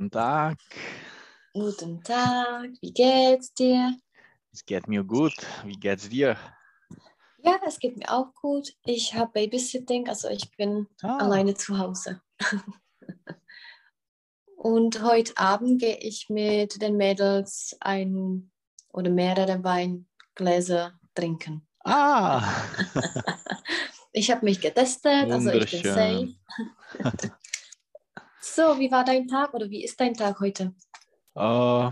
Guten 0.00 0.12
Tag. 0.12 0.56
Guten 1.52 2.02
Tag, 2.02 2.70
wie 2.80 2.90
geht's 2.90 3.52
dir? 3.52 3.98
Es 4.50 4.64
geht 4.64 4.88
mir 4.88 5.04
gut. 5.04 5.34
Wie 5.66 5.74
geht's 5.74 6.08
dir? 6.08 6.38
Ja, 7.44 7.60
es 7.66 7.78
geht 7.78 7.98
mir 7.98 8.10
auch 8.10 8.32
gut. 8.34 8.72
Ich 8.86 9.12
habe 9.14 9.30
Babysitting, 9.32 10.08
also 10.08 10.28
ich 10.30 10.50
bin 10.56 10.86
Ah. 11.02 11.18
alleine 11.18 11.52
zu 11.52 11.76
Hause. 11.76 12.22
Und 14.56 15.02
heute 15.02 15.36
Abend 15.36 15.82
gehe 15.82 15.98
ich 15.98 16.30
mit 16.30 16.80
den 16.80 16.96
Mädels 16.96 17.76
ein 17.80 18.50
oder 18.94 19.10
mehrere 19.10 19.62
Weingläser 19.62 20.98
trinken. 21.14 21.68
Ah, 21.84 22.40
Ich 24.12 24.30
habe 24.30 24.46
mich 24.46 24.62
getestet, 24.62 25.30
also 25.30 25.50
ich 25.50 25.70
bin 25.70 25.82
safe. 25.82 26.34
So, 28.42 28.78
wie 28.78 28.90
war 28.90 29.02
dein 29.04 29.28
Tag 29.28 29.54
oder 29.54 29.70
wie 29.70 29.82
ist 29.82 29.98
dein 29.98 30.12
Tag 30.14 30.40
heute? 30.40 30.74
Äh, 31.34 31.90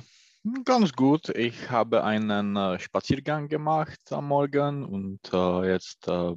ganz 0.64 0.92
gut. 0.92 1.28
Ich 1.30 1.70
habe 1.70 2.04
einen 2.04 2.56
äh, 2.56 2.78
Spaziergang 2.78 3.48
gemacht 3.48 4.12
am 4.12 4.28
Morgen 4.28 4.84
und 4.84 5.20
äh, 5.32 5.70
jetzt 5.72 6.08
äh, 6.08 6.34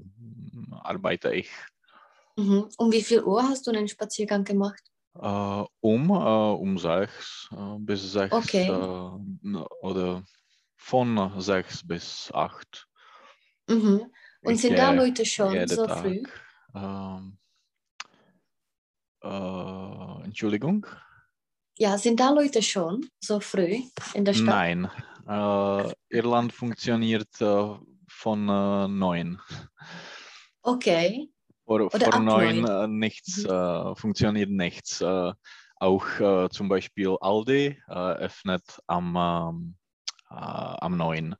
arbeite 0.71 1.33
ich 1.33 1.49
Mhm. 2.35 2.67
Um 2.77 2.91
wie 2.91 3.03
viel 3.03 3.23
Uhr 3.23 3.41
hast 3.47 3.65
du 3.67 3.71
einen 3.71 3.87
Spaziergang 3.87 4.43
gemacht? 4.43 4.83
äh, 5.15 5.63
um, 5.81 6.09
äh, 6.09 6.13
um 6.63 6.77
sechs 6.77 7.49
bis 7.79 8.11
sechs 8.11 8.35
Okay. 8.37 8.71
oder 9.81 10.23
von 10.77 11.41
sechs 11.41 11.87
bis 11.87 12.31
acht. 12.33 12.87
Mhm. 13.67 14.11
Und 14.43 14.55
Ich 14.55 14.61
sind 14.61 14.77
da 14.77 14.91
Leute 14.91 15.25
schon 15.25 15.67
so 15.67 15.87
Tag. 15.87 15.89
früh? 15.89 16.27
Äh, 19.23 20.23
Entschuldigung? 20.23 20.85
Ja, 21.77 21.97
sind 21.97 22.19
da 22.19 22.31
Leute 22.31 22.61
schon 22.61 23.07
so 23.19 23.39
früh 23.39 23.81
in 24.13 24.25
der 24.25 24.33
Stadt? 24.33 24.45
Nein, 24.45 24.91
äh, 25.27 25.93
Irland 26.09 26.53
funktioniert 26.53 27.29
äh, 27.41 27.75
von 28.07 28.49
äh, 28.49 28.87
neun. 28.87 29.39
Okay. 30.63 31.29
Vor, 31.65 31.89
vor 31.89 32.19
neun 32.19 32.61
neun. 32.61 32.65
äh, 32.67 32.87
nichts, 32.87 33.43
Mhm. 33.45 33.95
funktioniert 33.95 34.49
nichts. 34.49 35.01
Auch 35.79 36.49
zum 36.51 36.69
Beispiel 36.69 37.17
Aldi 37.21 37.81
öffnet 37.87 38.79
am, 38.85 39.15
ähm, 39.15 39.75
äh, 40.29 40.35
am 40.35 40.97
neun 40.97 41.35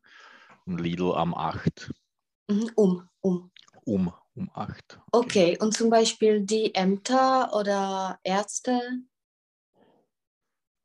und 0.65 0.79
Lidl 0.79 1.13
am 1.13 1.35
acht. 1.35 1.91
Mhm, 2.49 2.71
Um, 2.75 3.09
um. 3.21 3.51
Um, 3.85 4.13
um 4.35 4.49
acht. 4.53 4.99
Okay, 5.13 5.57
und 5.59 5.73
zum 5.73 5.89
Beispiel 5.89 6.41
die 6.41 6.75
Ämter 6.75 7.53
oder 7.55 8.19
Ärzte? 8.23 8.81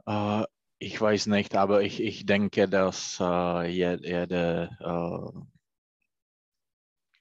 Äh, 0.06 0.44
ich 0.78 1.00
weiß 1.00 1.27
nicht, 1.27 1.55
aber 1.55 1.83
ich, 1.83 2.00
ich 2.02 2.27
denke, 2.27 2.69
dass 2.69 3.19
äh, 3.20 3.67
je- 3.69 3.98
jede 4.02 4.70
äh, 4.80 5.41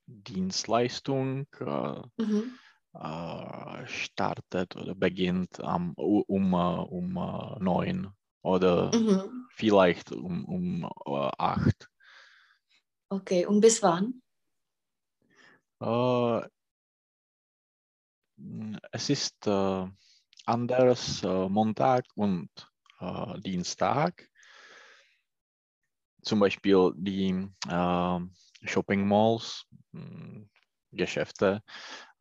Dienstleistung 0.08 1.46
äh, 1.60 2.02
Mhm. 2.18 2.58
äh, 2.94 3.88
startet 3.88 4.76
oder 4.76 4.96
beginnt 4.96 5.60
um, 5.60 5.94
äh, 5.98 6.02
um 6.02 7.18
äh, 7.18 7.60
neun 7.64 8.14
oder 8.42 8.94
Mhm. 8.94 9.46
vielleicht 9.50 10.12
um, 10.12 10.46
um 10.46 10.84
äh, 11.08 11.32
acht. 11.38 11.90
Okay, 13.10 13.46
und 13.48 13.62
bis 13.62 13.82
wann? 13.82 14.22
Äh, 15.82 16.42
es 18.92 19.10
ist 19.10 19.48
äh, 19.48 19.86
anders 20.46 21.24
äh, 21.24 21.50
Montag 21.50 22.06
und 22.16 22.50
Dienstag. 23.44 24.28
Zum 26.22 26.40
Beispiel 26.40 26.92
die 26.96 27.50
Shopping 28.64 29.08
Malls, 29.08 29.66
m, 29.94 30.50
Geschäfte, 30.92 31.62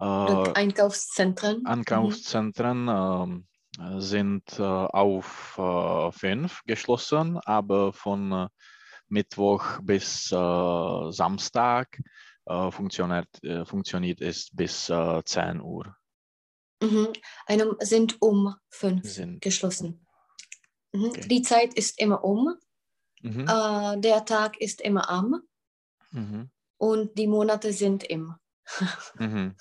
äh, 0.01 0.05
Einkaufszentren? 0.05 1.63
Mhm. 3.79 4.01
Sind 4.01 4.61
auf 4.61 5.59
fünf 6.13 6.63
geschlossen, 6.67 7.39
aber 7.39 7.93
von 7.93 8.49
Mittwoch 9.09 9.81
bis 9.81 10.29
Samstag 10.29 11.99
äh, 12.47 12.71
funktioniert, 12.71 13.43
äh, 13.43 13.65
funktioniert 13.65 14.21
es 14.21 14.51
bis 14.53 14.89
äh, 14.91 15.23
10 15.25 15.61
Uhr. 15.61 15.97
Mhm. 16.83 17.13
Einem 17.47 17.77
sind 17.81 18.21
um 18.21 18.55
fünf 18.69 19.05
Sind. 19.09 19.41
geschlossen. 19.41 20.07
Mhm. 20.93 21.05
Okay. 21.07 21.29
Die 21.29 21.43
Zeit 21.43 21.75
ist 21.75 21.99
immer 22.01 22.23
um, 22.25 22.55
Mhm. 23.23 23.47
äh, 23.49 24.01
der 24.01 24.25
Tag 24.27 24.61
ist 24.61 24.81
immer 24.83 25.09
am 25.09 25.43
Mhm. 26.11 26.51
und 26.77 27.17
die 27.19 27.27
Monate 27.27 27.73
sind 27.73 28.05
im. 28.05 28.35
Mhm. 29.19 29.57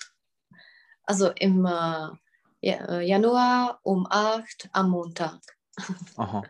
Also 1.06 1.30
im 1.32 1.66
äh, 1.66 2.10
äh, 2.62 3.02
Januar 3.08 3.80
um 3.84 4.08
8 4.10 4.70
am 4.74 4.90
Montag. 4.90 5.40
Aha. 6.18 6.44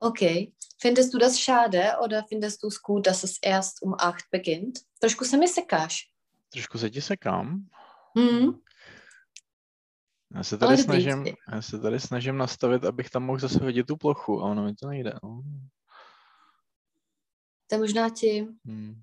Okay. 0.00 0.52
Findest 0.78 1.12
du 1.12 1.18
das 1.18 1.38
schade 1.38 1.98
oder 2.02 2.24
findest 2.24 2.62
du 2.62 2.68
es 2.68 2.82
gut, 2.82 3.06
dass 3.06 3.22
es 3.24 3.38
erst 3.42 3.82
um 3.82 3.94
8 3.94 4.30
beginnt? 4.30 4.78
Trošku 4.98 5.24
se 5.24 5.36
mi 5.36 5.48
sekáš. 5.48 6.10
Trošku 6.50 6.78
se 6.78 6.90
ti 6.90 7.00
sekám. 7.00 7.68
Mhm. 8.14 8.60
Já 10.34 10.42
se 10.42 10.58
tady 10.58 10.76
snažím, 10.76 11.24
já 11.52 11.62
se 11.62 11.78
tady 11.78 12.00
snažím 12.00 12.36
nastavit, 12.36 12.84
abych 12.84 13.10
tam 13.10 13.22
mohl 13.22 13.38
zase 13.38 13.58
hodit 13.58 13.86
tu 13.86 13.96
plochu, 13.96 14.40
a 14.40 14.44
ono 14.44 14.64
mi 14.64 14.74
to 14.74 14.88
nejde. 14.88 15.12
No. 15.22 15.42
To 17.66 17.74
je 17.74 17.78
možná 17.78 18.10
ti. 18.10 18.46
Hmm. 18.64 19.02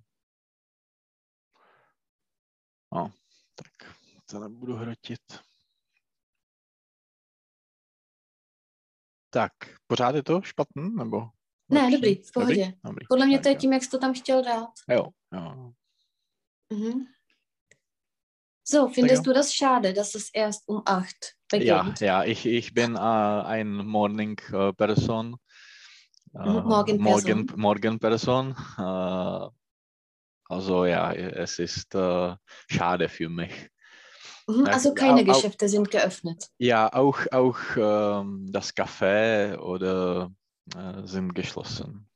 No, 2.94 3.12
tak 3.56 3.96
to 4.32 4.40
nebudu 4.40 4.76
hrotit. 4.76 5.20
Tak, 9.38 9.54
pořád 9.88 10.16
je 10.16 10.24
to 10.24 10.42
špatný, 10.42 10.96
nebo? 10.96 11.30
Ne, 11.70 11.82
lepší? 11.82 11.96
dobrý, 11.96 12.16
v 12.16 12.32
pohodě. 12.32 12.66
Dobrý? 12.66 12.80
Dobrý. 12.84 13.06
Podle 13.10 13.26
mě 13.26 13.40
to 13.40 13.50
je 13.50 13.56
tím, 13.56 13.74
jak 13.74 13.84
jsi 13.84 13.90
to 13.90 14.00
tam 14.00 14.14
chtěl 14.14 14.44
dát. 14.44 14.70
Jo, 14.90 15.08
jo. 15.34 15.72
Mhm. 16.74 17.06
So, 18.68 18.94
findest 18.94 19.24
du 19.24 19.34
das 19.34 19.50
schade, 19.50 19.94
dass 19.94 20.16
es 20.16 20.30
erst 20.34 20.64
um 20.68 20.82
8 20.86 21.14
Ja, 21.54 21.78
beginnt? 21.78 22.02
ja, 22.02 22.24
ich, 22.24 22.46
ich 22.46 22.74
bin 22.74 22.96
äh, 22.96 23.44
ein 23.46 23.68
Morning 23.68 24.42
äh. 24.54 24.72
Äh, 26.36 26.62
Morgenperson. 26.62 27.00
Morgen, 27.00 27.48
Morgenperson. 27.56 28.56
Äh, 28.78 29.50
also 30.50 30.86
ja, 30.86 31.14
es 31.14 31.60
ist 31.60 31.96
äh, 31.96 32.36
schade 32.70 33.08
für 33.10 33.30
mich. 33.30 33.70
Mhm, 34.48 34.66
also 34.66 34.94
keine 34.94 35.24
Geschäfte 35.26 35.68
sind 35.68 35.92
geöffnet. 35.92 36.48
Ja, 36.58 36.92
auch, 36.94 37.20
auch 37.32 37.60
ähm, 37.76 38.48
das 38.50 38.76
Café 38.76 39.58
oder 39.58 40.32
äh, 40.76 41.06
sind 41.06 41.34
geschlossen. 41.36 42.10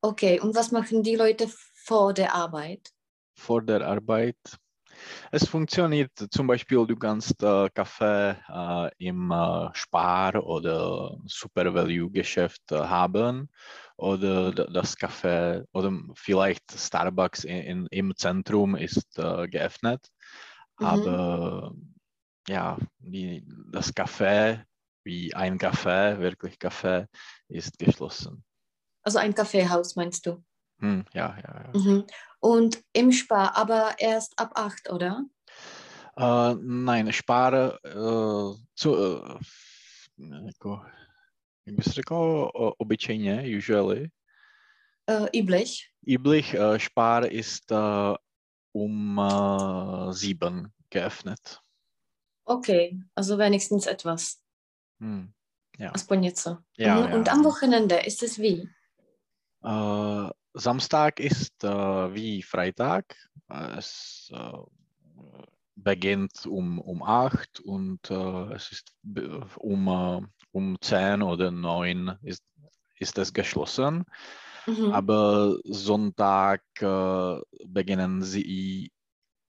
Okay, 0.00 0.38
und 0.40 0.54
was 0.54 0.70
machen 0.70 1.02
die 1.02 1.16
Leute 1.16 1.50
vor 1.74 2.14
der 2.14 2.34
Arbeit? 2.34 2.90
Vor 3.34 3.62
der 3.62 3.86
Arbeit. 3.86 4.36
Es 5.30 5.46
funktioniert 5.46 6.12
zum 6.30 6.46
Beispiel, 6.46 6.86
du 6.86 6.96
kannst 6.96 7.42
äh, 7.42 7.68
Kaffee 7.70 8.36
äh, 8.48 8.90
im 8.98 9.30
äh, 9.30 9.68
Spar- 9.74 10.42
oder 10.42 11.18
Super 11.26 11.74
Value-Geschäft 11.74 12.72
äh, 12.72 12.78
haben 12.78 13.50
oder 13.96 14.52
das 14.52 14.96
Café 14.96 15.64
oder 15.72 15.92
vielleicht 16.14 16.70
Starbucks 16.72 17.44
in, 17.44 17.56
in, 17.56 17.86
im 17.90 18.16
Zentrum 18.16 18.76
ist 18.76 19.18
äh, 19.18 19.48
geöffnet. 19.48 20.08
Mhm. 20.78 20.86
Aber 20.86 21.74
ja, 22.48 22.78
die, 22.98 23.46
das 23.72 23.94
Café, 23.94 24.64
wie 25.04 25.34
ein 25.34 25.58
Café, 25.58 26.18
wirklich 26.18 26.56
Café, 26.58 27.06
ist 27.48 27.78
geschlossen. 27.78 28.44
Also 29.02 29.18
ein 29.18 29.34
Kaffeehaus 29.34 29.96
meinst 29.96 30.26
du? 30.26 30.42
Hm, 30.80 31.04
ja, 31.12 31.36
ja, 31.36 31.64
ja. 31.64 31.80
Mhm. 31.80 32.06
Und 32.40 32.82
im 32.92 33.12
Spar, 33.12 33.56
aber 33.56 33.94
erst 33.98 34.38
ab 34.38 34.52
8, 34.54 34.90
oder? 34.90 35.24
Uh, 36.18 36.56
nein, 36.60 37.12
Spar 37.12 37.78
uh, 37.84 38.56
co, 38.74 38.92
uh, 38.92 39.38
jako, 40.46 40.82
jak 41.66 41.76
bys 41.76 41.86
řekl, 41.86 42.50
obyčejně, 42.78 43.44
usually. 43.58 44.10
Äh, 45.06 45.28
üblich. 45.32 45.90
Üblich, 46.06 46.54
uh, 46.54 46.78
Spar 46.78 47.24
ist 47.26 47.70
uh, 47.70 48.16
um 48.84 49.18
uh, 49.18 50.12
sieben 50.12 50.72
geöffnet. 50.90 51.60
Okay, 52.44 53.00
also 53.14 53.38
wenigstens 53.38 53.86
etwas. 53.86 54.38
Hm, 55.00 55.32
ja. 55.78 55.90
Aspoň 55.90 56.20
něco. 56.20 56.58
Ja, 56.78 56.94
Mhm. 57.00 57.12
Und 57.14 57.26
ja. 57.26 57.32
am 57.32 57.44
Wochenende 57.44 57.96
ist 57.96 58.22
es 58.22 58.38
wie? 58.38 58.68
Uh, 59.62 60.30
Samstag 60.54 61.20
ist 61.20 61.64
uh, 61.64 62.14
wie 62.14 62.42
Freitag. 62.42 63.04
Uh, 63.50 63.78
es, 63.78 64.30
uh, 64.32 64.66
beginnt 65.76 66.46
um, 66.46 66.80
um 66.80 67.02
8 67.02 67.60
und 67.60 68.10
äh, 68.10 68.54
es 68.54 68.72
ist 68.72 68.92
um, 69.58 69.88
äh, 69.88 70.26
um 70.50 70.80
10 70.80 71.22
oder 71.22 71.50
9 71.50 72.18
ist, 72.22 72.42
ist 72.98 73.18
es 73.18 73.32
geschlossen. 73.32 74.04
Mhm. 74.66 74.92
Aber 74.92 75.58
Sonntag 75.64 76.62
äh, 76.80 77.40
beginnen 77.66 78.22
sie 78.22 78.90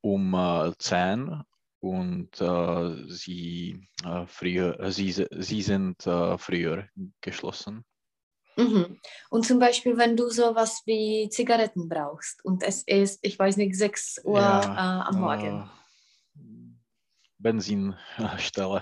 um 0.02 0.34
äh, 0.34 0.72
10 0.78 1.44
und 1.80 2.42
äh, 2.42 3.12
sie, 3.12 3.88
äh, 4.04 4.26
früher, 4.28 4.92
sie, 4.92 5.12
sie 5.12 5.62
sind 5.62 6.06
äh, 6.06 6.38
früher 6.38 6.88
geschlossen. 7.22 7.84
Mhm. 8.58 9.00
Und 9.30 9.46
zum 9.46 9.60
Beispiel, 9.60 9.98
wenn 9.98 10.18
du 10.18 10.30
sowas 10.30 10.82
wie 10.86 11.30
Zigaretten 11.30 11.88
brauchst 11.88 12.44
und 12.44 12.64
es 12.64 12.84
ist, 12.84 13.20
ich 13.22 13.38
weiß 13.38 13.58
nicht, 13.58 13.76
6 13.76 14.22
Uhr 14.24 14.40
ja, 14.40 14.62
äh, 14.62 15.08
am 15.08 15.20
Morgen. 15.20 15.70
Benzinstelle. 17.38 18.82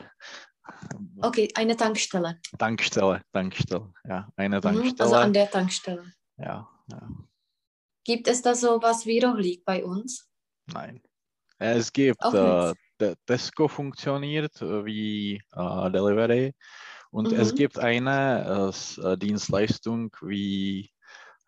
Okay, 1.21 1.51
eine 1.55 1.75
Tankstelle. 1.75 2.39
Tankstelle, 2.57 3.21
Tankstelle, 3.33 3.93
ja, 4.07 4.29
eine 4.37 4.61
Tankstelle. 4.61 4.93
Mhm, 4.93 5.01
also 5.01 5.15
an 5.15 5.33
der 5.33 5.51
Tankstelle. 5.51 6.05
Ja, 6.37 6.69
ja. 6.91 7.09
Gibt 8.03 8.27
es 8.27 8.41
da 8.41 8.53
sowas 8.53 9.05
wie 9.05 9.19
Rohlig 9.19 9.65
bei 9.65 9.83
uns? 9.83 10.29
Nein. 10.67 11.01
Es 11.57 11.91
gibt, 11.91 12.23
äh, 12.23 12.73
Tesco 13.25 13.67
funktioniert 13.67 14.61
äh, 14.61 14.85
wie 14.85 15.35
äh, 15.53 15.91
Delivery 15.91 16.53
und 17.11 17.31
mhm. 17.31 17.39
es 17.39 17.55
gibt 17.55 17.79
eine 17.79 18.71
äh, 19.01 19.17
Dienstleistung 19.17 20.15
wie 20.21 20.89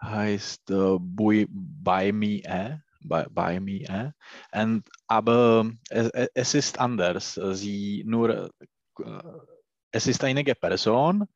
heißt 0.01 0.69
äh, 0.71 0.97
Buy 0.99 2.11
Me 2.11 2.41
A. 2.47 2.81
By, 2.99 3.25
by 3.29 3.59
me, 3.59 3.83
eh? 3.83 4.11
Und, 4.51 4.83
aber 5.07 5.71
es, 5.89 6.09
es, 6.33 6.53
ist 6.55 6.79
anders. 6.79 7.39
Sie 7.51 8.03
nur, 8.05 8.49
es 9.91 10.07
ist 10.07 10.23
eine 10.23 10.43
Person, 10.43 11.27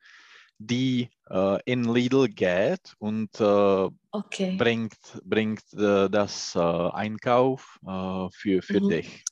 die 0.66 1.10
äh, 1.28 1.58
in 1.64 1.84
Lidl 1.84 2.28
geht 2.28 2.94
und 2.98 3.40
äh, 3.40 3.88
okay. 4.10 4.56
bringt, 4.56 4.96
bringt 5.24 5.64
äh, 5.74 6.08
das 6.08 6.56
Einkauf 6.56 7.78
für, 8.32 8.62
für 8.62 8.80
mhm. 8.80 8.88
dich. 8.88 9.24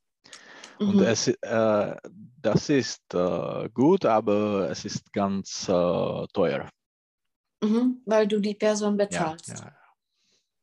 Und 0.81 0.97
mhm. 0.97 1.03
es, 1.03 1.29
äh, 1.29 1.97
das 2.41 2.71
ist 2.71 3.03
äh, 3.13 3.69
gut, 3.75 4.07
aber 4.07 4.71
es 4.71 4.87
ist 4.87 5.13
ganz 5.13 5.69
äh, 5.69 6.27
teuer. 6.33 6.71
Mhm, 7.63 8.01
weil 8.07 8.27
du 8.27 8.41
die 8.41 8.55
Person 8.55 8.97
bezahlst. 8.97 9.49
Ja, 9.51 9.75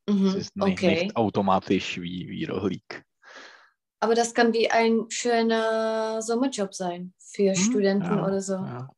ja. 0.08 0.12
Mhm, 0.12 0.26
es 0.26 0.34
ist 0.34 0.56
nicht, 0.56 0.72
okay. 0.72 1.04
nicht, 1.04 1.16
automatisch 1.16 2.00
wie, 2.00 2.28
wie 2.28 2.44
Rohlik. 2.46 3.04
Aber 4.00 4.16
das 4.16 4.34
kann 4.34 4.52
wie 4.52 4.68
ein 4.68 5.06
schöner 5.08 6.20
Sommerjob 6.20 6.74
sein 6.74 7.14
für 7.18 7.52
hm, 7.52 7.54
Studenten 7.54 8.16
ja, 8.16 8.26
oder 8.26 8.40
so. 8.40 8.54
Ja. 8.54 8.90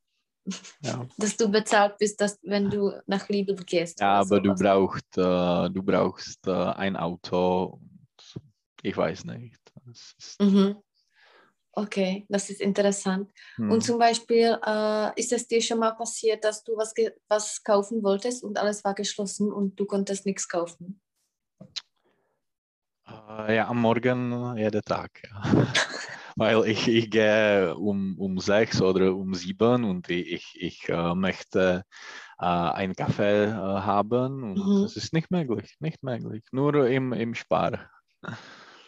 Ja. 0.82 1.06
Dass 1.18 1.36
du 1.36 1.48
bezahlt 1.48 1.98
bist, 1.98 2.20
dass, 2.20 2.38
wenn 2.42 2.70
du 2.70 2.92
nach 3.06 3.28
Lidl 3.28 3.54
gehst. 3.56 4.00
Ja, 4.00 4.20
aber 4.20 4.40
du 4.40 4.54
brauchst, 4.54 5.16
äh, 5.16 5.70
du 5.70 5.82
brauchst 5.82 6.46
äh, 6.46 6.50
ein 6.52 6.96
Auto. 6.96 7.80
Ich 8.82 8.96
weiß 8.96 9.24
nicht. 9.24 9.60
Mhm. 10.40 10.76
Okay, 11.72 12.26
das 12.28 12.50
ist 12.50 12.60
interessant. 12.60 13.30
Hm. 13.56 13.70
Und 13.70 13.82
zum 13.82 13.98
Beispiel, 13.98 14.58
äh, 14.66 15.20
ist 15.20 15.32
es 15.32 15.46
dir 15.46 15.62
schon 15.62 15.78
mal 15.78 15.92
passiert, 15.92 16.44
dass 16.44 16.64
du 16.64 16.76
was, 16.76 16.92
was 17.28 17.62
kaufen 17.62 18.02
wolltest 18.02 18.42
und 18.42 18.58
alles 18.58 18.82
war 18.82 18.94
geschlossen 18.94 19.52
und 19.52 19.78
du 19.78 19.84
konntest 19.84 20.26
nichts 20.26 20.48
kaufen? 20.48 21.00
Äh, 23.06 23.56
ja, 23.56 23.68
am 23.68 23.80
Morgen 23.80 24.56
jeden 24.56 24.82
Tag. 24.82 25.22
Ja. 25.30 25.72
Weil 26.40 26.66
ich, 26.68 26.88
ich 26.88 27.10
gehe 27.10 27.76
um, 27.76 28.18
um 28.18 28.38
sechs 28.38 28.80
oder 28.80 29.14
um 29.14 29.34
sieben 29.34 29.84
und 29.84 30.08
ich, 30.08 30.56
ich 30.58 30.88
äh, 30.88 31.14
möchte 31.14 31.84
äh, 32.38 32.46
einen 32.46 32.94
Kaffee 32.94 33.44
äh, 33.44 33.50
haben 33.52 34.42
und 34.42 34.56
mhm. 34.56 34.82
das 34.84 34.96
ist 34.96 35.12
nicht 35.12 35.30
möglich, 35.30 35.76
nicht 35.80 36.02
möglich, 36.02 36.42
nur 36.50 36.88
im, 36.88 37.12
im 37.12 37.34
Spar. 37.34 37.90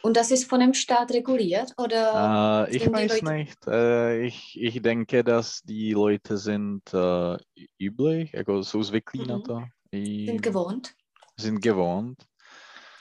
Und 0.01 0.17
das 0.17 0.31
ist 0.31 0.49
von 0.49 0.61
dem 0.61 0.73
Staat 0.73 1.13
reguliert? 1.13 1.75
Oder 1.77 2.69
äh, 2.71 2.75
ich 2.75 2.91
weiß 2.91 3.21
Leute... 3.21 3.35
nicht. 3.35 3.67
Äh, 3.67 4.25
ich, 4.25 4.59
ich 4.59 4.81
denke, 4.81 5.23
dass 5.23 5.61
die 5.61 5.93
Leute 5.93 6.39
sind 6.39 6.83
äh, 6.95 7.37
üblich, 7.79 8.35
also 8.35 8.63
so 8.63 8.79
mhm. 8.79 9.67
sind 9.93 10.43
gewohnt. 10.43 10.95
Sind 11.37 11.61
gewohnt. 11.61 12.27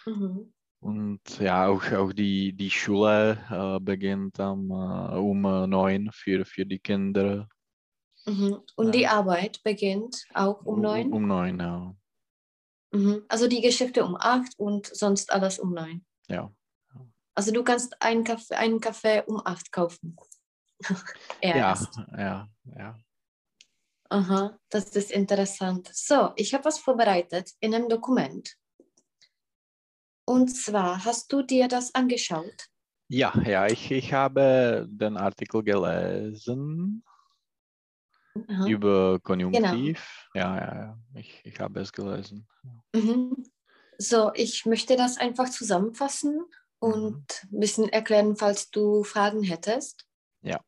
Mhm. 0.06 0.52
Und 0.82 1.22
ja, 1.40 1.68
auch, 1.68 1.84
auch 1.92 2.12
die, 2.12 2.54
die 2.54 2.72
Schule 2.72 3.38
äh, 3.52 3.80
beginnt 3.80 4.40
am, 4.40 4.72
äh, 4.72 5.16
um 5.16 5.46
äh, 5.46 5.68
neun 5.68 6.10
für, 6.12 6.44
für 6.44 6.66
die 6.66 6.80
Kinder. 6.80 7.48
Mhm. 8.26 8.62
Und 8.76 8.96
die 8.96 9.06
Arbeit 9.06 9.62
beginnt 9.64 10.26
auch 10.34 10.66
um 10.66 10.82
neun? 10.82 11.08
Um, 11.08 11.14
um 11.14 11.28
neun, 11.28 11.60
ja. 11.60 11.96
Mhm. 12.92 13.24
Also 13.30 13.48
die 13.48 13.62
Geschäfte 13.62 14.04
um 14.04 14.18
acht 14.20 14.58
und 14.58 14.88
sonst 14.88 15.32
alles 15.32 15.60
um 15.60 15.74
neun? 15.74 16.04
Ja. 16.28 16.52
Also 17.36 17.52
du 17.52 17.64
kannst 17.64 18.02
einen 18.02 18.24
Kaffee, 18.24 18.56
einen 18.56 18.80
Kaffee 18.80 19.24
um 19.28 19.40
acht 19.46 19.72
kaufen. 19.72 20.18
ja, 21.44 21.78
ja, 22.18 22.50
ja. 22.66 23.00
Aha, 24.10 24.60
das 24.70 24.90
ist 24.90 25.12
interessant. 25.12 25.90
So, 25.94 26.32
ich 26.36 26.54
habe 26.54 26.66
was 26.66 26.80
vorbereitet 26.80 27.52
in 27.60 27.74
einem 27.74 27.88
Dokument. 27.88 28.58
Und 30.32 30.48
zwar, 30.48 31.04
hast 31.04 31.34
du 31.34 31.42
dir 31.42 31.68
das 31.68 31.94
angeschaut? 31.94 32.70
Ja, 33.10 33.34
ja, 33.46 33.68
ich, 33.68 33.92
ich 33.92 34.14
habe 34.14 34.88
den 34.90 35.18
Artikel 35.18 35.62
gelesen 35.62 37.04
Aha. 38.48 38.66
über 38.66 39.20
Konjunktiv. 39.20 40.30
Genau. 40.34 40.48
Ja, 40.48 40.56
ja, 40.56 40.76
ja, 40.76 41.00
ich, 41.16 41.42
ich 41.44 41.60
habe 41.60 41.82
es 41.82 41.92
gelesen. 41.92 42.48
Mhm. 42.96 43.44
So, 43.98 44.32
ich 44.34 44.66
möchte 44.66 44.96
das 44.96 45.18
einfach 45.18 45.50
zusammenfassen 45.50 46.46
und 46.80 47.44
ein 47.52 47.60
bisschen 47.60 47.90
erklären, 47.90 48.38
falls 48.38 48.70
du 48.72 49.04
Fragen 49.04 49.44
hättest. 49.44 50.08
Ja, 50.44 50.62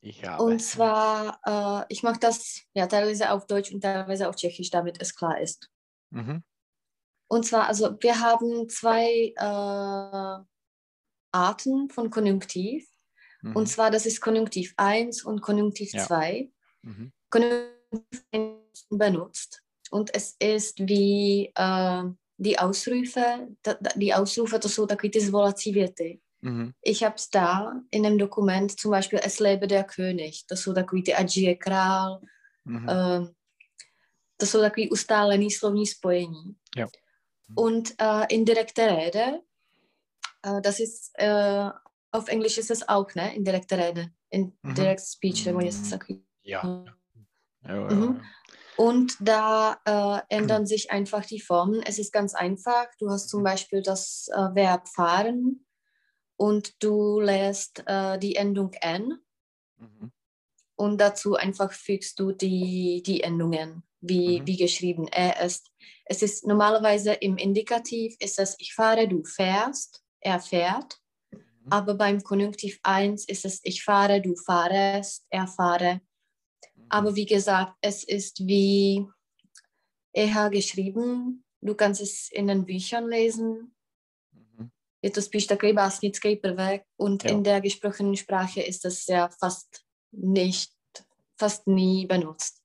ich 0.00 0.24
habe. 0.24 0.42
Und 0.42 0.58
zwar, 0.58 1.38
äh, 1.46 1.86
ich 1.88 2.02
mache 2.02 2.18
das 2.18 2.62
ja 2.74 2.88
teilweise 2.88 3.30
auf 3.30 3.46
Deutsch 3.46 3.70
und 3.70 3.80
teilweise 3.80 4.28
auf 4.28 4.34
Tschechisch, 4.34 4.70
damit 4.70 5.00
es 5.00 5.14
klar 5.14 5.40
ist. 5.40 5.70
Mhm. 6.10 6.42
Und 7.34 7.44
zwar, 7.44 7.66
also 7.66 7.96
wir 8.00 8.20
haben 8.20 8.68
zwei 8.68 9.34
äh, 9.34 10.44
Arten 11.32 11.90
von 11.90 12.08
Konjunktiv. 12.08 12.86
Mhm. 13.42 13.56
Und 13.56 13.66
zwar, 13.66 13.90
das 13.90 14.06
ist 14.06 14.20
Konjunktiv 14.20 14.72
1 14.76 15.24
und 15.24 15.40
Konjunktiv 15.40 15.90
2. 15.90 16.32
Ja. 16.32 16.46
Mhm. 16.82 17.12
Konjunktiv 17.30 18.24
1 18.30 18.86
benutzt. 18.90 19.64
Und 19.90 20.14
es 20.14 20.36
ist 20.38 20.78
wie 20.78 21.50
äh, 21.56 22.02
die 22.36 22.56
Ausrufe, 22.56 23.48
die 23.96 24.14
Ausrufe, 24.14 24.60
to 24.60 24.68
jsou 24.68 24.86
takové 24.86 25.10
ty 25.10 25.20
zvolací 25.20 25.72
věty. 25.72 26.20
Ich 26.82 27.02
habe 27.02 27.14
es 27.16 27.30
da 27.30 27.72
in 27.90 28.06
einem 28.06 28.18
Dokument, 28.18 28.70
zum 28.80 28.90
Beispiel 28.90 29.18
Es 29.22 29.40
lebe 29.40 29.66
der 29.66 29.84
König, 29.84 30.34
to 30.46 30.56
jsou 30.56 30.74
takový 30.74 31.02
ty 31.02 31.14
Ať 31.14 31.28
žije 31.28 31.54
král, 31.54 32.20
mm-hmm. 32.66 33.20
uh, 33.20 33.28
to 34.36 34.46
jsou 34.46 34.60
takový 34.60 34.90
ustálený 34.90 35.50
slovní 35.50 35.86
spojení. 35.86 36.54
Ja. 36.76 36.86
Und 37.54 37.94
uh, 38.00 38.24
indirekte 38.28 38.82
Rede, 38.82 39.42
uh, 40.46 40.60
das 40.60 40.80
ist, 40.80 41.12
uh, 41.20 41.70
auf 42.10 42.28
Englisch 42.28 42.58
ist 42.58 42.70
es 42.70 42.88
auch, 42.88 43.14
ne? 43.14 43.34
Indirekte 43.34 43.76
Rede, 43.76 44.10
indirect 44.30 45.00
mm-hmm. 45.00 45.16
speech, 45.16 45.46
nebo 45.46 45.60
něco 45.60 45.90
takového. 45.90 46.24
Ja. 46.44 46.84
ja, 47.64 47.74
ja, 47.74 47.92
ja. 47.92 48.20
Und 48.76 49.16
da 49.20 49.78
äh, 49.84 50.20
ändern 50.28 50.66
sich 50.66 50.90
einfach 50.90 51.24
die 51.24 51.40
Formen. 51.40 51.82
Es 51.82 51.98
ist 51.98 52.12
ganz 52.12 52.34
einfach. 52.34 52.86
Du 52.98 53.08
hast 53.08 53.28
zum 53.28 53.42
Beispiel 53.42 53.82
das 53.82 54.28
äh, 54.32 54.54
Verb 54.54 54.88
fahren 54.88 55.64
und 56.36 56.82
du 56.82 57.20
lässt 57.20 57.84
äh, 57.86 58.18
die 58.18 58.34
Endung 58.34 58.72
n. 58.80 59.18
Mhm. 59.76 60.12
Und 60.76 61.00
dazu 61.00 61.36
einfach 61.36 61.72
fügst 61.72 62.18
du 62.18 62.32
die, 62.32 63.02
die 63.06 63.22
Endungen, 63.22 63.84
wie, 64.08 64.40
mhm. 64.40 64.46
wie 64.46 64.56
geschrieben. 64.56 65.08
Er 65.08 65.40
ist, 65.44 65.70
es 66.04 66.22
ist 66.22 66.46
normalerweise 66.46 67.12
im 67.14 67.36
Indikativ 67.36 68.16
ist 68.20 68.38
es 68.38 68.56
ich 68.58 68.74
fahre, 68.74 69.08
du 69.08 69.24
fährst, 69.24 70.02
er 70.20 70.40
fährt. 70.40 70.98
Mhm. 71.32 71.40
Aber 71.70 71.94
beim 71.94 72.22
Konjunktiv 72.22 72.78
1 72.82 73.26
ist 73.28 73.44
es 73.44 73.60
ich 73.62 73.82
fahre, 73.82 74.20
du 74.20 74.34
fahrest, 74.36 75.26
er 75.30 75.46
fahre. 75.46 76.00
Aber 76.88 77.14
wie 77.16 77.26
gesagt, 77.26 77.74
es 77.80 78.04
ist 78.04 78.46
wie 78.46 79.06
eher 80.12 80.50
geschrieben. 80.50 81.44
Du 81.60 81.74
kannst 81.74 82.00
es 82.00 82.30
in 82.30 82.46
den 82.46 82.64
Büchern 82.64 83.08
lesen. 83.08 83.74
Mhm. 84.32 84.70
Je 85.02 85.10
to 85.10 85.22
spíš 85.22 85.46
takový 85.46 85.72
básnický 85.72 86.36
prvek 86.36 86.82
und 86.96 87.24
ja. 87.24 87.30
in 87.30 87.42
der 87.42 87.60
gesprochenen 87.60 88.16
Sprache 88.16 88.62
ist 88.62 88.84
das 88.84 89.06
ja 89.06 89.28
fast 89.28 89.84
nicht, 90.12 90.72
fast 91.36 91.66
nie 91.66 92.06
benutzt. 92.06 92.62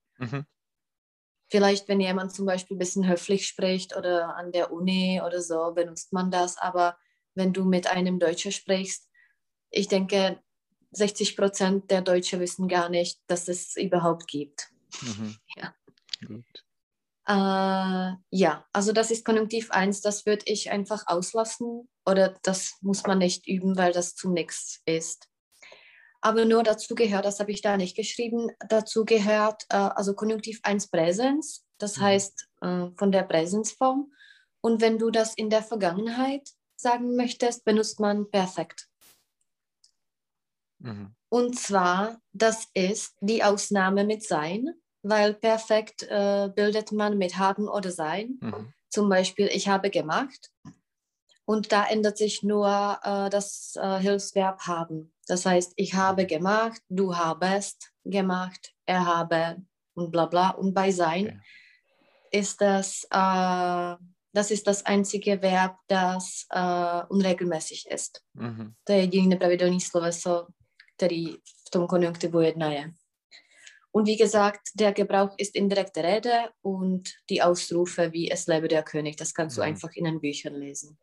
Vielleicht, 1.49 1.87
wenn 1.87 1.99
jemand 1.99 2.33
zum 2.33 2.45
Beispiel 2.45 2.75
ein 2.75 2.79
bisschen 2.79 3.07
höflich 3.07 3.47
spricht 3.47 3.95
oder 3.95 4.35
an 4.35 4.51
der 4.51 4.71
Uni 4.71 5.21
oder 5.25 5.41
so, 5.41 5.71
benutzt 5.73 6.13
man 6.13 6.29
das. 6.29 6.57
Aber 6.57 6.97
wenn 7.33 7.53
du 7.53 7.65
mit 7.65 7.87
einem 7.87 8.19
Deutscher 8.19 8.51
sprichst, 8.51 9.07
ich 9.71 9.87
denke, 9.87 10.39
60 10.91 11.35
Prozent 11.35 11.91
der 11.91 12.01
Deutschen 12.01 12.39
wissen 12.39 12.67
gar 12.67 12.89
nicht, 12.89 13.19
dass 13.27 13.47
es 13.47 13.75
überhaupt 13.75 14.27
gibt. 14.27 14.69
Mhm. 15.01 15.35
Ja. 15.55 15.73
Äh, 17.27 18.15
ja, 18.31 18.65
also 18.73 18.91
das 18.91 19.11
ist 19.11 19.23
Konjunktiv 19.23 19.69
1, 19.69 20.01
das 20.01 20.25
würde 20.25 20.45
ich 20.45 20.71
einfach 20.71 21.03
auslassen 21.05 21.87
oder 22.05 22.35
das 22.41 22.77
muss 22.81 23.03
man 23.03 23.19
nicht 23.19 23.47
üben, 23.47 23.77
weil 23.77 23.91
das 23.91 24.15
zu 24.15 24.31
nichts 24.31 24.81
ist. 24.85 25.28
Aber 26.21 26.45
nur 26.45 26.63
dazu 26.63 26.95
gehört, 26.95 27.25
das 27.25 27.39
habe 27.39 27.51
ich 27.51 27.61
da 27.61 27.77
nicht 27.77 27.95
geschrieben, 27.95 28.51
dazu 28.67 29.05
gehört 29.05 29.65
äh, 29.69 29.77
also 29.77 30.13
Konjunktiv 30.13 30.59
1 30.63 30.88
Präsens, 30.88 31.65
das 31.77 31.97
mhm. 31.97 32.01
heißt 32.01 32.47
äh, 32.61 32.88
von 32.95 33.11
der 33.11 33.23
Präsensform. 33.23 34.11
Und 34.61 34.81
wenn 34.81 34.97
du 34.97 35.09
das 35.09 35.33
in 35.35 35.49
der 35.49 35.63
Vergangenheit 35.63 36.49
sagen 36.75 37.15
möchtest, 37.15 37.63
benutzt 37.63 37.99
man 37.99 38.29
perfekt. 38.29 38.88
Mhm. 40.79 41.15
Und 41.29 41.59
zwar, 41.59 42.19
das 42.33 42.67
ist 42.73 43.15
die 43.21 43.43
Ausnahme 43.43 44.03
mit 44.03 44.23
sein, 44.23 44.73
weil 45.03 45.33
perfekt 45.33 46.03
äh, 46.03 46.49
bildet 46.53 46.91
man 46.91 47.17
mit 47.17 47.38
haben 47.38 47.67
oder 47.67 47.91
sein. 47.91 48.39
Mhm. 48.41 48.73
Zum 48.89 49.07
Beispiel, 49.07 49.47
ich 49.53 49.67
habe 49.67 49.89
gemacht. 49.89 50.51
Und 51.49 51.71
da 51.71 51.87
ändert 51.87 52.19
sich 52.19 52.43
nur 52.43 52.99
äh, 53.01 53.27
das 53.31 53.75
äh, 53.75 53.97
Hilfsverb 53.97 54.67
haben. 54.67 55.11
Das 55.25 55.47
heißt, 55.47 55.73
ich 55.77 55.95
habe 55.95 56.27
gemacht, 56.27 56.79
du 56.89 57.15
habest 57.15 57.91
gemacht, 58.05 58.75
er 58.85 59.07
habe 59.07 59.57
und 59.95 60.11
bla 60.11 60.27
bla. 60.27 60.51
Und 60.51 60.75
bei 60.75 60.91
sein 60.91 61.25
okay. 61.25 62.39
ist 62.39 62.61
das, 62.61 63.03
äh, 63.05 63.95
das 64.31 64.51
ist 64.51 64.67
das 64.67 64.85
einzige 64.85 65.41
Verb, 65.41 65.75
das 65.87 66.45
äh, 66.51 67.01
unregelmäßig 67.09 67.87
ist. 67.89 68.23
Mhm. 68.35 68.75
To 68.85 68.93
je 68.93 68.99
jediné 68.99 69.35
pravidelné 69.37 69.79
sloveso, 69.81 70.47
který 70.97 71.33
v 71.65 71.69
tom 71.71 71.87
konjunktivu 71.87 72.39
jedna 72.39 72.71
je. 72.71 72.91
Und 73.91 74.05
wie 74.05 74.17
gesagt, 74.17 74.61
der 74.75 74.93
Gebrauch 74.93 75.33
ist 75.39 75.55
indirekte 75.55 76.03
Rede 76.03 76.51
und 76.61 77.09
die 77.27 77.41
Ausrufe 77.41 78.13
wie 78.13 78.29
es 78.29 78.45
lebe 78.45 78.67
der 78.67 78.83
König, 78.83 79.17
das 79.17 79.33
kannst 79.33 79.57
du 79.57 79.61
mhm. 79.61 79.67
einfach 79.67 79.95
in 79.95 80.03
den 80.03 80.21
Büchern 80.21 80.53
lesen. 80.53 80.99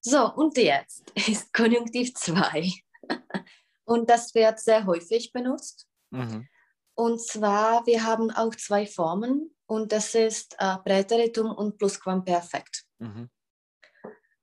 So, 0.00 0.32
und 0.34 0.56
jetzt 0.56 1.12
ist 1.28 1.52
Konjunktiv 1.52 2.14
2. 2.14 2.72
und 3.84 4.08
das 4.08 4.34
wird 4.34 4.58
sehr 4.58 4.86
häufig 4.86 5.32
benutzt. 5.32 5.86
Mhm. 6.10 6.48
Und 6.94 7.20
zwar, 7.20 7.86
wir 7.86 8.04
haben 8.04 8.30
auch 8.30 8.54
zwei 8.54 8.86
Formen 8.86 9.54
und 9.66 9.92
das 9.92 10.14
ist 10.14 10.56
äh, 10.58 10.76
Präteritum 10.84 11.50
und 11.50 11.78
Plusquamperfekt. 11.78 12.84
Mhm. 12.98 13.30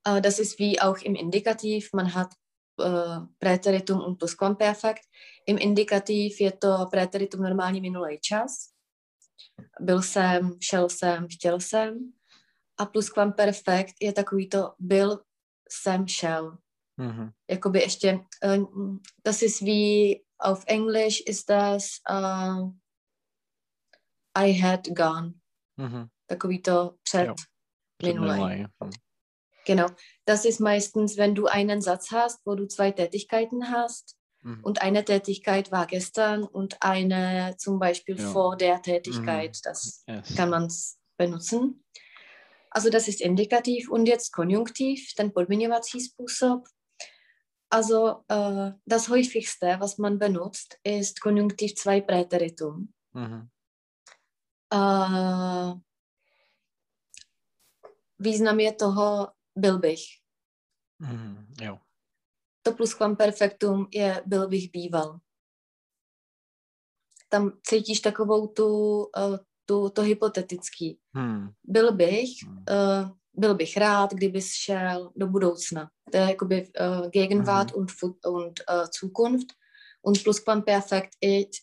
Äh, 0.04 0.22
das 0.22 0.40
ist 0.40 0.58
wie 0.60 0.80
auch 0.82 0.98
im 0.98 1.16
Indikativ, 1.16 1.94
man 1.94 2.14
hat 2.14 2.34
äh, 2.80 3.20
Präteritum 3.40 4.02
und 4.02 4.18
Plusquamperfekt. 4.18 5.06
Im 5.46 5.58
Indikativ 5.58 6.40
je 6.40 6.52
to 6.52 6.88
Präteritum 6.92 7.42
normální 7.42 7.82
minulý 7.82 8.20
čas. 8.22 8.70
Byl 9.80 10.02
jsem, 10.02 10.58
šel 10.60 10.90
jsem, 10.90 11.28
chtěl 11.28 11.60
jsem. 11.60 12.14
A 12.78 12.86
plusquamperfekt 12.86 13.96
je 14.02 14.14
takový 14.14 14.50
to 14.50 14.74
byl, 14.80 15.24
jsem, 15.69 16.07
šel. 16.07 16.57
Mhm. 16.97 17.29
Jakoby 17.50 17.79
ještě, 17.79 18.19
uh, 18.45 18.97
das 19.25 19.41
ist 19.41 19.62
wie 19.62 20.15
auf 20.39 20.63
Englisch 20.67 21.21
ist 21.27 21.50
das 21.50 21.86
uh, 22.09 22.71
I 24.38 24.59
had 24.59 24.88
gone. 24.88 25.33
Mhm. 25.77 26.07
Takový 26.25 26.62
to 26.62 26.95
před 27.03 27.27
jo. 27.27 27.36
Genau. 29.65 29.88
Das 30.25 30.45
ist 30.45 30.59
meistens, 30.59 31.17
wenn 31.17 31.36
du 31.36 31.47
einen 31.47 31.81
Satz 31.81 32.12
hast, 32.12 32.45
wo 32.45 32.55
du 32.55 32.67
zwei 32.67 32.91
Tätigkeiten 32.91 33.69
hast. 33.69 34.15
Mhm. 34.43 34.63
Und 34.63 34.81
eine 34.81 35.03
Tätigkeit 35.03 35.71
war 35.71 35.88
gestern 35.88 36.43
und 36.43 36.77
eine 36.81 37.55
zum 37.57 37.79
Beispiel 37.79 38.17
ja. 38.17 38.31
vor 38.31 38.55
der 38.55 38.81
Tätigkeit. 38.81 39.55
Mhm. 39.55 39.62
Das 39.63 40.03
yes. 40.07 40.36
kann 40.36 40.50
man 40.50 40.71
benutzen. 41.17 41.83
Also 42.77 42.91
das 42.91 43.07
ist 43.07 43.22
Indikativ 43.22 43.89
und 43.89 44.05
jetzt 44.05 44.31
Konjunktiv, 44.31 45.13
ten 45.15 45.31
podmiňovací 45.31 46.01
způsob. 46.01 46.63
Also 47.69 48.24
äh, 48.31 48.74
das 48.86 49.10
häufigste, 49.10 49.79
was 49.79 49.98
man 49.98 50.19
benutzt, 50.19 50.77
ist 50.84 51.19
Konjunktiv 51.19 51.74
2 51.74 52.01
Präteritum. 52.01 52.93
Mhm. 53.13 53.50
Äh, 54.74 55.74
význam 58.19 58.60
je 58.60 58.74
toho 58.74 59.31
byl 59.55 59.79
bych. 59.79 60.01
Mm, 61.00 61.53
jo. 61.62 61.79
To 62.62 62.74
pluskvamperfektum 62.74 63.88
je 63.93 64.24
byl 64.25 64.48
bych 64.48 64.72
býval. 64.72 65.19
Tam 67.29 67.60
cítíš 67.63 68.00
takovou 68.00 68.48
tu, 68.48 69.00
uh, 69.03 69.38
tu 69.67 69.89
to 69.89 70.01
hypotetický. 70.01 71.00
Hmm. 71.13 71.50
Byl 71.63 71.91
bych, 71.91 72.29
uh, 72.71 73.09
byl 73.33 73.55
bych 73.55 73.77
rád, 73.77 74.13
kdybys 74.13 74.53
šel 74.53 75.12
do 75.15 75.27
budoucna. 75.27 75.89
To 76.12 76.17
je 76.17 76.24
jakoby 76.24 76.67
uh, 76.67 77.09
Gegenwart 77.09 77.71
hmm. 77.71 77.81
und, 77.81 77.91
und 78.25 78.59
uh, 78.71 78.88
Zukunft. 79.00 79.47
Und 80.01 80.24
Plusquamperfekt 80.24 81.15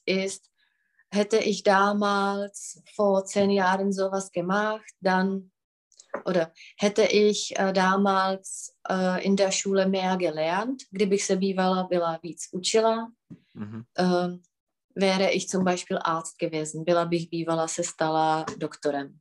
ist, 0.06 0.42
hätte 1.14 1.38
ich 1.38 1.62
damals 1.62 2.82
vor 2.94 3.25
zehn 3.25 3.50
Jahren 3.50 3.92
sowas 3.92 4.30
gemacht, 4.32 4.92
dann 5.00 5.50
oder 6.25 6.52
hätte 6.78 7.02
ich 7.02 7.58
äh, 7.58 7.73
damals 7.73 8.76
äh, 8.88 9.25
in 9.25 9.37
der 9.37 9.50
Schule 9.50 9.88
mehr 9.88 10.16
gelernt, 10.16 10.82
kdybych 10.90 11.25
se 11.25 11.37
bývala 11.37 11.82
byla 11.82 12.18
víc 12.23 12.49
učila, 12.52 13.12
mhm. 13.54 13.84
äh, 13.99 14.38
wäre 14.95 15.33
ich 15.33 15.49
zum 15.49 15.65
Beispiel 15.65 15.99
Arzt 15.99 16.39
gewesen, 16.39 16.85
byla 16.85 17.05
bych 17.05 17.29
bývala 17.31 17.69
se 17.69 17.85
stala 17.85 18.47
Doktorem. 18.59 19.19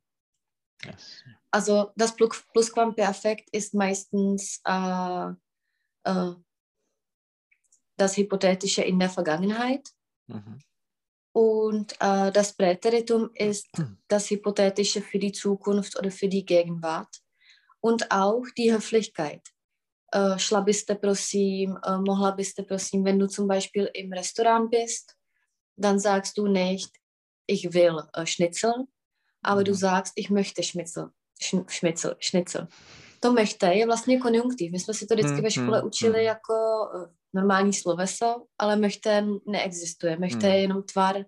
Yes. 0.86 1.22
Also 1.52 1.92
das 1.96 2.14
Plusquamperfekt 2.52 3.48
ist 3.52 3.74
meistens 3.74 4.60
äh, 4.66 5.28
äh, 6.04 6.34
das 7.96 8.16
Hypothetische 8.16 8.82
in 8.82 8.98
der 8.98 9.10
Vergangenheit. 9.10 9.88
Mhm. 10.26 10.58
Und 11.32 11.92
äh, 12.00 12.30
das 12.32 12.52
Präteritum 12.52 13.30
ist 13.34 13.68
das 14.08 14.30
Hypothetische 14.30 15.00
für 15.00 15.18
die 15.18 15.32
Zukunft 15.32 15.98
oder 15.98 16.10
für 16.10 16.28
die 16.28 16.44
Gegenwart. 16.44 17.22
Und 17.80 18.10
auch 18.10 18.44
die 18.56 18.72
Höflichkeit. 18.72 19.42
Äh, 20.12 20.38
šla 20.38 20.60
byste 20.60 20.94
prosím, 20.94 21.76
äh, 21.84 21.98
mohla 21.98 22.30
byste 22.30 22.62
prosím, 22.62 23.04
wenn 23.04 23.18
du 23.18 23.26
zum 23.26 23.48
Beispiel 23.48 23.90
im 23.94 24.12
Restaurant 24.12 24.70
bist, 24.70 25.16
dann 25.76 25.98
sagst 25.98 26.38
du 26.38 26.46
nicht, 26.46 26.90
ich 27.46 27.72
will 27.74 28.02
äh, 28.12 28.26
Schnitzel, 28.26 28.86
aber 29.42 29.64
du 29.64 29.72
mhm. 29.72 29.76
sagst, 29.76 30.12
ich 30.16 30.30
möchte 30.30 30.62
Schnitzel. 30.62 31.10
Sch 31.40 31.56
Schnitzel, 31.68 32.16
Schnitzel. 32.20 32.68
To 33.20 33.32
möchte 33.32 33.72
je 33.72 33.86
vlastně 33.86 34.20
konjunktiv. 34.20 34.72
My 34.72 34.78
jsme 34.78 34.94
si 34.94 35.06
to 35.06 35.14
vždycky 35.14 35.40
ve 35.40 35.50
škole 35.50 35.82
učili 35.82 36.24
jako 36.24 36.54
normální 37.34 37.72
sloveso, 37.72 38.46
ale 38.58 38.76
möchte 38.76 39.26
neexistuje. 39.46 40.16
Möchte 40.16 40.46
je 40.48 40.60
jenom 40.60 40.82
tvar 40.82 41.24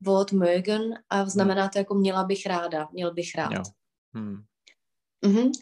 Wort 0.00 0.32
mögen 0.32 0.94
a 1.10 1.24
znamená 1.24 1.68
to 1.68 1.78
jako 1.78 1.94
měla 1.94 2.24
bych 2.24 2.46
ráda, 2.46 2.88
měl 2.92 3.14
bych 3.14 3.34
rád. 3.34 3.66
Hm. 4.14 4.44
Mhm. 5.24 5.52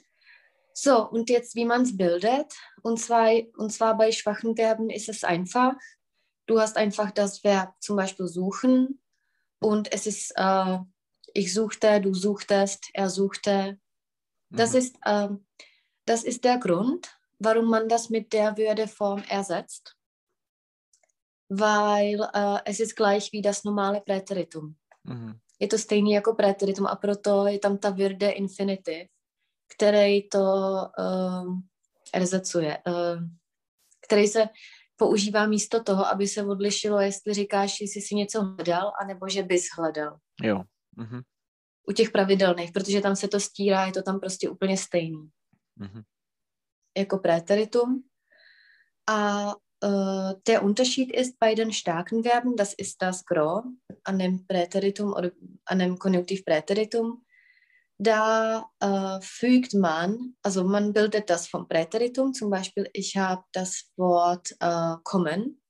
So, 0.74 1.08
und 1.08 1.30
jetzt, 1.30 1.56
wie 1.56 1.64
man 1.64 1.82
es 1.82 1.96
bildet. 1.96 2.46
Und 2.82 3.00
zwar, 3.00 3.30
und 3.56 3.72
zwar 3.72 3.96
bei 3.96 4.12
schwachen 4.12 4.54
Verben 4.54 4.90
ist 4.90 5.08
es 5.08 5.24
einfach. 5.24 5.72
Du 6.48 6.58
hast 6.58 6.76
einfach 6.76 7.10
das 7.10 7.44
Verb 7.44 7.74
zum 7.78 7.96
Beispiel 7.96 8.26
suchen 8.26 9.00
und 9.60 9.92
es 9.92 10.06
ist, 10.06 10.32
äh, 10.34 10.78
ich 11.34 11.52
suchte, 11.52 12.00
du 12.00 12.14
suchtest, 12.14 12.88
er 12.94 13.10
suchte. 13.10 13.78
Das, 14.50 14.72
mhm. 14.72 14.78
ist, 14.78 14.96
äh, 15.04 15.28
das 16.06 16.24
ist 16.24 16.44
der 16.44 16.58
Grund, 16.58 17.06
warum 17.38 17.68
man 17.68 17.88
das 17.88 18.08
mit 18.08 18.32
der 18.32 18.56
Würdeform 18.56 19.22
ersetzt, 19.28 19.94
weil 21.48 22.20
uh, 22.20 22.58
es 22.64 22.80
ist 22.80 22.96
gleich 22.96 23.32
wie 23.32 23.42
das 23.42 23.64
normale 23.64 24.00
Präteritum. 24.00 24.76
Mhm. 25.04 25.38
Je 25.58 25.68
to 25.68 25.78
stejný 25.78 26.12
jako 26.12 26.34
preteritum 26.34 26.86
a 26.86 26.96
proto 26.96 27.46
je 27.46 27.58
tam 27.58 27.78
ta 27.78 27.90
Würde 27.90 28.30
infinitiv, 28.30 29.08
který 29.68 30.28
to 30.28 30.38
uh, 30.98 31.58
erzecuje, 32.12 32.78
uh, 32.86 33.22
který 34.00 34.28
se 34.28 34.48
používá 34.98 35.46
místo 35.46 35.82
toho, 35.82 36.06
aby 36.06 36.28
se 36.28 36.42
odlišilo, 36.42 37.00
jestli 37.00 37.34
říkáš, 37.34 37.80
jestli 37.80 38.00
jsi 38.00 38.14
něco 38.14 38.42
hledal, 38.42 38.92
anebo 39.02 39.28
že 39.28 39.42
bys 39.42 39.64
hledal. 39.78 40.16
Jo. 40.42 40.62
Mhm. 40.96 41.20
U 41.88 41.92
těch 41.92 42.10
pravidelných, 42.10 42.72
protože 42.72 43.00
tam 43.00 43.16
se 43.16 43.28
to 43.28 43.40
stírá, 43.40 43.86
je 43.86 43.92
to 43.92 44.02
tam 44.02 44.20
prostě 44.20 44.48
úplně 44.48 44.76
stejný. 44.76 45.28
Mhm 45.76 46.02
jako 46.98 47.18
Präteritum. 47.18 48.04
Uh, 49.10 49.54
uh, 49.84 50.32
der 50.46 50.62
Unterschied 50.62 51.10
ist 51.12 51.38
bei 51.38 51.54
den 51.54 51.72
starken 51.72 52.22
Verben, 52.22 52.56
das 52.56 52.74
ist 52.74 53.02
das 53.02 53.24
Gros 53.24 53.64
an 54.04 54.18
dem 54.18 54.46
Präteritum 54.46 55.12
oder 55.12 55.30
an 55.66 55.78
dem 55.78 55.98
Konjunktiv 55.98 56.44
Präteritum, 56.44 57.22
da 57.98 58.70
äh, 58.80 59.20
fügt 59.20 59.74
man, 59.74 60.36
also 60.42 60.64
man 60.64 60.92
bildet 60.92 61.28
das 61.30 61.48
vom 61.48 61.66
Präteritum, 61.68 62.32
zum 62.32 62.50
Beispiel 62.50 62.88
ich 62.92 63.16
habe 63.16 63.44
das 63.52 63.90
Wort 63.96 64.54
äh, 64.60 64.94
kommen. 65.02 65.60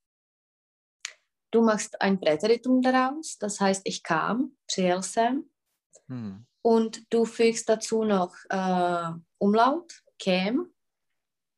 Du 1.50 1.62
machst 1.62 2.00
ein 2.02 2.20
Präteritum 2.20 2.82
daraus, 2.82 3.38
das 3.38 3.58
heißt 3.60 3.82
ich 3.84 4.02
kam, 4.02 4.52
přijel 4.66 5.02
jsem. 5.02 5.44
Hm. 6.08 6.44
Und 6.62 7.02
du 7.10 7.24
fügst 7.24 7.68
dazu 7.68 8.04
noch 8.04 8.34
äh, 8.50 9.10
Umlaut, 9.38 10.02
käm 10.18 10.70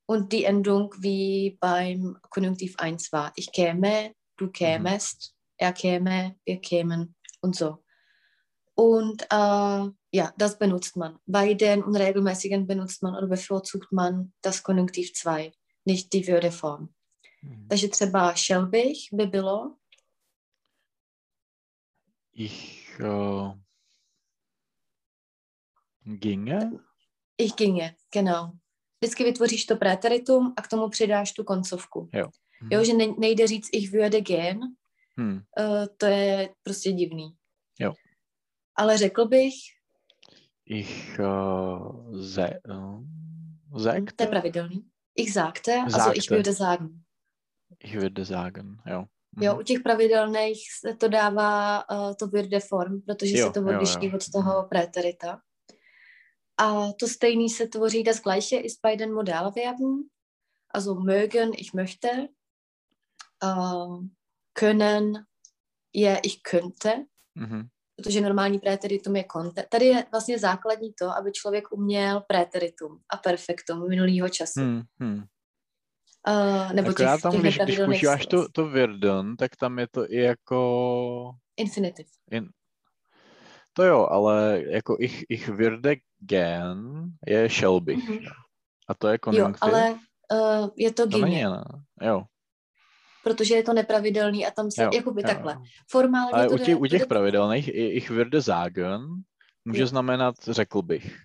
und 0.07 0.33
die 0.33 0.45
Endung 0.45 0.95
wie 0.99 1.57
beim 1.61 2.19
Konjunktiv 2.31 2.77
1 2.79 3.12
war. 3.12 3.33
Ich 3.35 3.50
käme, 3.50 4.15
du 4.37 4.50
kämest, 4.50 5.35
er 5.57 5.73
käme, 5.73 6.37
wir 6.45 6.61
kämen 6.61 7.17
und 7.41 7.57
so. 7.57 7.83
Und 8.75 9.23
äh, 9.31 9.89
ja, 10.12 10.33
das 10.37 10.59
benutzt 10.59 10.97
man. 10.97 11.19
Bei 11.26 11.55
den 11.55 11.85
unregelmäßigen 11.85 12.67
benutzt 12.67 13.02
man 13.02 13.14
oder 13.17 13.26
bevorzugt 13.26 13.93
man 13.93 14.33
das 14.43 14.62
Konjunktiv 14.62 15.12
2, 15.12 15.52
nicht 15.87 16.12
die 16.12 16.26
Würdeform. 16.26 16.88
Hm. 17.43 17.67
Takže 17.69 17.88
třeba 17.88 18.35
šel 18.35 18.67
bych 18.67 18.99
by 19.12 19.26
bylo 19.26 19.76
Ich 22.33 22.99
äh, 23.00 23.52
ginge. 26.19 26.71
ich 27.38 27.55
ginge, 27.57 27.95
genau. 28.12 28.52
Vždycky 29.00 29.25
vytvoříš 29.25 29.67
to 29.67 29.76
preteritum 29.76 30.55
a 30.57 30.62
k 30.62 30.69
tomu 30.69 30.88
přidáš 30.88 31.33
tu 31.33 31.45
koncovku. 31.45 32.09
Jo. 32.12 32.31
Jo, 32.71 32.85
že 32.85 32.95
ne- 32.95 33.14
nejde 33.19 33.47
říct 33.47 33.69
ich 33.73 33.90
würde 33.93 34.21
gehen, 34.21 34.61
Hm. 35.17 35.33
uh, 35.59 35.87
to 35.97 36.07
je 36.07 36.55
prostě 36.62 36.93
divný. 36.93 37.37
Jo. 37.79 37.95
Ale 38.76 38.99
řekl 38.99 39.25
bych, 39.29 39.55
Ich 40.73 41.19
äh, 41.19 42.23
se, 42.23 42.47
äh, 42.47 43.00
sagte. 43.77 44.15
to 44.17 44.23
je 44.23 44.29
pravidelný, 44.29 44.85
ich 45.17 45.33
sagte, 45.33 45.73
also 45.83 46.12
ich 46.15 46.25
Sagte. 46.25 46.35
würde 46.37 46.53
sagen. 46.53 47.05
Ich 47.81 47.95
würde 47.97 48.25
sagen, 48.25 48.81
jo. 48.87 49.07
Jo, 49.41 49.53
Mhm. 49.53 49.61
u 49.61 49.62
těch 49.62 49.81
pravidelných 49.81 50.59
se 50.81 50.97
to 50.97 51.09
dává 51.09 51.85
uh, 51.91 52.15
to 52.15 52.27
würde 52.27 52.61
form, 52.61 53.03
protože 53.03 53.39
Jo, 53.39 53.47
se 53.47 53.53
to 53.53 53.61
jo, 53.61 53.67
odliší 53.69 54.07
jo. 54.07 54.17
od 54.17 54.31
toho 54.33 54.67
preterita. 54.69 55.43
A 56.57 56.93
to 56.93 57.09
stejný 57.09 57.49
se 57.50 57.67
tvoří 57.69 58.03
das 58.03 58.21
gleiche 58.21 58.57
ist 58.57 58.83
bei 58.83 58.97
den 58.97 59.12
Modalverben. 59.12 60.09
Also 60.75 60.95
mögen, 60.95 61.53
ich 61.59 61.73
möchte. 61.75 62.29
Uh, 63.45 64.05
können, 64.53 65.27
je, 65.93 66.21
ich 66.23 66.43
könnte. 66.43 67.07
Mhm. 67.35 67.69
Protože 68.02 68.21
normální 68.21 68.59
preteritum 68.59 69.16
je 69.16 69.25
konnte. 69.25 69.64
Tady 69.69 69.87
je 69.87 70.04
vlastně 70.11 70.38
základní 70.38 70.92
to, 70.99 71.16
aby 71.16 71.33
člověk 71.33 71.73
uměl 71.73 72.21
preteritum 72.21 73.00
a 73.09 73.16
perfektum 73.16 73.88
minulýho 73.88 74.28
času. 74.28 74.61
Hm, 74.61 74.83
hm. 75.02 75.23
Uh, 76.28 76.73
nebo 76.73 76.92
těch, 76.92 77.23
tam, 77.23 77.33
těch 77.33 77.40
když, 77.40 77.59
když 77.59 77.78
používáš 77.78 78.26
to, 78.26 78.49
to 78.49 78.69
werden, 78.69 79.37
tak 79.37 79.57
tam 79.57 79.78
je 79.78 79.87
to 79.90 80.12
i 80.12 80.16
jako... 80.16 81.33
Infinitiv. 81.57 82.07
In... 82.30 82.49
To 83.73 83.85
jo, 83.85 84.07
ale 84.11 84.62
jako 84.69 84.97
ich, 85.00 85.25
ich 85.28 85.49
würde 85.49 85.97
gern 86.19 87.11
je 87.26 87.49
shall 87.49 87.80
bych. 87.80 88.09
Mhm. 88.09 88.19
A 88.88 88.95
to 88.95 89.09
je 89.09 89.14
Jo, 89.14 89.19
konjunktiv. 89.19 89.62
ale 89.62 89.99
uh, 90.33 90.69
je 90.76 90.92
to 90.92 91.09
to 91.09 91.19
není? 91.19 91.40
Jo. 92.02 92.23
Protože 93.25 93.55
je 93.55 93.62
to 93.62 93.73
nepravidelný 93.73 94.47
a 94.47 94.50
tam 94.50 94.71
se, 94.71 94.83
jo, 94.83 94.91
jakoby 94.95 95.23
jo, 95.23 95.29
takhle. 95.29 95.57
Formálně 95.91 96.33
Ale 96.33 96.47
to 96.49 96.55
u 96.55 96.57
jde, 96.57 96.65
těch, 96.65 96.75
to 96.75 96.81
u 96.81 96.87
těch 96.87 97.00
jde- 97.03 97.07
pravidelných 97.07 97.69
i 97.69 97.87
ich 97.87 98.11
würde 98.11 98.43
sagen 98.43 99.00
může 99.65 99.81
Jo. 99.81 99.87
znamenat 99.87 100.35
řekl 100.43 100.83
bych. 100.83 101.17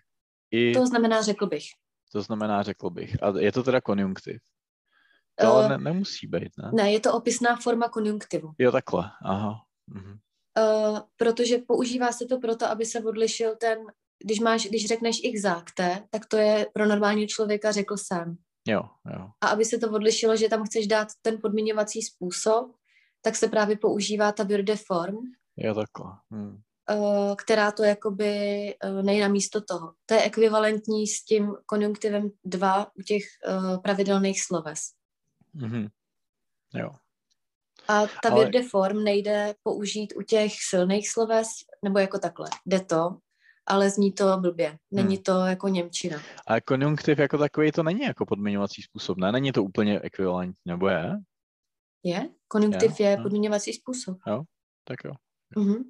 I 0.52 0.74
To 0.74 0.88
znamená 0.88 1.22
řekl 1.22 1.48
bych. 1.48 1.64
to 2.12 2.22
znamená 2.22 2.64
řekl 2.64 2.90
bych. 2.90 3.24
A 3.24 3.34
je 3.40 3.52
to 3.52 3.64
teda 3.64 3.82
konjunktiv. 3.82 4.42
To 5.40 5.48
ale 5.48 5.66
Eh, 5.66 5.70
ne, 5.70 5.78
nemusí 5.78 6.28
být, 6.28 6.52
ne? 6.58 6.72
Ne, 6.74 6.92
je 6.92 7.00
to 7.00 7.14
opisná 7.14 7.56
forma 7.56 7.90
konjunktivu. 7.90 8.52
Jo, 8.58 8.72
takhle. 8.72 9.04
Aha. 9.26 9.56
Mhm. 9.88 10.18
Uh, 10.60 11.00
protože 11.18 11.58
používá 11.68 12.12
se 12.12 12.26
to 12.26 12.40
proto, 12.40 12.66
aby 12.66 12.86
se 12.86 13.00
odlišil 13.04 13.56
ten, 13.56 13.80
když 14.24 14.40
máš, 14.40 14.66
když 14.68 14.86
řekneš 14.88 15.20
ich 15.24 15.42
sagte, 15.42 16.04
tak 16.10 16.26
to 16.26 16.38
je 16.38 16.68
pro 16.74 16.86
normálního 16.86 17.28
člověka 17.28 17.72
řekl 17.72 17.98
sám. 17.98 18.36
Jo, 18.68 18.82
jo. 19.14 19.30
A 19.42 19.48
aby 19.48 19.66
se 19.66 19.78
to 19.78 19.92
odlišilo, 19.92 20.36
že 20.36 20.50
tam 20.50 20.64
chceš 20.66 20.88
dát 20.88 21.08
ten 21.22 21.38
podmiňovací 21.42 22.02
způsob, 22.02 22.72
tak 23.22 23.36
se 23.36 23.48
právě 23.48 23.78
používá 23.78 24.32
ta 24.32 24.44
würde 24.44 24.76
form, 24.76 25.18
Jo, 25.58 25.76
takhle. 25.76 26.12
Hm. 26.34 26.62
uh, 26.92 27.36
která 27.36 27.72
to 27.72 27.84
jakoby 27.84 28.30
uh, 28.84 29.04
nejí 29.04 29.20
na 29.20 29.28
místo 29.28 29.62
toho. 29.62 29.94
To 30.06 30.14
je 30.14 30.24
ekvivalentní 30.24 31.08
s 31.08 31.24
tím 31.24 31.56
konjunktivem 31.66 32.30
2 32.44 32.88
u 32.96 33.02
těch 33.02 33.24
uh, 33.48 33.82
pravidelných 33.82 34.42
sloves. 34.44 34.82
Mhm. 35.54 35.88
Jo. 36.74 36.90
A 37.88 38.08
ta 38.24 38.30
Ale- 38.32 38.52
form 38.72 39.04
nejde 39.04 39.56
použít 39.64 40.14
u 40.18 40.22
těch 40.22 40.52
silných 40.70 41.10
sloves, 41.10 41.48
nebo 41.84 42.00
jako 42.00 42.20
takhle. 42.20 42.50
Jde 42.66 42.80
to, 42.80 43.18
ale 43.68 43.90
zní 43.90 44.12
to 44.12 44.38
blbě. 44.38 44.78
Není 44.92 45.16
Hmm. 45.16 45.24
to 45.24 45.32
jako 45.46 45.68
Němčina. 45.68 46.22
Ale 46.48 46.62
konjunktiv 46.62 47.20
jako 47.20 47.38
takový 47.38 47.72
to 47.72 47.84
není 47.84 48.02
jako 48.02 48.26
podmiňovací 48.26 48.82
způsob, 48.82 49.18
ne? 49.18 49.32
Není 49.32 49.52
to 49.52 49.64
úplně 49.64 50.00
ekvivalentní, 50.00 50.62
nebo 50.66 50.88
je? 50.88 51.12
Je? 52.04 52.30
Konjunktiv 52.48 53.00
je 53.00 53.12
jo. 53.12 53.24
podmiňovací 53.24 53.74
způsob. 53.74 54.18
Tak 54.84 54.98
jo. 55.06 55.12
Mhm. 55.58 55.84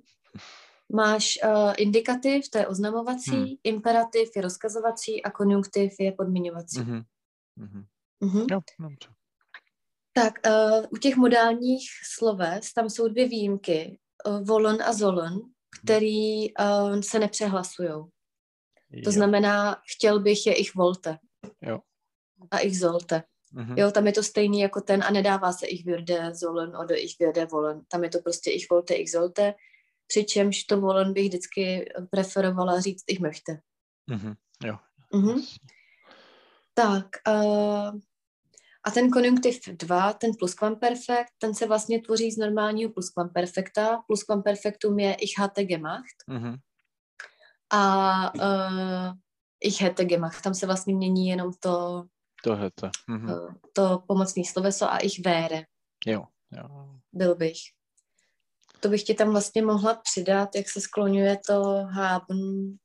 Máš 0.94 1.40
uh, 1.44 1.74
indikativ, 1.78 2.50
to 2.50 2.58
je 2.58 2.68
oznamovací, 2.68 3.32
Hmm. 3.32 3.48
imperativ 3.64 4.30
je 4.36 4.42
rozkazovací 4.42 5.24
a 5.24 5.32
konjunktiv 5.32 5.94
je 6.00 6.12
podmiňovací. 6.12 6.80
Mhm. 6.80 7.02
Mhm. 7.56 7.86
Mhm. 8.24 8.46
Jo, 8.52 8.60
dobře. 8.80 9.10
Tak 10.14 10.34
uh, 10.48 10.86
u 10.90 10.98
těch 10.98 11.16
modálních 11.16 11.90
sloves 12.16 12.74
tam 12.74 12.90
jsou 12.90 13.08
dvě 13.08 13.28
výjimky, 13.28 14.00
uh, 14.28 14.46
volen 14.48 14.82
a 14.84 14.94
zolen, 14.94 15.40
který 15.84 16.54
uh, 16.54 17.00
se 17.00 17.20
nepřehlasují. 17.20 17.90
To 17.90 19.10
Jo. 19.10 19.12
znamená, 19.12 19.82
chtěl 19.96 20.20
bych 20.20 20.46
je 20.48 20.56
ich 20.56 20.76
volte. 20.76 21.18
Jo. 21.62 21.80
A 22.52 22.60
ich 22.60 22.80
zolte. 22.80 23.24
Mhm. 23.54 23.78
Jo, 23.78 23.92
tam 23.92 24.08
je 24.08 24.14
to 24.14 24.24
stejný 24.24 24.60
jako 24.60 24.82
ten 24.82 25.04
a 25.04 25.12
nedává 25.12 25.54
se 25.54 25.68
ich 25.68 25.86
würde 25.86 26.36
zollen 26.36 26.78
oder 26.78 26.98
ich 26.98 27.20
würde 27.20 27.46
wollen. 27.46 27.82
Tam 27.88 28.04
je 28.04 28.10
to 28.10 28.20
prostě 28.20 28.52
ich 28.52 28.70
volte, 28.70 28.94
ich 28.94 29.12
zolte. 29.12 29.54
Přičemž 30.08 30.64
to 30.64 30.82
volen 30.82 31.14
bych 31.14 31.28
vždycky 31.28 31.86
preferovala 32.10 32.80
říct 32.80 33.04
ich 33.08 33.20
möchte. 33.20 33.60
Mhm. 34.08 34.34
Jo. 34.64 34.78
Mhm. 35.14 35.30
jasně. 35.30 35.58
Tak, 36.74 37.06
uh, 37.28 38.00
a 38.86 38.92
ten 38.92 39.12
konjunktiv 39.12 39.60
2, 39.68 40.14
ten 40.14 40.32
plusquamperfekt, 40.40 41.30
ten 41.38 41.54
se 41.56 41.68
vlastně 41.68 42.02
tvoří 42.02 42.32
z 42.32 42.38
normálního 42.38 42.92
plusquamperfekta. 42.92 43.98
Plusquamperfektum 44.08 45.00
je 45.00 45.14
ich 45.14 45.40
hatte 45.40 45.64
gemacht 45.66 46.16
Mhm. 46.28 46.56
a 47.70 48.32
uh, 48.36 49.14
ich 49.60 49.82
hätte 49.82 50.06
gemacht. 50.06 50.42
Tam 50.44 50.54
se 50.54 50.66
vlastně 50.66 50.96
mění 50.96 51.28
jenom 51.28 51.52
to, 51.60 52.06
To 52.44 52.58
to. 52.76 52.90
Mhm. 53.08 53.30
uh, 53.30 53.54
to 53.74 54.04
pomocné 54.08 54.44
sloveso 54.46 54.92
a 54.92 54.98
ich 54.98 55.26
wäre, 55.26 55.64
Jo. 56.06 56.26
jo. 56.52 57.00
byl 57.14 57.36
bych. 57.36 57.58
To 58.80 58.90
bych 58.90 59.04
ti 59.04 59.14
tam 59.14 59.32
vlastně 59.32 59.62
mohla 59.66 59.96
přidat, 59.96 60.56
jak 60.56 60.70
se 60.70 60.82
skloňuje 60.82 61.38
to 61.48 61.64
haben 61.92 62.78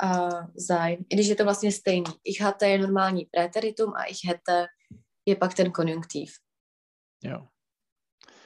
a 0.00 0.28
sein. 0.66 1.04
I 1.10 1.14
když 1.14 1.26
je 1.26 1.36
to 1.36 1.44
vlastně 1.44 1.72
stejný. 1.72 2.12
Ich 2.24 2.40
hatte 2.40 2.68
je 2.68 2.78
normální 2.78 3.24
preteritum 3.24 3.92
a 3.94 4.04
ich 4.04 4.18
hätte 4.24 4.66
je 5.26 5.36
pak 5.36 5.54
ten 5.54 5.72
konjunktiv. 5.72 6.32
Jo. 7.24 7.46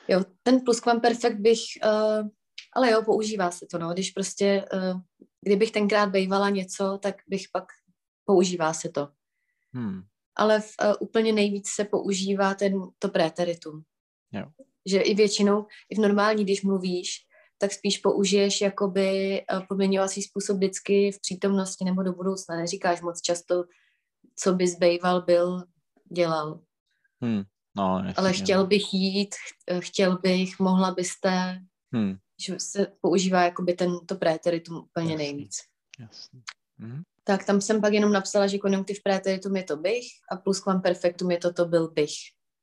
Jo, 0.08 0.24
ten 0.42 0.60
plusquamperfekt 0.60 1.40
bych, 1.40 1.60
uh, 1.84 2.28
ale 2.72 2.90
jo, 2.90 3.02
používá 3.02 3.50
se 3.50 3.66
to, 3.70 3.78
no, 3.78 3.92
když 3.92 4.10
prostě, 4.10 4.64
uh, 4.72 5.00
kdybych 5.40 5.70
tenkrát 5.70 6.10
bejvala 6.10 6.50
něco, 6.50 6.98
tak 7.02 7.16
bych 7.26 7.46
pak, 7.52 7.64
používá 8.24 8.72
se 8.72 8.88
to. 8.88 9.08
Hmm. 9.74 10.02
Ale 10.36 10.60
v, 10.60 10.74
uh, 10.84 10.94
úplně 11.00 11.32
nejvíc 11.32 11.68
se 11.68 11.84
používá 11.84 12.54
ten, 12.54 12.72
to 12.98 13.08
preteritum. 13.08 13.82
Jo. 14.32 14.46
Že 14.86 15.00
i 15.00 15.14
většinou, 15.14 15.66
i 15.90 15.94
v 15.94 15.98
normální, 15.98 16.44
když 16.44 16.62
mluvíš, 16.62 17.26
tak 17.58 17.72
spíš 17.72 17.98
použiješ 17.98 18.60
jakoby 18.60 19.42
uh, 19.52 19.66
podměňovací 19.66 20.22
způsob 20.22 20.56
vždycky 20.56 21.12
v 21.12 21.20
přítomnosti 21.20 21.84
nebo 21.84 22.02
do 22.02 22.12
budoucna. 22.12 22.56
Neříkáš 22.56 23.00
moc 23.00 23.20
často, 23.20 23.64
co 24.36 24.52
bys 24.54 24.78
bejval, 24.78 25.22
byl, 25.22 25.64
dělal. 26.12 26.60
Hmm. 27.22 27.42
No, 27.76 27.98
jasně, 27.98 28.14
Ale 28.16 28.28
no. 28.28 28.34
chtěl 28.34 28.66
bych 28.66 28.94
jít, 28.94 29.34
ch- 29.34 29.80
chtěl 29.80 30.18
bych, 30.18 30.58
mohla 30.58 30.90
byste, 30.94 31.60
Hmm. 31.92 32.16
že 32.46 32.60
se 32.60 32.86
používá 33.00 33.42
jakoby 33.44 33.74
ten, 33.74 33.98
to 34.06 34.14
preteritum 34.14 34.76
úplně 34.76 35.12
Jasný. 35.12 35.16
nejvíc. 35.24 35.56
Jasně. 36.00 36.40
Mhm. 36.78 37.02
Tak 37.24 37.44
tam 37.44 37.60
jsem 37.60 37.80
pak 37.80 37.92
jenom 37.92 38.12
napsala, 38.12 38.46
že 38.46 38.58
konjunktiv 38.58 39.02
preteritum 39.02 39.56
je 39.56 39.62
to 39.62 39.76
bych 39.76 40.04
a 40.30 40.36
plusquamperfektum 40.36 41.30
je 41.30 41.38
to 41.38 41.52
to 41.52 41.64
byl 41.64 41.88
bych, 41.90 42.12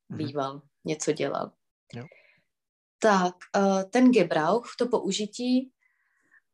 Mhm. 0.09 0.17
býval, 0.17 0.61
něco 0.85 1.11
dělal. 1.11 1.51
Jo. 1.93 2.05
Tak, 3.03 3.35
uh, 3.57 3.83
ten 3.89 4.11
Gebrauch, 4.11 4.75
to 4.77 4.87
použití, 4.87 5.73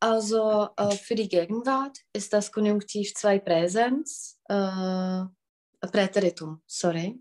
Also 0.01 0.69
äh, 0.77 0.95
für 0.95 1.15
die 1.15 1.27
Gegenwart 1.27 1.97
ist 2.13 2.31
das 2.31 2.51
Konjunktiv 2.51 3.13
2 3.13 3.39
Präsens, 3.39 4.39
äh, 4.49 5.25
Präteritum, 5.88 6.62
sorry. 6.67 7.19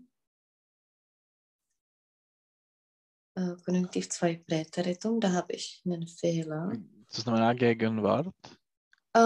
Konjunktiv 3.65 4.09
2 4.09 4.43
Präteritum, 4.45 5.19
da 5.19 5.31
habe 5.31 5.53
ich 5.53 5.81
einen 5.85 6.07
Fehler. 6.07 6.71
Co 7.09 7.21
znamená 7.21 7.53
Gegenwart? 7.53 8.35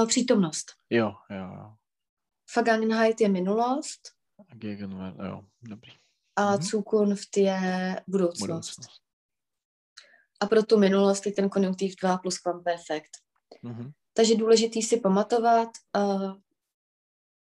Přítomnost. 0.08 0.76
Jo, 0.90 1.16
jo, 1.30 1.56
jo. 1.56 1.78
Vergangenheit 2.54 3.22
je 3.22 3.30
minulost 3.30 4.16
Gegenwart, 4.54 5.16
jo, 5.20 5.46
dobrý. 5.62 5.92
a 6.36 6.52
Mhm. 6.56 6.62
Zukunft 6.62 7.38
je 7.38 8.02
budoucnost. 8.08 8.40
Budoucnost. 8.42 9.03
A 10.44 10.46
pro 10.46 10.64
tu 10.64 10.80
minulost 10.80 11.26
je 11.26 11.32
ten 11.32 11.50
konjunktiv 11.50 11.96
2 12.02 12.18
plus 12.18 12.38
kvamperfekt. 12.38 13.12
Mhm. 13.62 13.92
Takže 14.14 14.36
důležitý 14.36 14.82
si 14.82 15.00
pamatovat 15.00 15.70
uh, 15.98 16.34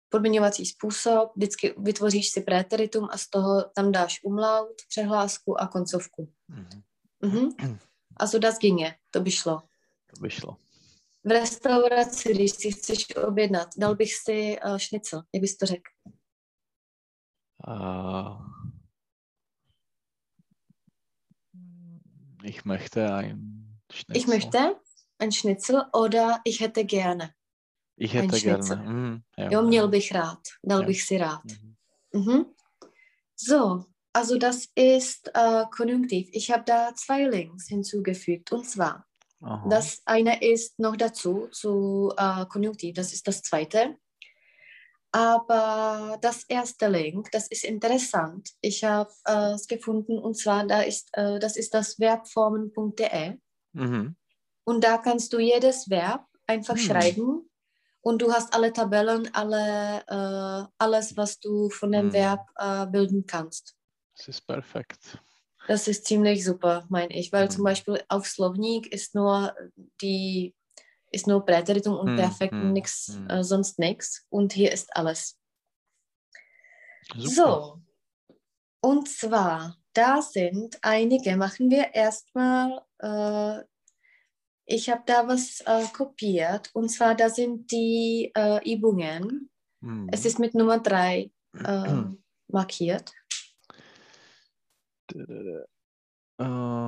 podmiňovací 0.08 0.66
způsob, 0.66 1.32
vždycky 1.36 1.74
vytvoříš 1.78 2.28
si 2.28 2.40
préteritum 2.40 3.08
a 3.10 3.18
z 3.18 3.30
toho 3.30 3.62
tam 3.74 3.92
dáš 3.92 4.20
umlaut, 4.24 4.74
přehlásku 4.88 5.60
a 5.60 5.66
koncovku. 5.66 6.32
Mhm. 6.48 6.82
Mhm. 7.22 7.78
A 8.16 8.26
so 8.26 8.38
das 8.38 8.58
ginge, 8.58 8.94
to 9.10 9.20
by 9.20 9.30
šlo. 9.30 9.62
To 10.14 10.20
by 10.20 10.30
šlo. 10.30 10.56
V 11.24 11.30
restauraci, 11.30 12.34
když 12.34 12.50
si 12.50 12.70
chceš 12.70 13.16
objednat, 13.16 13.68
dal 13.76 13.94
bych 13.94 14.14
si 14.14 14.58
uh, 14.66 14.78
šnicl, 14.78 15.22
jak 15.34 15.40
bys 15.40 15.56
to 15.56 15.66
řekl? 15.66 15.90
Uh, 17.68 18.55
ich 22.42 22.64
möchte 22.64 23.14
ein 23.14 23.80
Schnitzel. 23.90 24.16
Ich 24.16 24.26
möchte 24.26 24.76
ein 25.18 25.32
Schnitzel 25.32 25.84
oder 25.92 26.40
ich 26.44 26.60
hätte 26.60 26.84
gerne. 26.84 27.34
Ich 27.96 28.14
ein 28.16 28.22
hätte 28.30 28.40
gerne. 28.40 28.62
Schnitzel. 28.62 28.76
Mhm, 28.76 29.22
jo, 29.38 29.50
Jo, 29.50 29.62
měl 29.62 29.88
bych 29.88 30.12
rád, 30.12 30.40
dal 30.62 30.80
Ja. 30.80 30.86
bych 30.86 31.02
si 31.04 31.18
rád. 31.18 31.44
Mhm. 31.44 31.76
Mhm. 32.12 32.44
So, 33.36 33.84
also 34.12 34.38
das 34.38 34.68
ist 34.74 35.30
äh, 35.34 35.64
Konjunktiv. 35.70 36.28
Ich 36.32 36.50
habe 36.50 36.64
da 36.64 36.94
zwei 36.94 37.28
Links 37.28 37.68
hinzugefügt. 37.68 38.52
Und 38.52 38.64
zwar, 38.66 39.06
Aha. 39.42 39.68
das 39.68 40.00
eine 40.06 40.42
ist 40.42 40.78
noch 40.78 40.96
dazu 40.96 41.48
zu 41.52 42.12
äh, 42.16 42.46
Konjunktiv, 42.46 42.94
das 42.94 43.12
ist 43.12 43.26
das 43.26 43.42
zweite. 43.42 43.96
Aber 45.16 46.18
das 46.20 46.44
erste 46.44 46.88
Link, 46.88 47.30
das 47.32 47.48
ist 47.48 47.64
interessant. 47.64 48.50
Ich 48.60 48.84
habe 48.84 49.10
äh, 49.24 49.52
es 49.54 49.66
gefunden 49.66 50.18
und 50.18 50.36
zwar, 50.36 50.66
da 50.66 50.82
ist, 50.82 51.08
äh, 51.14 51.38
das 51.38 51.56
ist 51.56 51.72
das 51.72 51.94
verbformen.de. 51.94 53.38
Mhm. 53.72 54.14
Und 54.64 54.84
da 54.84 54.98
kannst 54.98 55.32
du 55.32 55.38
jedes 55.38 55.88
Verb 55.88 56.26
einfach 56.46 56.76
Hm. 56.76 56.84
schreiben 56.84 57.50
und 58.02 58.20
du 58.20 58.30
hast 58.30 58.52
alle 58.52 58.74
Tabellen, 58.74 59.32
alle, 59.32 60.04
äh, 60.06 60.68
alles, 60.76 61.16
was 61.16 61.40
du 61.40 61.70
von 61.70 61.92
dem 61.92 62.08
Hm. 62.08 62.12
Verb 62.12 62.46
äh, 62.56 62.86
bilden 62.86 63.24
kannst. 63.26 63.74
Das 64.18 64.28
ist 64.28 64.46
perfekt. 64.46 65.18
Das 65.66 65.88
ist 65.88 66.04
ziemlich 66.04 66.44
super, 66.44 66.84
meine 66.90 67.16
ich, 67.16 67.32
weil 67.32 67.50
zum 67.50 67.60
Hm. 67.60 67.64
Beispiel 67.64 68.02
auf 68.08 68.26
Slovnik 68.26 68.92
ist 68.92 69.14
nur 69.14 69.54
die 70.02 70.54
ist 71.10 71.26
nur 71.26 71.44
Präteritum 71.44 71.96
und 71.96 72.08
Hm, 72.08 72.16
Perfekt 72.16 72.52
hm, 72.52 72.72
nix, 72.72 73.14
hm. 73.14 73.30
äh, 73.30 73.44
sonst 73.44 73.78
nichts. 73.78 74.26
Und 74.28 74.52
hier 74.52 74.72
ist 74.72 74.94
alles. 74.96 75.38
Super. 77.14 77.28
So, 77.28 77.82
und 78.80 79.08
zwar, 79.08 79.76
da 79.94 80.22
sind 80.22 80.78
einige, 80.82 81.36
machen 81.36 81.70
wir 81.70 81.94
erstmal, 81.94 82.82
äh, 82.98 83.64
ich 84.64 84.90
habe 84.90 85.02
da 85.06 85.26
was 85.26 85.60
äh, 85.60 85.86
kopiert, 85.92 86.70
und 86.72 86.88
zwar, 86.88 87.14
da 87.14 87.28
sind 87.28 87.70
die 87.70 88.30
äh, 88.34 88.72
Übungen. 88.72 89.50
Mhm. 89.80 90.08
Es 90.12 90.24
ist 90.24 90.38
mit 90.38 90.54
Nummer 90.54 90.78
drei 90.78 91.30
äh, 91.64 92.02
markiert. 92.48 93.12
Äh, 95.14 95.64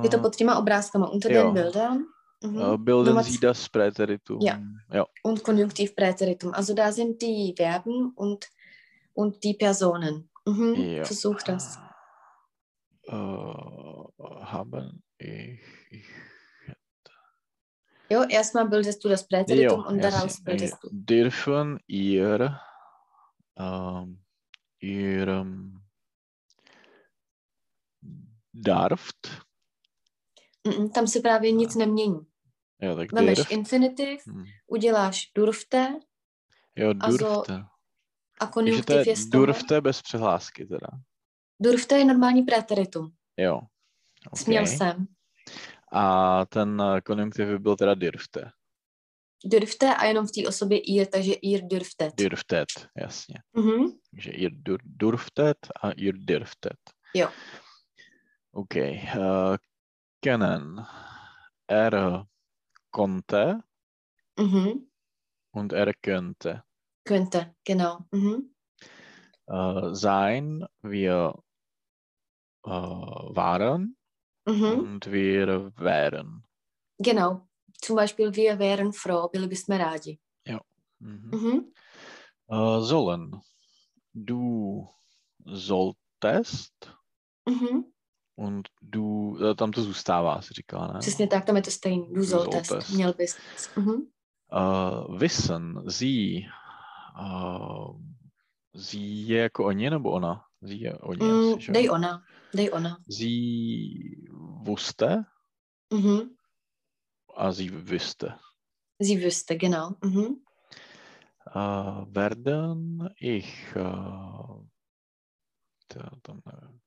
Je 0.03 0.09
to 0.09 0.19
pod 0.19 0.35
těma 0.35 0.57
obrázkama, 0.57 1.07
unter 1.07 1.31
jo. 1.31 1.43
den 1.43 1.53
Bildern. 1.53 2.05
Mhm. 2.41 2.85
bilden 2.85 3.09
Nummer 3.09 3.23
Sie 3.23 3.39
das 3.39 3.67
Präteritum? 3.69 4.41
Ja. 4.41 4.59
ja. 4.91 5.07
Und 5.23 5.43
Konjunktiv 5.43 5.95
Präteritum. 5.95 6.53
Also 6.53 6.73
da 6.73 6.91
sind 6.91 7.21
die 7.21 7.53
Verben 7.55 8.11
und, 8.15 8.49
und 9.13 9.43
die 9.43 9.53
Personen. 9.53 10.29
Mhm. 10.45 10.75
Ja. 10.75 11.03
Versuch 11.03 11.41
das. 11.43 11.77
Äh, 13.03 13.13
haben 13.13 15.03
ich, 15.17 15.59
ich 15.91 16.05
Jo, 18.11 18.23
erstmal 18.23 18.67
bildest 18.67 19.03
du 19.03 19.09
das 19.09 19.27
Präteritum 19.27 19.81
Jo, 19.81 19.87
und 19.87 20.03
daraus 20.03 20.43
bildest 20.43 20.77
du. 20.81 20.89
Dürfen 20.91 21.79
ihr 21.85 22.59
ähm, 23.55 24.23
ihrem 24.79 25.83
darft, 28.51 29.45
Mm, 30.67 30.89
tam 30.89 31.07
se 31.07 31.19
právě 31.19 31.51
nic 31.51 31.75
nemění. 31.75 32.25
Jo, 32.81 32.95
tak 32.95 33.11
Vemeš 33.11 33.37
dürft, 33.37 33.51
infinitiv, 33.51 34.21
hm, 34.27 34.43
uděláš 34.67 35.31
durfte 35.35 35.99
jo, 36.75 36.89
a 36.99 37.09
zo- 37.11 37.17
durfte. 37.17 37.53
a 38.39 38.45
to 38.45 38.51
konjunktiv 38.51 38.95
je 39.07 39.09
je 39.09 39.15
durfte 39.31 39.81
bez 39.81 40.01
přehlásky 40.01 40.65
teda. 40.65 40.87
Durfte 41.61 41.97
je 41.97 42.05
normální 42.05 42.43
preteritum. 42.43 43.11
Jo. 43.37 43.61
Směl 44.35 44.63
Okay. 44.63 44.77
jsem. 44.77 45.07
A 45.91 46.45
ten 46.45 46.81
eh, 46.81 47.01
konjunktiv 47.01 47.47
by 47.47 47.59
byl 47.59 47.75
teda 47.75 47.93
dürfte. 47.93 48.51
Durfte 49.45 49.95
a 49.95 50.05
jenom 50.05 50.27
v 50.27 50.31
té 50.31 50.47
osobě 50.47 50.79
ir, 50.79 51.07
takže 51.07 51.33
ir 51.33 51.61
durftet. 51.67 52.15
Dürftet, 52.17 52.67
jasně. 52.97 53.35
Mhm. 53.53 53.91
Takže 54.11 54.31
ihr 54.31 54.51
dur, 54.53 54.79
durftet 54.83 55.57
a 55.81 55.91
ihr 55.91 56.13
dürftet. 56.17 56.77
Jo. 57.15 57.29
OK. 58.51 58.75
Uh, 58.75 59.57
kennen 60.23 60.85
er 61.71 62.23
konnte 62.99 63.63
Mhm. 64.37 64.91
und 65.51 65.71
er 65.71 65.93
könnte. 65.93 66.63
Könnte, 67.05 67.55
genau. 67.63 68.05
Mhm. 68.11 68.53
Uh, 69.47 69.93
sein, 69.93 70.65
wir 70.83 71.33
uh, 72.65 73.35
waren 73.35 73.95
Mhm. 74.45 74.79
und 74.79 75.11
wir 75.11 75.71
wären. 75.77 76.43
Genau. 76.99 77.47
Zum 77.81 77.95
Beispiel, 77.95 78.35
wir 78.35 78.59
wären 78.59 78.91
froh, 78.91 79.29
byli 79.29 79.47
rádi. 79.69 80.19
Mhm. 80.99 81.31
Mhm. 81.31 81.73
Uh, 82.51 82.81
sollen. 82.81 83.41
Du 84.13 84.89
solltest 85.45 86.75
Mhm. 87.47 87.93
Und 88.39 88.67
du, 88.81 89.37
eh, 89.51 89.55
tam 89.55 89.71
to 89.71 89.81
zůstává, 89.81 90.41
si 90.41 90.53
říkala, 90.53 90.87
ne? 90.87 90.99
Přesně 90.99 91.27
tak, 91.27 91.45
tam 91.45 91.55
je 91.55 91.61
to 91.61 91.71
stejný. 91.71 92.13
Du 92.13 92.25
solltest. 92.25 92.65
solltest. 92.65 92.89
Měl 92.89 93.13
bys. 93.13 93.37
Mhm. 93.75 93.93
Uh, 93.93 95.17
wissen, 95.19 95.83
sie, 95.89 96.41
uh, 97.21 97.95
sie 98.75 99.25
je 99.25 99.41
jako 99.41 99.65
oni 99.65 99.89
nebo 99.89 100.11
ona? 100.11 100.45
Sie 100.67 100.75
je 100.77 100.97
oni, 100.97 101.25
Mm, 101.25 101.53
asi, 101.53 101.71
dej 101.71 101.89
ona. 101.89 102.23
Dej 102.55 102.69
ona. 102.73 102.97
Sie 103.09 103.89
wusste 104.65 105.25
Mhm. 105.93 106.29
a 107.35 107.51
sie 107.53 107.71
wüsste. 107.71 108.39
Sie 109.01 109.17
wüsste, 109.25 109.55
genau. 109.57 109.95
Mhm. 110.03 110.35
Uh, 111.55 112.05
werden 112.15 113.09
ich, 113.19 113.75
uh, 113.75 114.61
to, 115.87 115.99
tam 116.21 116.41
nevím. 116.45 116.79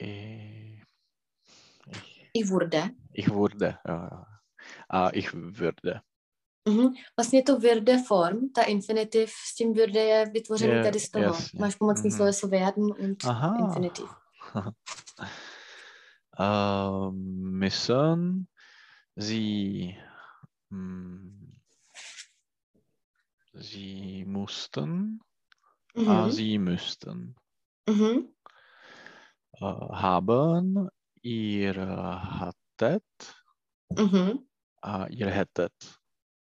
I, 0.00 0.82
ich, 1.90 2.30
Ich 2.32 2.50
wurde. 2.50 2.90
ich 3.12 3.28
wurde, 3.30 3.78
jo, 3.88 3.94
jo. 3.94 4.24
A 4.88 5.08
ich 5.10 5.32
würde. 5.34 6.02
Mhm. 6.68 6.94
Vlastně 7.16 7.42
to 7.42 7.58
würde 7.58 7.98
form, 8.08 8.48
ta 8.54 8.62
infinitiv 8.62 9.30
s 9.30 9.54
tím 9.54 9.72
würde 9.74 10.00
je 10.00 10.26
vytvořený 10.26 10.72
Je, 10.74 10.82
tady 10.82 11.00
z 11.00 11.10
toho. 11.10 11.24
jasně. 11.24 11.60
Máš 11.60 11.74
pomocný 11.74 12.10
Mhm. 12.10 12.16
sloveso 12.16 12.48
werden 12.48 12.84
und 12.84 13.24
Aha. 13.24 13.54
infinitiv. 13.58 14.06
uh, 16.38 17.10
müssen 17.12 18.46
sie, 19.16 19.96
hm, 20.70 21.52
sie 23.60 24.24
mussten 24.24 25.18
a 25.96 26.00
Mhm. 26.00 26.30
sie 26.30 26.58
müssten. 26.58 27.34
Mhm. 27.90 28.33
Uh, 29.60 29.88
haben, 29.94 30.88
ihr 31.22 31.74
hattet 31.76 33.04
Mhm. 33.96 34.48
a 34.82 35.06
ihr 35.06 35.30
hättet. 35.30 35.72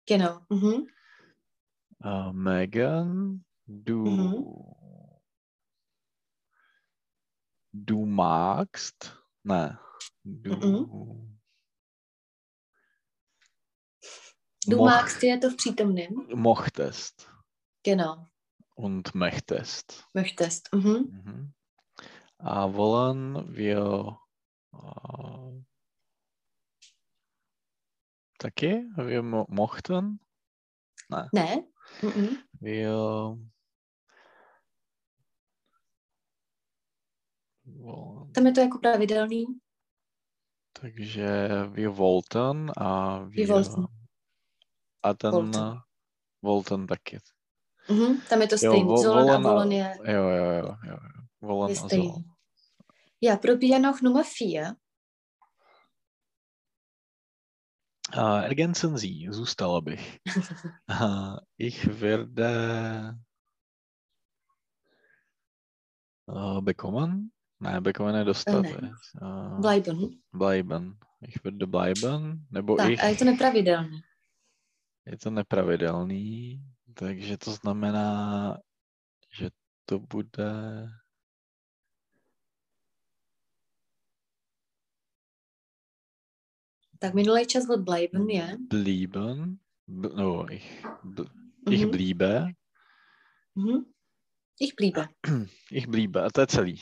Genau. 0.08 0.39
Mhm. 0.49 0.88
Uh, 2.04 2.32
Megan, 2.34 3.45
du, 3.67 4.06
Mhm. 4.06 5.21
du 7.71 8.06
magst, 8.06 9.15
ne, 9.43 9.80
du, 10.23 11.30
Du 14.65 14.78
moch, 14.78 14.86
magst 14.86 15.23
je 15.23 15.38
to 15.38 15.49
v 15.49 15.56
přítomném. 15.56 16.28
mochtest 16.36 17.30
Genau. 17.84 18.28
und 18.76 19.13
möchtest. 19.13 20.04
Möchtest. 20.13 20.69
Mhm. 20.73 21.54
A 22.43 22.67
wollen 22.67 23.45
wir 23.56 24.17
äh, 24.73 25.63
taky? 28.38 28.84
Wir 28.97 29.23
mo 29.23 29.45
mochten? 29.49 30.19
Ne. 31.10 31.29
Ne? 31.34 31.63
Wir 32.60 32.91
wollen. 37.65 38.32
Tam 38.34 38.45
je 38.45 38.51
to 38.51 38.60
jako 38.62 38.77
pravidelný. 38.79 39.45
Takže 40.82 41.47
wir 41.71 41.89
wollten 41.89 42.71
a 42.77 43.19
wir, 43.25 43.47
wollten. 43.47 43.88
a 45.03 45.13
ten 45.13 45.32
Wollten. 45.32 45.79
wollten 46.41 46.88
taky. 46.88 47.19
Mhm. 47.89 48.21
Tam 48.29 48.41
je 48.41 48.47
to 48.47 48.56
Jo, 48.56 48.60
stejný. 48.71 48.84
vo- 48.89 48.97
Zollen 49.03 49.29
a 49.29 49.38
wollen 49.39 49.71
je, 49.71 49.97
Jo, 50.06 50.13
jo, 50.13 50.29
jo, 50.29 50.51
jo. 50.53 50.75
jo. 50.88 50.97
Wollen 51.41 51.69
je 51.69 51.77
a 51.77 51.88
stejný. 51.88 52.08
sollen. 52.10 52.32
Ja, 53.23 53.38
probier 53.38 53.79
noch 53.79 54.01
Nummer 54.01 54.25
vier. 54.25 54.75
Uh, 58.12 58.43
ergänzen 58.43 58.97
Sie, 58.97 59.31
zůstala 59.31 59.81
bych. 59.81 60.19
Uh, 60.91 61.38
ich 61.57 61.86
werde 61.86 63.15
uh, 66.27 66.62
bekommen? 66.62 67.31
Ne, 67.59 67.81
bekommen 67.81 68.15
je 68.15 68.23
dostat. 68.23 68.62
Ne. 68.62 68.91
Uh, 69.21 69.62
Bleiben. 69.62 70.21
bleiben. 70.33 70.99
Ich 71.21 71.43
werde 71.43 71.67
bleiben, 71.67 72.47
nebo 72.51 72.75
Tak, 72.75 72.89
ich. 72.89 73.03
a 73.03 73.05
je 73.05 73.15
to 73.15 73.25
nepravidelný. 73.25 74.01
Je 75.05 75.17
to 75.17 75.29
nepravidelný, 75.29 76.59
takže 76.93 77.38
to 77.38 77.51
znamená, 77.51 78.57
že 79.31 79.49
to 79.86 79.99
bude... 79.99 80.89
Tak 87.03 87.13
minulý 87.13 87.45
čas 87.47 87.65
byl 87.65 87.83
bleiben 87.83 88.29
je. 88.29 88.57
Blieben. 88.69 89.57
B, 89.87 90.09
no, 90.15 90.51
ich, 90.53 90.85
bl, 91.03 91.25
ich 91.71 91.81
Mhm. 91.81 91.91
bliebe. 91.91 92.47
Mhm. 93.55 93.85
Ich 94.59 94.75
bliebe. 94.75 95.07
Ich 95.71 95.87
bliebe. 95.87 96.23
A 96.23 96.29
to 96.29 96.41
je 96.41 96.47
celý. 96.47 96.77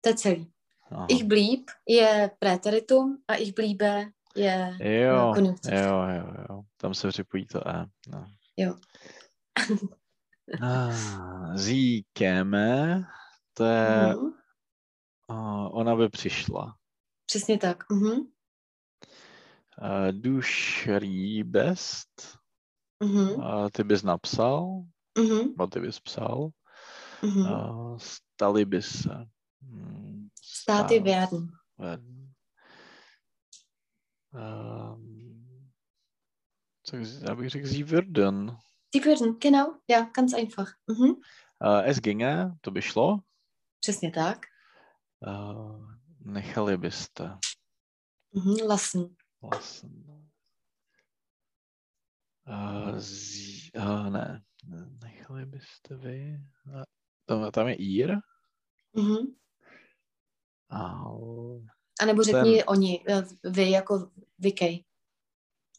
To 0.00 0.08
je 0.08 0.14
celý. 0.14 0.52
Aha. 0.90 1.06
Ich 1.08 1.24
blieb 1.24 1.60
je 1.88 2.30
preteritum 2.38 3.22
a 3.28 3.34
ich 3.34 3.54
bliebe 3.54 4.10
je 4.36 4.76
Jo, 4.80 5.32
konjunktiv. 5.34 5.72
jo, 5.72 6.02
jo, 6.16 6.34
jo. 6.48 6.62
Tam 6.76 6.94
se 6.94 7.08
připojí 7.08 7.46
to 7.46 7.68
E. 7.68 7.86
No. 8.08 8.26
Jo. 8.56 8.74
Říkáme, 11.54 13.02
to 13.54 13.64
je, 13.64 14.06
Mhm. 14.06 14.32
uh, 15.30 15.78
ona 15.78 15.96
by 15.96 16.08
přišla. 16.08 16.76
Přesně 17.26 17.58
tak. 17.58 17.90
Mhm. 17.90 18.16
Uh, 19.82 20.10
du 20.12 20.40
schriebest, 20.42 22.38
Mhm. 23.02 23.28
uh, 23.36 23.68
ty 23.70 23.84
bys 23.84 24.02
napsal, 24.02 24.86
Mhm. 25.18 25.38
nebo 25.52 25.66
ty 25.66 25.80
bys 25.80 26.00
psal, 26.00 26.50
Mhm. 27.22 27.42
uh, 27.52 27.98
stali 27.98 28.64
by 28.64 28.82
se. 28.82 29.26
Hmm, 29.60 30.28
Státy 30.42 31.00
werden. 31.00 31.52
werden. 31.78 32.32
Um, 34.32 35.70
co, 36.82 36.96
já 36.96 37.34
bych 37.34 37.50
řekl 37.50 37.66
sie 37.68 37.84
würden. 37.84 38.56
Die 38.94 39.04
würden, 39.04 39.38
genau. 39.40 39.78
Ja, 39.88 40.10
ganz 40.16 40.34
einfach. 40.34 40.72
Mhm. 40.86 41.10
Uh, 41.60 41.82
es 41.84 42.00
ginge, 42.00 42.52
to 42.60 42.70
by 42.70 42.82
šlo. 42.82 43.18
Přesně 43.80 44.10
tak. 44.10 44.46
Uh, 45.26 45.90
nechali 46.20 46.76
byste. 46.76 47.38
Mhm. 48.32 48.54
Lassen. 48.68 49.16
Lassen. 49.52 50.06
Uh, 52.48 52.98
zí, 52.98 53.70
uh, 53.76 54.10
ne, 54.10 54.42
ne, 54.64 54.86
nechali 55.02 55.46
byste 55.46 55.96
vy. 55.96 56.40
Uh, 56.66 56.82
tam, 57.26 57.50
tam 57.50 57.68
je 57.68 57.74
ír. 57.74 58.16
Mhm. 58.92 59.36
Au. 60.70 61.62
A 62.00 62.04
nebo 62.04 62.22
řekni 62.22 62.64
oni, 62.64 63.04
eh, 63.08 63.22
vy 63.44 63.70
jako 63.70 64.10
vykej. 64.38 64.84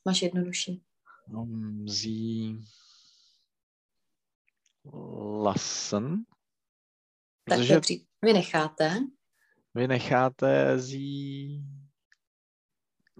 Máš 0.06 0.22
jednodušší. 0.22 0.84
Um, 1.28 1.88
sie 1.88 2.60
lassen. 5.44 6.26
Tak 7.50 7.60
Protože. 7.60 7.80
Vy 8.22 8.34
necháte. 8.34 9.00
vy 9.76 9.88
necháte 9.88 10.82
sie 10.82 11.62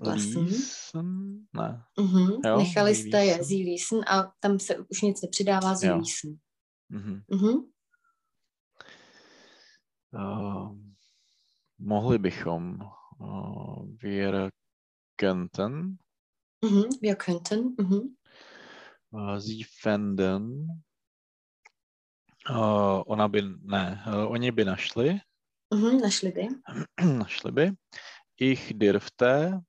lesní. 0.02 0.46
Leeson? 0.46 1.40
Ne. 1.54 1.84
Uh-huh. 1.98 2.42
Jo, 2.46 2.58
Nechali 2.58 2.96
Zee 2.96 3.04
jste 3.04 3.26
je 3.26 3.44
Zee 3.44 3.66
Leeson 3.66 4.02
a 4.08 4.32
tam 4.40 4.60
se 4.60 4.78
už 4.78 5.02
nic 5.02 5.22
nepřidává 5.22 5.76
Zee 5.76 5.92
Leeson. 5.92 6.32
Uh-huh. 6.32 6.40
Mhm. 6.90 7.22
Mhm. 7.32 7.50
Eh, 10.14 10.20
uh-huh. 10.20 10.72
Uh, 10.72 10.78
mohli 11.80 12.18
bychom 12.18 12.80
uh, 13.20 13.86
Věra 14.02 14.50
Kenton. 15.16 15.96
Uh-huh. 16.66 16.90
Věra 17.02 17.16
Kenton. 17.16 17.60
Uh-huh. 17.60 18.14
Uh, 19.12 19.38
Zee 19.38 19.64
Fenden. 19.82 20.68
Uh, 22.50 23.04
ona 23.06 23.28
by, 23.28 23.42
ne, 23.62 24.04
uh, 24.08 24.32
oni 24.32 24.52
by 24.52 24.66
našli. 24.66 25.20
Uh-huh, 25.74 26.02
našli 26.02 26.32
by. 26.32 26.48
našli 27.18 27.52
by. 27.52 27.72
Ich 28.40 28.74
dirfte. 28.74 29.62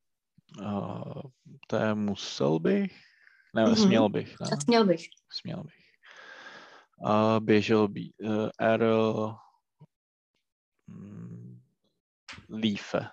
Uh, 0.60 1.22
to 1.66 1.76
je 1.76 1.94
musel 1.94 2.58
bych. 2.58 2.92
Ne, 3.54 3.62
Mhm. 3.64 3.76
směl 3.76 4.08
bych. 4.08 4.40
Ne? 4.40 4.46
Směl 4.62 4.84
bych. 4.86 5.06
Směl 5.40 5.62
bych. 5.64 5.74
A 7.04 7.40
běžel 7.40 7.88
by. 7.88 8.10
Uh, 8.22 8.48
er 8.60 8.84
mm, 10.86 11.60
lífe. 12.58 13.08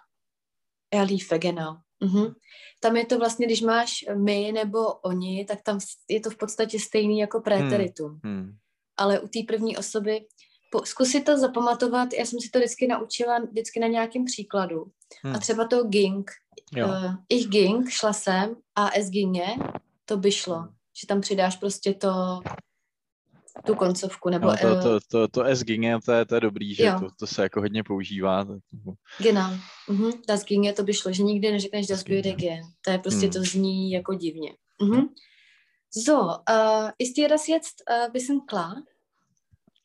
Er 0.92 1.08
liefe, 1.08 1.40
genau. 1.40 1.78
Mhm. 2.00 2.34
Tam 2.80 2.96
je 2.96 3.06
to 3.06 3.20
vlastně, 3.20 3.46
když 3.46 3.62
máš 3.62 3.92
my 4.18 4.52
nebo 4.52 4.94
oni, 4.94 5.46
tak 5.46 5.62
tam 5.62 5.80
je 6.10 6.20
to 6.20 6.30
v 6.30 6.38
podstatě 6.38 6.80
stejný 6.80 7.20
jako 7.20 7.42
preteritum. 7.42 8.20
Hmm. 8.24 8.58
Ale 8.98 9.20
u 9.20 9.28
té 9.28 9.40
první 9.48 9.78
osoby, 9.78 10.26
po, 10.80 10.86
zkusit 10.86 11.26
to 11.26 11.38
zapamatovat, 11.38 12.14
já 12.14 12.26
jsem 12.26 12.40
si 12.42 12.50
to 12.50 12.60
vždycky 12.60 12.88
naučila 12.88 13.40
vždycky 13.40 13.80
na 13.80 13.88
nějakém 13.88 14.26
příkladu. 14.26 14.86
Hmm. 15.24 15.36
A 15.36 15.40
třeba 15.40 15.68
to 15.68 15.84
ging, 15.84 16.32
Jo. 16.76 16.88
uh, 16.88 17.14
ich 17.30 17.48
ging, 17.48 17.90
šla 17.90 18.14
jsem, 18.14 18.56
a 18.76 18.90
es 18.96 19.10
ginge, 19.10 19.46
to 20.06 20.18
by 20.18 20.32
šlo. 20.32 20.56
Hmm. 20.56 20.70
Že 21.02 21.08
tam 21.08 21.22
přidáš 21.22 21.56
prostě 21.56 21.94
to, 21.94 22.42
tu 23.66 23.76
koncovku, 23.76 24.30
nebo 24.30 24.48
No, 24.48 24.58
to, 24.62 24.68
eh, 24.68 24.82
to, 24.82 25.00
to, 25.12 25.28
to 25.28 25.44
S 25.44 25.64
ginge, 25.64 25.98
to 26.06 26.12
je, 26.12 26.26
to 26.26 26.36
je 26.36 26.42
dobrý, 26.42 26.74
že 26.76 26.84
Jo. 26.84 27.00
to, 27.00 27.08
to 27.20 27.28
se 27.28 27.44
jako 27.44 27.62
hodně 27.62 27.84
používá. 27.84 28.46
tak- 28.46 28.58
Genau. 29.20 29.50
Mhm. 29.90 30.12
Das 30.28 30.44
ginge, 30.44 30.74
to 30.74 30.84
by 30.84 30.94
šlo, 30.94 31.12
že 31.14 31.24
nikdy 31.24 31.52
neřekneš 31.52 31.88
das 31.88 32.04
würde 32.04 32.32
gehen. 32.36 32.64
To 32.86 32.92
je 32.92 33.00
prostě, 33.00 33.22
Hmm. 33.26 33.32
to 33.32 33.40
zní 33.40 33.92
jako 33.92 34.14
divně. 34.14 34.52
Mhm. 34.82 35.06
So, 36.06 36.14
uh, 36.28 36.90
ist 37.00 37.16
dir 37.16 37.30
das 37.30 37.48
jetzt 37.48 37.76
uh, 37.90 38.12
bisschen 38.14 38.40
klar? 38.48 38.74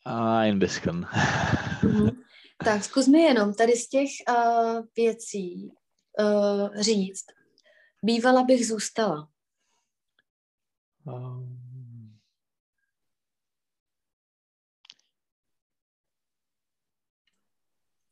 Ein 0.04 0.58
bisschen. 0.58 1.06
Mhm. 1.82 2.22
Tak 2.64 2.84
zkus 2.84 3.06
mi 3.06 3.18
jenom 3.18 3.54
tady 3.54 3.72
z 3.72 3.88
těch 3.88 4.10
uh, 4.28 4.86
věcí 4.96 5.72
uh, 6.20 6.74
říct. 6.80 7.24
Bývala 8.02 8.44
bych 8.44 8.66
zůstala. 8.66 9.28
Um, 11.04 11.60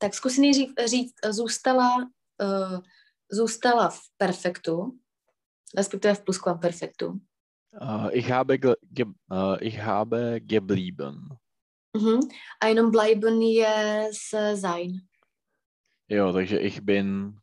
Tak 0.01 0.15
zkus 0.15 0.37
nejdřív 0.39 0.75
říct, 0.87 1.15
uh, 1.25 1.33
zůstala, 1.33 1.97
uh, 2.43 2.81
zůstala 3.31 3.89
v 3.89 4.01
perfektu, 4.17 4.99
respektive 5.77 6.15
v 6.15 6.25
plusquamperfektu. 6.25 7.07
uh, 7.07 8.09
ich, 8.13 8.31
habe 8.31 8.59
ge, 8.59 8.75
ge, 8.91 9.05
uh, 9.05 9.57
ich 9.61 9.79
habe 9.79 10.41
geblieben. 10.41 11.29
Mhm. 11.99 12.21
A 12.63 12.67
jenom 12.67 12.91
bleiben 12.91 13.43
je 13.43 14.09
s 14.13 14.55
sein. 14.61 14.93
Jo, 16.09 16.33
takže 16.33 16.59
ich 16.59 16.81
bin 16.81 17.35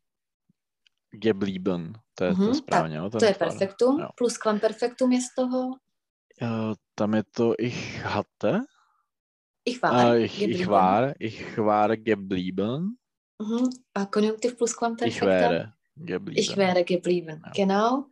geblieben. 1.12 1.92
To 2.14 2.24
je, 2.24 2.34
to 2.34 2.40
Mhm, 2.40 2.48
je 2.48 2.54
správně, 2.54 2.96
jo? 2.96 3.10
ten 3.10 3.18
To 3.20 3.24
je 3.26 3.34
perfektum. 3.34 4.00
Jo. 4.00 4.08
Plusquamperfektum 4.16 5.12
je 5.12 5.20
z 5.20 5.34
toho 5.38 5.70
Uh, 6.42 6.74
tam 6.94 7.14
je 7.14 7.22
to 7.32 7.54
ich 7.58 8.02
hatte. 8.04 8.60
ich 9.64 9.82
war. 9.82 10.06
Uh, 10.16 10.20
ich, 10.22 10.42
ich 10.42 10.66
war, 10.66 11.14
ich 11.18 11.56
war 11.58 11.96
geblieben. 11.96 12.96
Mhm. 13.42 13.68
A 13.94 14.06
konjunktiv 14.06 14.50
Ich 14.52 14.56
plusquamperfekta? 14.58 15.26
wäre 15.26 15.72
geblieben. 15.96 16.40
Ich 16.40 16.56
wäre 16.56 16.84
geblieben. 16.84 17.42
Ja. 17.46 17.52
Genau. 17.56 18.04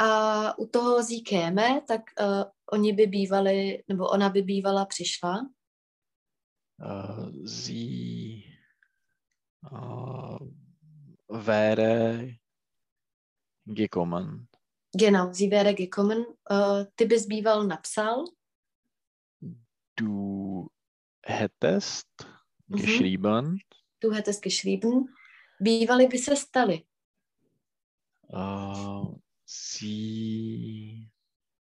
A 0.00 0.58
u 0.58 0.66
toho 0.66 1.02
zíkéme, 1.02 1.80
tak 1.86 2.00
uh, 2.20 2.44
oni 2.72 2.92
by 2.92 3.06
bývali, 3.06 3.82
nebo 3.88 4.08
ona 4.08 4.28
by 4.28 4.42
bývala 4.42 4.84
přišla. 4.86 5.36
Sie 7.44 8.44
uh, 9.70 10.38
wäre 11.28 12.38
gekommen. 13.66 14.48
Genau, 14.92 15.32
sie 15.32 15.50
wäre 15.50 15.74
gekommen. 15.74 16.24
Uh, 16.48 16.84
ty 16.96 17.04
bys 17.06 17.26
býval 17.28 17.66
napsal. 17.66 18.24
Du 19.96 20.70
hättest 21.22 22.08
Mhm. 22.66 22.76
geschrieben. 22.76 23.62
Du 24.00 24.12
hättest 24.12 24.42
geschrieben. 24.42 25.14
Bývali 25.58 26.08
by 26.08 26.16
se 26.16 26.36
stali. 26.36 26.86
Uh, 28.28 29.20
sie 29.44 31.10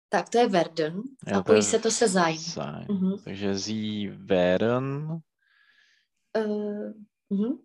Tak 0.10 0.30
to 0.30 0.38
je 0.38 0.48
werden. 0.48 0.94
Jo, 1.28 1.34
a 1.34 1.38
to 1.38 1.44
pojí 1.44 1.64
se 1.64 1.80
to 1.80 1.92
se 1.92 2.10
sein. 2.10 2.38
sein. 2.38 2.86
Mhm. 2.90 3.18
Takže 3.24 3.56
sie 3.56 4.12
wären 4.12 5.20
Uh, 6.38 6.92
uh, 7.30 7.58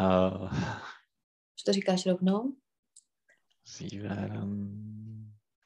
uh, 0.00 0.52
to 1.66 1.72
říkáš 1.72 2.06
rovnou? 2.06 2.56
sie 3.64 4.02
wären 4.02 4.68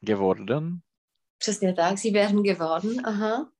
geworden. 0.00 0.78
Přesně 1.38 1.74
tak, 1.74 1.98
sie 1.98 2.12
wären 2.12 2.42
geworden, 2.42 3.06
aha. 3.06 3.50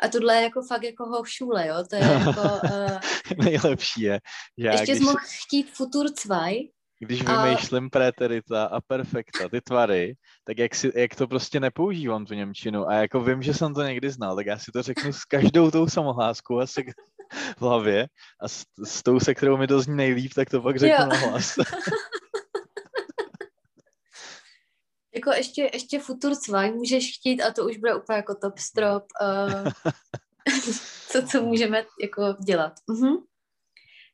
A 0.00 0.08
tohle 0.08 0.36
je 0.36 0.42
jako 0.42 0.62
fakt 0.62 0.82
jako 0.82 1.04
Hochschule, 1.06 1.66
jo? 1.66 1.84
To 1.90 1.96
je 1.96 2.02
jako... 2.02 2.40
Uh, 2.64 2.98
Nejlepší 3.44 4.02
je, 4.02 4.20
že 4.58 4.66
já 4.66 4.72
ještě 4.72 4.92
když, 4.92 4.98
jsi 4.98 5.04
mohl 5.04 5.18
chtít 5.46 5.70
futur 5.70 6.06
2, 6.24 6.46
když 7.02 7.22
a- 7.26 7.44
vymýšlím 7.44 7.90
preterita 7.90 8.64
a 8.64 8.80
perfekta, 8.80 9.48
ty 9.48 9.60
tvary, 9.60 10.14
tak 10.44 10.58
jak, 10.58 10.74
si, 10.74 10.92
jak 10.94 11.14
to 11.14 11.28
prostě 11.28 11.60
nepoužívám 11.60 12.26
tu 12.26 12.34
Němčinu 12.34 12.88
a 12.88 12.94
jako 12.94 13.20
vím, 13.20 13.42
že 13.42 13.54
jsem 13.54 13.74
to 13.74 13.82
někdy 13.82 14.10
znal, 14.10 14.36
tak 14.36 14.46
já 14.46 14.58
si 14.58 14.72
to 14.72 14.82
řeknu 14.82 15.12
s 15.12 15.24
každou 15.24 15.70
tou 15.70 15.88
samohláskou 15.88 16.60
asi 16.60 16.84
v 17.58 17.60
hlavě 17.60 18.06
a 18.40 18.48
s, 18.48 18.64
s 18.84 19.02
tou, 19.02 19.20
se 19.20 19.34
kterou 19.34 19.56
mi 19.56 19.66
to 19.66 19.80
zní 19.80 19.96
nejlíp, 19.96 20.32
tak 20.34 20.50
to 20.50 20.62
pak 20.62 20.78
řeknu 20.78 21.04
Jo. 21.04 21.10
na 21.10 21.16
hlas. 21.16 21.54
jako 25.14 25.30
ještě, 25.30 25.70
ještě 25.72 26.00
futur 26.00 26.32
2 26.48 26.62
můžeš 26.62 27.16
chtít 27.18 27.42
a 27.42 27.52
to 27.52 27.64
už 27.64 27.76
bude 27.76 27.94
úplně 27.94 28.16
jako 28.16 28.34
top 28.34 28.58
strop. 28.58 29.04
Uh, 29.22 29.72
co, 31.08 31.22
co 31.22 31.42
můžeme 31.42 31.84
jako 32.02 32.36
dělat. 32.46 32.72
Mhm. 32.90 33.16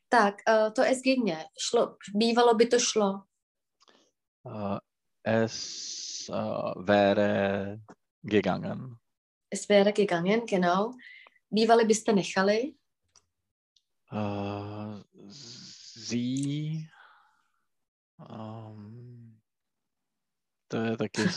Tak, 0.08 0.42
uh, 0.48 0.72
to 0.72 0.82
es 0.82 1.02
ginge. 1.04 1.36
Šlo, 1.58 1.98
bývalo 2.16 2.56
by 2.56 2.66
to 2.68 2.78
šlo. 2.80 3.28
Uh, 4.44 4.78
es 5.24 6.28
uh, 6.32 6.72
wäre 6.80 7.80
gegangen. 8.24 8.96
Es 9.50 9.68
wäre 9.68 9.92
gegangen, 9.92 10.46
genau. 10.46 10.94
Bývali 11.52 11.84
byste 11.84 12.12
nechali. 12.12 12.74
Uh, 14.10 15.04
sie 15.28 16.88
um, 18.18 19.38
to 20.68 20.76
je 20.76 20.96
taky 20.96 21.28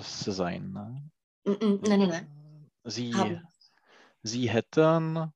se 0.00 0.32
sein, 0.32 0.72
ne? 0.72 1.10
Mm-mm, 1.46 1.88
ne, 1.88 1.96
ne, 1.96 2.06
ne. 2.06 2.28
Sie, 2.84 3.14
Haben. 3.14 3.48
sie 4.22 4.50
hätten 4.50 5.32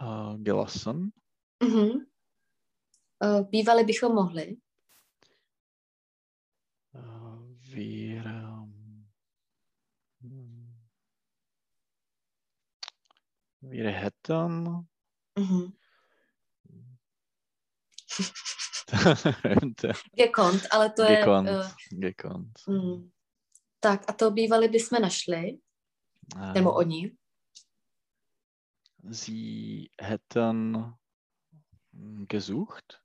uh, 0.00 0.36
Gillison. 0.36 1.10
Uh-huh. 1.62 2.04
Uh, 3.22 3.42
bývali 3.48 3.84
bychom 3.84 4.14
mohli. 4.14 4.56
Uh, 6.94 7.42
víra. 7.74 8.66
Víra 13.62 13.90
Hatton. 14.00 14.86
Mhm. 15.38 15.72
Gekont, 20.16 20.62
ale 20.70 20.90
to 20.90 21.04
Gekont, 21.06 21.48
je... 21.48 21.58
Uh, 21.58 21.66
Gekont. 21.90 22.52
Mm. 22.68 23.10
Tak 23.80 24.10
a 24.10 24.12
to 24.12 24.30
bývali 24.30 24.68
bychom 24.68 25.00
našli, 25.00 25.58
Uh. 26.36 26.52
nebo 26.52 26.74
oni. 26.74 27.16
Sie 29.10 29.90
hätten 30.00 30.94
gesucht, 32.28 33.00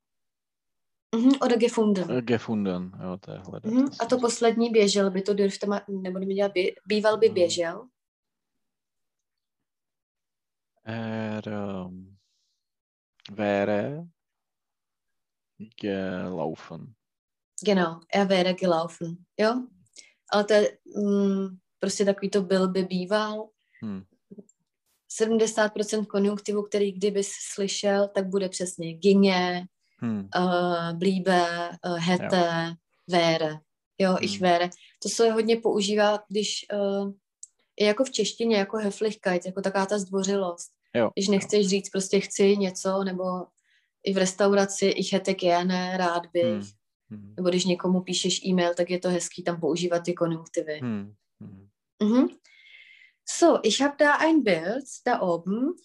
Mhm, 1.15 1.35
oder 1.41 1.57
gefunden. 1.57 2.09
äh, 2.09 2.21
gefunden. 2.21 2.93
Jo, 3.03 3.17
to 3.17 3.31
je 3.31 3.37
hledat. 3.39 3.71
Mhm. 3.71 3.87
asi. 3.87 3.97
A 3.99 4.05
to 4.05 4.17
poslední 4.19 4.69
běžel 4.69 5.11
by 5.11 5.21
to 5.21 5.33
dürfte 5.33 5.67
ma, 5.67 5.81
nebudeme 5.87 6.33
dělat, 6.33 6.51
by, 6.53 6.75
býval 6.85 7.17
by 7.17 7.27
Mhm. 7.27 7.33
běžel. 7.35 7.87
Er 10.83 11.43
um, 11.47 12.17
wäre 13.31 14.07
gelaufen. 15.81 16.95
Genau, 17.63 17.99
er 18.13 18.29
wäre 18.29 18.53
gelaufen, 18.53 19.17
jo? 19.39 19.67
Ale 20.33 20.43
to 20.43 20.53
je 20.53 20.77
mm, 20.97 21.57
prostě 21.79 22.05
takový 22.05 22.29
to 22.29 22.41
byl 22.41 22.67
by 22.67 22.83
býval. 22.83 23.49
Hm. 23.85 24.03
70% 25.21 26.05
konjunktivu, 26.05 26.63
který 26.63 26.91
kdyby 26.91 27.23
slyšel, 27.53 28.07
tak 28.07 28.27
bude 28.27 28.49
přesně 28.49 28.93
ginge, 28.93 29.63
Hm. 30.05 30.29
uh, 30.37 30.97
blíbe, 30.97 31.69
uh, 31.85 31.97
hete. 31.97 32.75
Jo, 33.99 34.17
ich 34.21 34.31
Hmm. 34.31 34.49
wäre. 34.49 34.69
To 35.03 35.09
se 35.09 35.31
hodně 35.31 35.57
používá, 35.57 36.19
když 36.29 36.65
uh, 36.73 37.11
je 37.79 37.87
jako 37.87 38.03
v 38.03 38.11
češtině, 38.11 38.57
jako 38.57 38.77
Höflichkeit, 38.77 39.39
jako 39.45 39.61
taková 39.61 39.85
ta 39.85 39.99
zdvořilost. 39.99 40.71
Jo. 40.95 41.11
Když 41.13 41.27
jo. 41.27 41.31
nechceš 41.31 41.67
říct 41.67 41.89
prostě 41.89 42.19
chci 42.19 42.57
něco, 42.57 43.03
nebo 43.03 43.23
i 44.03 44.13
v 44.13 44.17
restauraci 44.17 44.85
ich 44.85 45.13
hätte 45.13 45.33
gerne, 45.33 45.97
rád 45.97 46.23
bych. 46.33 46.43
Hm. 46.45 46.63
Hm. 47.09 47.33
Nebo 47.37 47.49
když 47.49 47.65
někomu 47.65 48.01
píšeš 48.01 48.45
e-mail, 48.45 48.73
tak 48.73 48.89
je 48.89 48.99
to 48.99 49.09
hezký 49.09 49.43
tam 49.43 49.59
používat 49.59 49.99
ty 49.99 50.13
konjunktivy. 50.13 50.79
Hm. 50.83 51.13
Hm. 51.43 51.67
Mhm. 52.03 52.27
So, 53.39 53.59
ich 53.63 53.81
habe 53.81 53.95
da 53.97 54.17
ein 54.19 54.43
Bild 54.43 54.87
da 55.05 55.21
oben. 55.21 55.75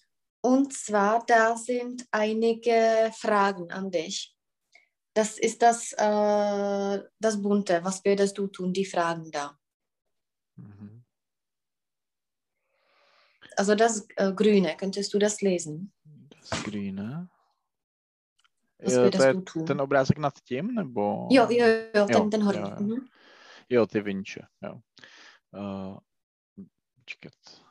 Und 0.41 0.73
zwar, 0.73 1.25
da 1.27 1.57
sind 1.57 2.07
einige 2.11 3.11
Fragen 3.15 3.71
an 3.71 3.91
dich. 3.91 4.35
Das 5.15 5.39
ist 5.39 5.63
das, 5.63 5.93
äh, 5.93 7.03
das 7.19 7.41
Bunte. 7.43 7.81
Was 7.85 8.05
würdest 8.05 8.37
du 8.39 8.47
tun? 8.49 8.73
Die 8.73 8.85
Fragen 8.85 9.31
da. 9.31 9.59
Mhm. 10.57 11.05
Also 13.57 13.75
das 13.75 14.07
äh, 14.17 14.33
Grüne, 14.33 14.77
könntest 14.77 15.15
du 15.15 15.19
das 15.19 15.41
lesen? 15.41 15.93
Das 16.29 16.63
Grüne. 16.65 17.29
Was 18.79 18.93
Jo, 18.95 19.01
würdest 19.03 19.33
du 19.33 19.41
tun? 19.41 19.67
ten 19.67 19.81
obrázek 19.81 20.19
nad 20.19 20.35
tím, 20.41 20.75
nebo? 20.75 21.29
Jo, 21.31 21.47
jo, 21.51 21.67
jo, 21.95 22.07
ten, 22.07 22.17
Jo, 22.17 22.29
ten 22.31 22.43
horní. 22.43 22.61
jo, 22.61 22.77
jo. 22.81 22.87
Mhm. 22.87 23.09
Jo, 23.69 23.87
ty 23.87 24.01
vinče, 24.01 24.47
jo. 24.63 24.81
Uh, 25.55 25.99
počkat. 27.07 27.63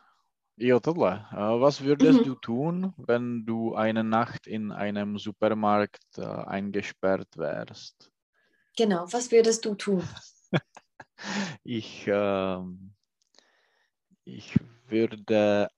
Jo, 0.57 0.79
tohle. 0.79 1.25
Uh, 1.33 1.59
was 1.59 1.81
würdest 1.83 2.19
Mhm. 2.19 2.25
du 2.25 2.35
tun, 2.35 2.93
wenn 2.97 3.45
du 3.45 3.75
eine 3.75 4.03
Nacht 4.03 4.47
in 4.47 4.71
einem 4.71 5.17
Supermarkt 5.17 6.17
uh, 6.17 6.23
eingesperrt 6.47 7.35
wärst? 7.37 8.11
Genau, 8.77 9.05
was 9.11 9.31
würdest 9.31 9.65
du 9.65 9.75
tun? 9.75 10.03
Ich, 11.63 12.05
ähm, 12.07 12.95
ich 14.25 14.53
würde 14.87 15.69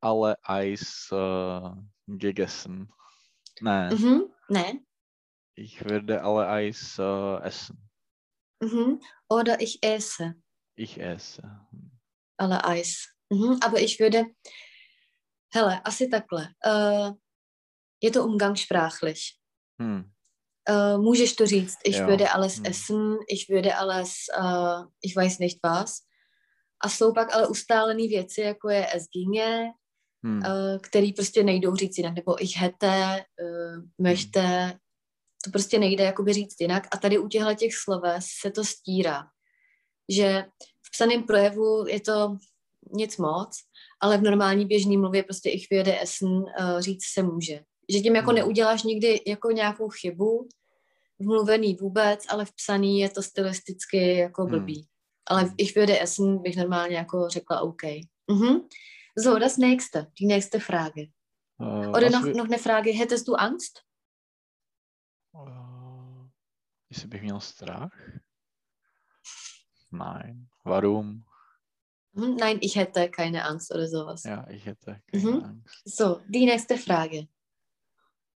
alle 0.00 0.36
Eis 0.44 1.08
äh, 1.12 1.70
gegessen. 2.06 2.92
Nein, 3.60 3.96
Mhm. 3.96 4.32
Ne? 4.48 4.82
ich 5.54 5.82
würde 5.86 6.22
alle 6.24 6.46
Eis 6.46 6.98
äh, 6.98 7.36
essen. 7.42 7.88
Mhm. 8.62 9.00
Oder 9.28 9.60
ich 9.60 9.82
esse 9.82 10.36
Ich 10.74 10.98
esse. 11.00 11.66
Alle 12.38 12.64
Eis. 12.64 13.08
Mhm. 13.32 13.58
Aber 13.62 13.80
ich 13.80 14.00
würde, 14.00 14.24
hele, 15.54 15.80
asi 15.84 16.08
takhle. 16.08 16.48
Uh, 16.66 17.12
je 18.02 18.10
to 18.10 18.24
umgangssprachlich. 18.24 19.20
Hm. 19.82 20.04
Uh, 20.70 21.02
můžeš 21.02 21.32
to 21.32 21.46
říct, 21.46 21.78
ich 21.84 21.96
Jo, 21.96 22.06
würde 22.06 22.28
alles 22.28 22.58
hm. 22.58 22.66
essen, 22.66 23.16
ich 23.28 23.48
würde 23.48 23.74
alles, 23.74 24.14
uh, 24.38 24.84
ich 25.02 25.16
weiß 25.16 25.38
nicht 25.38 25.58
was. 25.62 26.00
A 26.80 26.88
jsou 26.88 27.12
pak 27.12 27.34
ale 27.34 27.48
ustálené 27.48 28.08
věci, 28.08 28.40
jako 28.40 28.68
je 28.68 28.86
es 28.94 29.08
ginge, 29.08 29.72
Hm. 30.26 30.38
uh, 30.38 30.78
který 30.80 31.12
prostě 31.12 31.42
nejdou 31.42 31.76
říct 31.76 31.98
jinak, 31.98 32.14
nebo 32.14 32.42
ich 32.42 32.56
hätte, 32.56 33.24
uh, 33.42 34.06
möchte, 34.06 34.78
to 35.44 35.50
prostě 35.50 35.78
nejde 35.78 36.04
jakoby 36.04 36.32
říct 36.32 36.60
jinak. 36.60 36.88
A 36.90 36.96
tady 36.96 37.18
u 37.18 37.28
těchto 37.28 37.54
těch 37.54 37.74
sloves 37.74 38.26
se 38.40 38.50
to 38.50 38.64
stírá, 38.64 39.24
že 40.08 40.44
v 40.92 40.94
psaném 40.94 41.22
projevu 41.22 41.86
je 41.88 42.00
to 42.00 42.36
nic 42.92 43.16
moc, 43.16 43.58
ale 44.00 44.18
v 44.18 44.22
normální 44.22 44.66
běžný 44.66 44.96
mluvě 44.96 45.22
prostě 45.22 45.50
ich 45.50 45.66
würde 45.70 46.02
essen 46.02 46.28
uh, 46.28 46.44
říct 46.80 47.04
se 47.04 47.22
může. 47.22 47.64
Že 47.88 48.00
tím 48.00 48.16
jako 48.16 48.30
Hmm. 48.30 48.36
neuděláš 48.36 48.82
nikdy 48.82 49.20
jako 49.26 49.50
nějakou 49.50 49.88
chybu, 49.88 50.48
v 51.18 51.24
mluvený 51.24 51.74
vůbec, 51.74 52.24
ale 52.28 52.44
v 52.44 52.52
psaný 52.52 53.00
je 53.00 53.08
to 53.10 53.22
stylisticky 53.22 54.16
jako 54.16 54.46
blbý. 54.46 54.74
Hmm. 54.74 54.84
Ale 55.26 55.42
Hmm. 55.42 55.54
ich 55.58 55.76
würde 55.76 56.02
essen 56.02 56.38
bych 56.38 56.56
normálně 56.56 56.96
jako 56.96 57.28
řekla 57.28 57.60
OK. 57.60 57.82
Mhm. 58.30 58.60
So, 59.18 59.38
das 59.38 59.56
nächste, 59.56 60.06
die 60.20 60.28
nächste 60.28 60.58
Frage. 60.58 61.06
Uh, 61.58 61.88
Oder 61.90 62.10
noch, 62.10 62.22
wür- 62.24 62.36
noch 62.36 62.46
eine 62.46 62.58
Frage, 62.58 62.90
hättest 62.92 63.26
du 63.28 63.34
Angst? 63.34 63.80
Uh, 65.32 66.26
jestli 66.90 67.08
bych 67.08 67.22
měl 67.22 67.40
strach? 67.40 67.92
Nein. 69.92 70.48
Warum? 70.64 71.24
Hm, 72.14 72.36
Nein, 72.36 72.58
ich 72.60 72.76
hätte 72.76 73.10
keine 73.10 73.44
Angst 73.44 73.70
oder 73.72 73.86
sowas. 73.86 74.24
Ja, 74.24 74.46
ich 74.48 74.64
hätte 74.64 75.00
keine 75.06 75.22
Mhm. 75.22 75.42
Angst. 75.44 75.82
So, 75.84 76.20
die 76.28 76.46
nächste 76.46 76.76
Frage. 76.76 77.28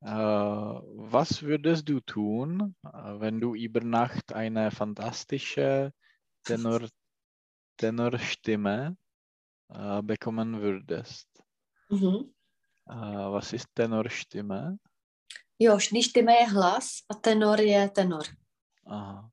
Uh, 0.01 0.83
was 1.11 1.43
würdest 1.43 1.89
du 1.89 1.99
tun, 2.01 2.75
uh, 2.85 3.21
wenn 3.21 3.41
du 3.41 3.55
über 3.55 3.81
Nacht 3.81 4.35
eine 4.35 4.71
fantastische 4.71 5.95
Tenor, 6.45 6.81
Tenorstimme 7.79 8.97
uh, 9.71 10.03
bekommen 10.03 10.61
würdest? 10.61 11.29
Mhm. 11.89 12.35
Uh, 12.87 13.33
was 13.33 13.53
ist 13.55 13.69
Tenorstimme? 13.75 14.79
Jo, 15.57 15.79
die 15.79 16.03
Stimme 16.03 16.33
je 16.41 16.47
hlas 16.51 17.05
a 17.09 17.15
tenor 17.15 17.61
je 17.61 17.89
tenor. 17.89 18.27
Aha. 18.85 19.31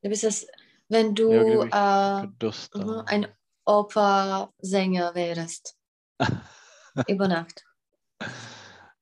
Kdyby 0.00 0.16
ses, 0.16 0.46
wenn 0.88 1.14
du 1.14 1.32
Jo, 1.32 1.44
kdybych 1.44 1.74
äh, 1.74 2.26
Dostal. 2.38 2.84
mhm, 2.84 3.02
ein 3.06 3.26
Opernsänger 3.64 5.14
wärst. 5.14 5.76
Über 7.08 7.28
Nacht. 7.28 7.64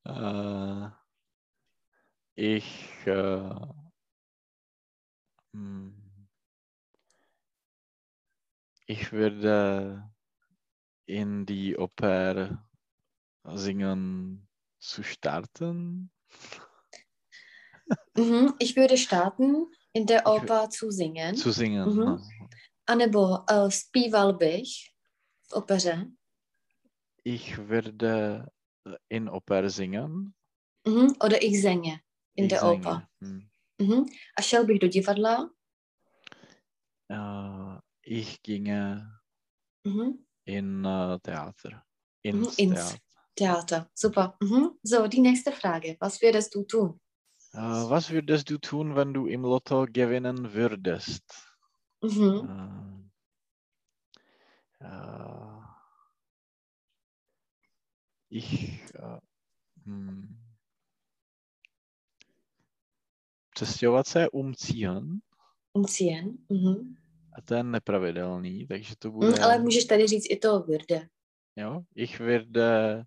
Äh, 0.05 0.91
ich 2.35 3.07
äh, 3.07 3.51
hm, 5.53 6.29
ich 8.87 9.13
würde 9.13 10.11
in 11.07 11.47
die 11.47 11.77
Oper 11.77 12.69
singen 13.45 14.49
zu 14.79 15.03
starten. 15.03 16.11
Mhm. 18.17 18.55
Ich 18.59 18.77
würde 18.77 18.97
starten, 18.97 19.67
in 19.97 20.07
der 20.07 20.27
Oper 20.27 20.69
zu 20.69 20.91
singen. 20.91 21.35
Zu 21.37 21.53
singen. 21.53 21.89
Mhm. 21.89 21.97
no. 21.97 22.19
Anebo 22.89 23.21
uh, 23.51 23.71
zpíval 23.71 24.33
bych 24.33 24.69
v 25.43 25.53
opeře. 25.53 26.07
Ich 27.25 27.59
würde 27.59 28.47
in 29.11 29.29
Oper 29.29 29.71
singen. 29.71 30.33
Mhm. 30.89 31.09
Oder 31.25 31.43
ich 31.43 31.61
singe 31.61 32.01
in 32.37 32.45
ich 32.45 32.51
der 32.51 32.61
singe. 32.61 32.73
Oper. 32.73 33.09
Hm. 33.21 33.49
Mhm. 33.81 34.07
A 34.39 34.43
šel 34.43 34.65
bych 34.65 34.79
do 34.79 34.89
divadla. 34.89 35.51
Äh, 37.11 37.79
ich 38.03 38.43
ginge 38.43 39.07
Mhm. 39.87 40.25
in 40.47 40.85
äh, 40.87 41.19
Theater. 41.23 41.83
Ins 42.23 42.59
ins 42.59 42.75
Theater. 42.75 42.99
Theater. 43.35 43.91
Super. 43.95 44.37
Mhm. 44.43 44.79
So, 44.83 45.07
die 45.07 45.21
nächste 45.21 45.53
Frage. 45.53 45.97
Was 46.01 46.21
würdest 46.23 46.55
du 46.55 46.63
tun? 46.65 47.01
Äh, 47.57 47.89
was 47.89 48.11
würdest 48.11 48.51
du 48.51 48.59
tun, 48.59 48.97
wenn 48.97 49.15
du 49.15 49.27
im 49.27 49.41
Lotto 49.41 49.87
gewinnen 49.91 50.53
würdest? 50.53 51.25
Mhm. 52.03 53.11
Äh, 54.81 54.85
äh, 54.85 55.61
ich 58.29 58.83
äh, 58.95 59.19
hm, 59.85 60.37
přestěhovat 63.55 64.07
se, 64.07 64.29
umcíhan, 64.31 65.21
Umziehen. 65.73 66.39
Mhm. 66.51 66.97
a 67.33 67.41
to 67.43 67.55
je 67.55 67.63
nepravidelný, 67.65 68.67
takže 68.67 68.97
to 68.99 69.11
bude, 69.11 69.29
Mhm. 69.29 69.43
Ale 69.45 69.59
můžeš 69.59 69.85
tady 69.85 70.07
říct 70.07 70.27
i 70.31 70.37
to 70.37 70.49
würde. 70.61 71.09
jo, 71.57 71.83
ich 71.95 72.21
würde 72.21 73.05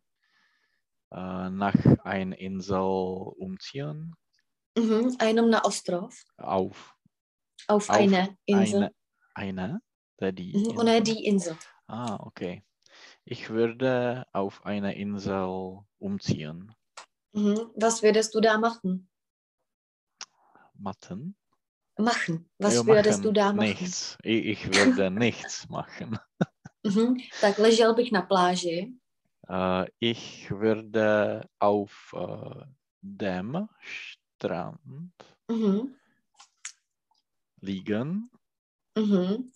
äh, 1.11 1.49
nach 1.49 1.75
ein 2.03 2.31
Insel 2.33 3.33
umziehen, 3.37 4.11
Mhm. 4.79 5.15
A 5.19 5.25
jenom 5.25 5.49
na 5.49 5.65
ostrov. 5.65 6.23
auf 6.37 6.95
Auf, 7.67 7.87
Auf 7.87 7.89
eine 7.89 8.35
Insel. 8.45 8.89
eine, 9.35 9.81
eine, 10.21 10.33
die 10.33 10.51
Insel. 10.53 11.01
die 11.01 11.25
Insel. 11.25 11.55
Ah, 11.87 12.17
okay. 12.19 12.63
Ich 13.25 13.49
würde 13.49 14.25
auf 14.33 14.65
eine 14.65 14.95
Insel 14.95 15.79
umziehen. 15.99 16.73
Mhm. 17.33 17.71
Was 17.75 18.01
würdest 18.01 18.33
du 18.33 18.39
da 18.41 18.57
machen? 18.57 19.09
Matten? 20.73 21.35
Machen. 21.97 22.49
Was 22.57 22.75
Jo, 22.75 22.85
würdest 22.85 23.19
machen 23.19 23.23
du 23.23 23.31
da 23.33 23.53
machen? 23.53 23.69
Nichts. 23.69 24.17
Ich, 24.23 24.45
ich 24.45 24.67
würde 24.73 25.11
nichts 25.25 25.67
machen. 25.69 26.17
Mhm. 26.83 27.17
Tak 27.41 27.57
ležel 27.57 27.93
bych 27.93 28.11
na 28.11 28.21
pláži. 28.21 28.93
Äh, 29.49 29.85
ich 29.99 30.49
würde 30.51 31.43
auf 31.59 32.13
äh, 32.15 32.65
dem 33.01 33.67
Strand 34.43 34.79
Mhm. 35.51 35.95
liegen. 37.61 38.29
Mhm. 38.95 39.51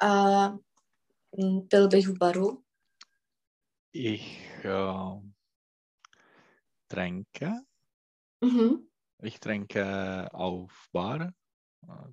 A 0.00 0.48
mm, 1.36 1.68
pil 1.68 1.88
bych 1.88 2.08
v 2.08 2.18
baru. 2.18 2.62
Ich 3.92 4.40
äh, 4.64 5.20
trinke. 6.88 7.52
Mhm. 8.40 8.88
Ich 9.22 9.38
trinke 9.40 9.84
auf 10.32 10.88
Bar. 10.92 11.32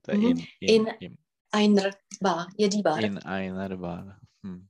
Der 0.07 0.18
Mhm. 0.18 0.24
in, 0.28 0.38
in, 0.59 0.88
In- 0.88 0.95
in, 0.99 1.18
Einer 1.53 1.91
Bar. 2.22 2.47
Je 2.57 2.68
die 2.70 2.82
Bar. 2.82 2.99
in 3.03 3.18
einer 3.20 3.78
Bar. 3.78 4.20
Hm. 4.43 4.68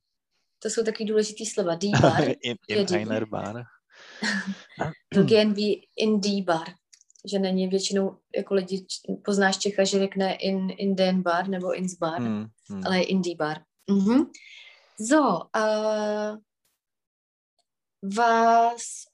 To 0.60 0.70
jsou 0.70 0.84
taky 0.84 1.06
důležitý 1.06 1.46
slova. 1.46 1.76
Die 1.76 1.92
Bar. 2.02 2.24
in, 2.42 2.58
in 2.68 2.88
einer 2.96 3.26
Bar. 3.26 3.66
Gehen 5.26 5.54
wie 5.54 5.88
in 5.98 6.20
die 6.22 6.42
Bar. 6.44 6.66
Že 7.26 7.40
není 7.40 7.68
většinou, 7.68 8.18
jako 8.36 8.54
lidi 8.54 8.86
poznáš 9.26 9.58
Čecha, 9.58 9.84
že 9.84 10.00
řekne 10.00 10.36
in, 10.36 10.70
in 10.78 10.96
den 10.96 11.22
bar 11.22 11.48
nebo 11.48 11.74
ins 11.74 11.98
bar, 11.98 12.22
Hm, 12.22 12.48
hm. 12.70 12.82
ale 12.86 12.98
je 12.98 13.04
in 13.04 13.22
die 13.22 13.36
Bar. 13.36 13.64
Mhm. 13.90 14.32
So, 15.00 15.50
uh, 15.56 16.38
was, 18.02 19.08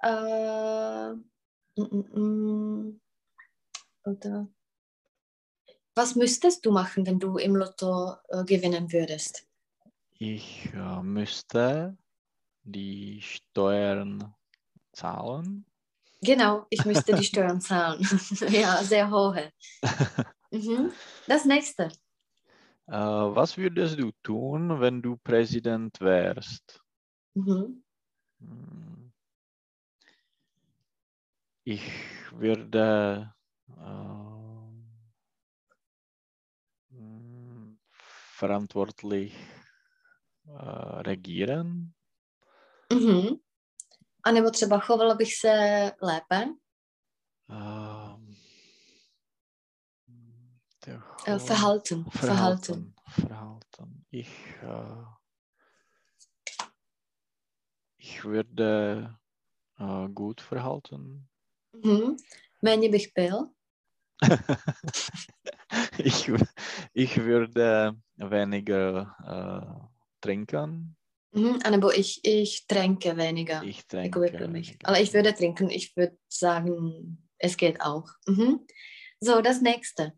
mm, 1.77 2.99
oder, 4.05 4.47
was 5.95 6.15
müsstest 6.15 6.65
du 6.65 6.71
machen, 6.71 7.05
wenn 7.05 7.19
du 7.19 7.37
im 7.37 7.55
Lotto 7.55 8.15
uh, 8.33 8.43
gewinnen 8.43 8.91
würdest? 8.91 9.47
Ich 10.19 10.73
äh, 10.73 11.03
müsste 11.03 11.95
die 12.63 13.21
Steuern 13.21 14.33
zahlen. 14.91 15.65
Genau, 16.27 16.65
ich 16.69 16.83
müsste 16.83 17.15
die 17.15 17.23
Steuern 17.23 17.61
zahlen. 17.61 18.01
ja, 18.49 18.83
sehr 18.83 19.09
hohe. 19.09 19.49
Mhm. 20.51 20.91
Das 21.27 21.43
nächste. 21.45 21.85
Äh, 22.87 22.91
was 22.91 23.57
würdest 23.57 23.99
du 23.99 24.11
tun, 24.23 24.79
wenn 24.81 25.01
du 25.01 25.17
Präsident 25.17 25.99
wärst? 26.01 26.81
Mhm. 27.35 27.83
Hm. 28.39 29.11
Ich 31.65 31.83
würde 32.31 33.33
äh, 33.69 34.67
hm, 36.93 37.79
verantwortlich 37.91 39.33
äh, 40.45 40.51
regieren. 40.51 41.93
Mhm. 42.91 43.39
A 44.27 44.31
nebo 44.31 44.51
třeba 44.51 44.79
chovala 44.79 45.15
bych 45.15 45.35
se 45.35 45.49
lépe, 46.01 46.45
äh, 47.49 48.17
Ho- 51.27 51.39
verhalten, 51.47 52.03
verhalten. 52.21 52.93
Verhalten. 53.17 54.05
Ich, 54.11 54.55
äh, 54.61 55.05
ich 57.97 58.23
würde 58.25 59.15
äh, 59.79 60.07
gut 60.13 60.41
verhalten. 60.41 61.27
Mhm. 61.85 62.17
Méně 62.61 62.89
bych 62.89 63.07
pil. 63.13 63.49
ich, 66.03 66.31
ich 66.93 67.17
würde 67.17 67.93
weniger 68.17 69.15
äh, 69.25 69.87
trinken. 70.19 70.95
Mhm. 71.37 71.59
A 71.63 71.69
nebo 71.69 71.91
ich, 71.91 72.19
ich 72.23 72.65
tränke 72.67 73.15
weniger. 73.15 73.63
Ich 73.63 73.85
trinke 73.85 74.19
vypil 74.19 74.47
mich. 74.47 74.77
Ale 74.83 75.01
ich 75.01 75.13
würde 75.13 75.33
trinken, 75.33 75.69
ich 75.69 75.95
würde 75.95 76.17
sagen, 76.27 77.29
es 77.37 77.57
geht 77.57 77.81
auch. 77.81 78.09
Mhm. 78.25 78.65
So, 79.19 79.41
das 79.41 79.61
nächste. 79.61 80.13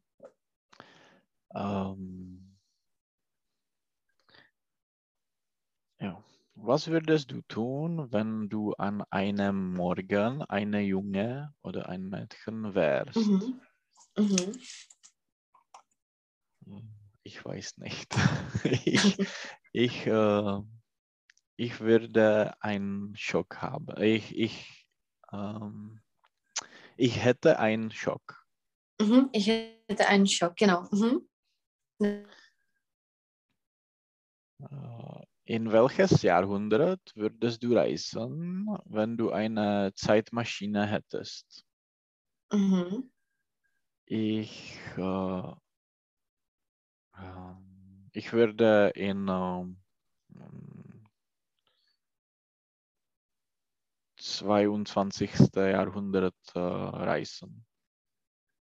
Ähm, 1.53 2.57
ja, 5.99 6.23
Was 6.55 6.87
würdest 6.87 7.31
du 7.31 7.41
tun, 7.47 8.11
wenn 8.11 8.49
du 8.49 8.73
an 8.73 9.03
einem 9.09 9.73
Morgen 9.73 10.41
eine 10.43 10.81
Junge 10.81 11.53
oder 11.61 11.89
ein 11.89 12.07
Mädchen 12.09 12.75
wärst? 12.75 13.15
Mhm. 13.15 13.61
Mhm. 14.17 14.59
Ich 17.23 17.43
weiß 17.43 17.77
nicht. 17.77 18.15
ich, 18.63 19.17
ich, 19.71 20.07
äh, 20.07 20.59
ich 21.59 21.81
würde 21.81 22.53
einen 22.61 23.13
Schock 23.17 23.61
haben. 23.61 24.01
Ich, 24.01 24.33
ich, 24.37 24.87
ähm, 25.33 25.99
ich 26.95 27.21
hätte 27.21 27.59
einen 27.59 27.91
Schock. 27.91 28.47
Mhm. 29.01 29.29
Ich 29.33 29.47
hätte 29.47 30.07
einen 30.07 30.25
Schock, 30.25 30.55
genau. 30.55 30.87
Mhm. 30.89 31.27
Äh, 34.61 35.25
in 35.43 35.69
welches 35.73 36.21
Jahrhundert 36.21 37.01
würdest 37.15 37.61
du 37.61 37.75
reisen, 37.75 38.69
wenn 38.85 39.17
du 39.17 39.31
eine 39.31 39.91
Zeitmaschine 39.95 40.87
hättest? 40.87 41.65
Mhm. 42.53 43.11
Ich, 44.05 44.79
äh, 44.95 45.53
ähm, 47.17 48.09
ich 48.13 48.31
würde 48.31 48.93
in 48.95 49.27
ähm, 49.27 49.77
22. 54.37 55.31
Jahrhundert 55.55 56.35
äh, 56.55 56.59
reisen. 56.59 57.65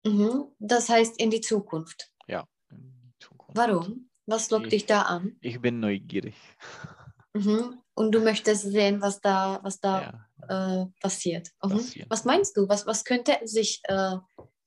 Mhm. 0.06 0.48
Das 0.58 0.88
heißt 0.88 1.18
in 1.20 1.30
die 1.30 1.40
Zukunft. 1.40 2.10
Ja, 2.26 2.44
in 2.70 2.92
die 3.02 3.14
Zukunft. 3.18 3.56
Warum? 3.56 4.10
Was 4.26 4.50
lockt 4.50 4.66
Ich- 4.66 4.70
dich 4.70 4.86
da 4.86 5.02
an? 5.02 5.36
Ich 5.40 5.60
bin 5.60 5.80
neugierig. 5.80 6.34
Mhm. 7.36 7.80
Und 7.94 8.12
du 8.12 8.20
möchtest 8.20 8.62
sehen, 8.62 9.00
was 9.00 9.20
da, 9.20 9.58
was 9.64 9.80
da 9.80 10.24
Ja, 10.48 10.82
äh, 10.82 10.86
passiert. 11.00 11.50
Mhm. 11.64 11.70
passiert. 11.70 12.08
Was 12.08 12.24
meinst 12.24 12.56
du? 12.56 12.68
Was, 12.68 12.86
was 12.86 13.04
könnte 13.04 13.36
sich 13.42 13.80
äh, 13.88 14.18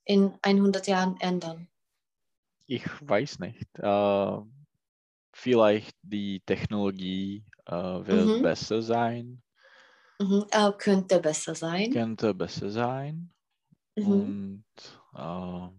in 0.04 0.38
100 0.42 0.86
Jahren 0.88 1.16
ändern? 1.22 1.70
Ich 2.66 2.84
weiß 3.00 3.40
nicht. 3.40 3.66
Äh, 3.80 4.38
vielleicht 5.34 5.96
die 6.02 6.42
Technologie 6.46 7.46
äh, 7.68 7.72
wird 7.72 8.28
Mhm. 8.28 8.42
besser 8.42 8.82
sein, 8.82 9.42
Mhm. 10.20 10.46
Äh, 10.52 10.72
könnte 10.78 11.20
besser 11.20 11.56
sein. 11.56 11.92
könnte 11.92 12.34
besser 12.34 12.70
sein 12.72 13.32
Mhm. 13.96 14.64
und 14.66 14.66
äh, 15.16 15.70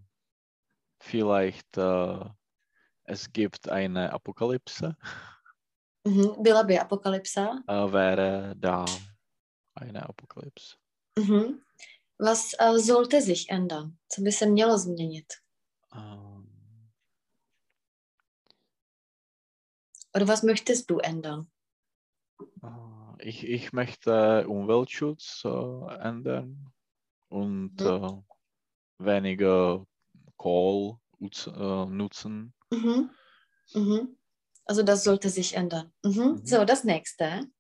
vielleicht 1.01 1.77
äh, 1.77 2.25
es 3.05 3.33
gibt 3.33 3.69
eine 3.69 4.13
Apokalypse, 4.13 4.97
Mhm. 6.07 6.43
Byla 6.43 6.63
by 6.63 6.79
apokalypsa. 6.79 7.63
äh, 7.67 7.93
wäre 7.93 8.55
da 8.57 8.85
eine 9.75 10.09
Apokalypse. 10.09 10.77
Mhm. 11.19 11.61
Was 12.19 12.55
äh, 12.59 12.79
sollte 12.79 13.21
sich 13.21 13.49
ändern? 13.51 13.99
Co 14.09 14.23
by 14.23 14.33
se 14.33 14.47
mělo 14.47 14.79
změnit? 14.79 15.33
Ähm, 15.95 16.47
Oder 20.15 20.27
was 20.29 20.43
möchtest 20.43 20.89
du 20.91 20.99
ändern? 20.99 21.47
äh, 22.63 22.98
ich, 23.21 23.45
ich 23.45 23.73
möchte 23.73 24.47
Umweltschutz 24.49 25.43
äh, 25.45 25.49
ändern 26.01 26.71
und 27.29 27.81
Mhm. 27.81 27.87
äh, 27.87 28.11
weniger 28.99 29.87
Kohl 30.37 30.99
äh, 31.21 31.87
nutzen. 31.87 32.55
Mhm. 32.71 33.11
Mhm. 33.75 34.17
Also 34.67 34.83
das 34.83 35.05
sollte 35.05 35.31
sich 35.31 35.55
ändern. 35.55 35.93
Mhm. 36.05 36.13
Mhm. 36.13 36.43
So, 36.45 36.65
das 36.65 36.85
nächste. 36.85 37.51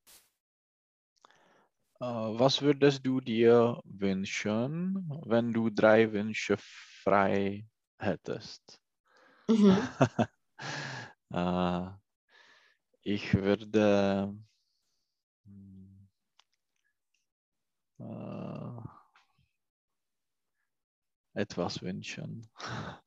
Äh, 2.01 2.05
was 2.05 2.63
würdest 2.63 3.05
du 3.07 3.21
dir 3.21 3.81
wünschen, 3.85 5.11
wenn 5.27 5.53
du 5.53 5.71
drei 5.71 6.13
Wünsche 6.13 6.57
frei 6.59 7.67
hättest? 7.99 8.81
Mhm. 9.49 9.89
äh, 11.33 11.91
ich 13.03 13.35
würde 13.35 14.35
äh, 17.99 18.81
etwas 21.35 21.83
wünschen. 21.83 22.49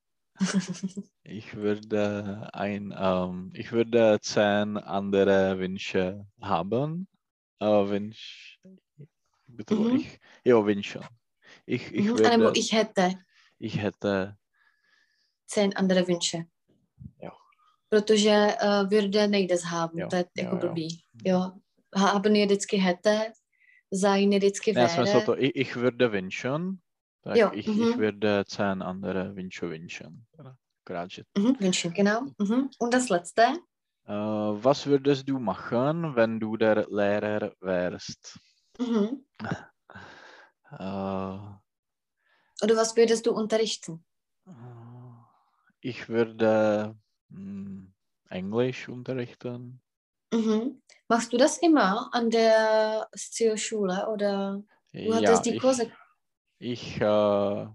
Ich 1.24 1.54
würde 1.56 2.50
ein, 2.54 2.94
ähm, 2.98 3.52
ich 3.54 3.72
würde 3.72 4.18
zehn 4.22 4.78
andere 4.78 5.60
Wünsche 5.60 6.26
haben. 6.42 7.08
Äh, 7.60 7.66
Wünsch, 7.66 8.60
bitte, 9.46 9.76
Mhm. 9.76 9.96
ich, 9.98 10.20
ja, 10.44 10.66
wünschen. 10.66 11.04
Ich, 11.68 11.92
ich, 11.94 12.06
Mhm. 12.06 12.18
würde, 12.18 12.52
ich 12.56 12.74
hätte 12.74 13.14
ich 13.60 13.78
hätte, 13.78 14.36
zehn 15.46 15.76
andere 15.76 16.08
Wünsche. 16.08 16.46
Jo. 17.22 17.32
Protože 17.90 18.58
uh, 18.64 18.90
würde 18.90 19.28
nejde 19.28 19.58
zhábnout, 19.58 20.02
Jo, 20.02 20.10
to 20.10 20.16
je 20.16 20.26
jo, 20.38 20.44
jako 20.44 20.56
jo. 20.56 20.62
blbý. 20.62 21.04
Jo. 21.26 21.52
Haben 21.96 22.36
je 22.36 22.46
vždycky 22.46 22.78
hätte, 22.78 23.32
sein 23.92 24.32
je 24.34 24.40
vždycky 24.40 24.74
ne, 24.74 24.88
smysl 24.90 25.06
wäre. 25.06 25.22
to, 25.22 25.38
ich, 25.38 25.56
ich 25.56 25.76
würde 25.76 26.12
wünschen, 26.12 26.82
tak 27.22 27.40
Jo, 27.40 27.48
ich, 27.52 27.68
mhm. 27.68 27.78
ich 27.78 27.98
würde 27.98 28.46
zehn 28.46 28.82
andere 28.82 29.36
Wünsche 29.36 29.70
wünschen. 29.70 30.28
Že, 31.08 31.26
Mhm, 31.38 31.60
wünschen, 31.60 31.94
genau. 31.94 32.22
Mhm. 32.40 32.70
Und 32.80 32.94
das 32.94 33.10
letzte? 33.10 33.60
äh, 34.06 34.14
was 34.14 34.86
würdest 34.86 35.28
du 35.28 35.40
machen, 35.40 36.16
wenn 36.16 36.40
du 36.40 36.56
der 36.56 36.86
Lehrer 36.88 37.56
wärst? 37.62 38.40
Mhm. 38.80 39.24
Äh, 40.72 41.38
Oder 42.64 42.78
was 42.78 42.96
würdest 42.96 43.26
du 43.28 43.34
unterrichten? 43.34 44.06
Äh, 44.46 44.52
Ich 45.82 46.10
würde 46.10 46.96
hm, 47.30 47.94
Englisch 48.30 48.90
unterrichten. 48.90 49.82
Mhm. 50.34 50.82
Machst 51.08 51.34
du 51.34 51.38
das 51.38 51.58
immer 51.58 52.10
an 52.14 52.30
der 52.30 53.08
Scio-Schule 53.16 54.08
oder 54.10 54.64
du 54.94 55.14
hattest 55.14 55.46
die 55.46 55.56
ich, 55.56 55.62
Kurse? 55.62 55.92
Ich, 56.60 57.02
äh, 57.02 57.68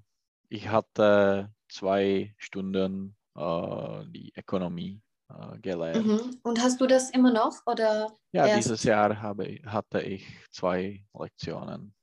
ich 0.48 0.68
hatte 0.68 1.52
zwei 1.68 2.34
Stunden 2.38 3.14
äh, 3.36 4.04
die 4.06 4.32
Ökonomie 4.36 5.02
äh, 5.28 5.58
gelernt. 5.58 6.06
Mhm. 6.06 6.40
Und 6.42 6.62
hast 6.62 6.80
du 6.80 6.86
das 6.86 7.10
immer 7.10 7.32
noch 7.32 7.66
oder? 7.66 8.10
Ja, 8.32 8.46
erst- 8.46 8.56
dieses 8.64 8.84
Jahr 8.84 9.20
habe, 9.20 9.46
ich- 9.46 9.66
hatte 9.66 10.00
ich 10.00 10.24
zwei 10.50 11.04
Lektionen. 11.18 11.94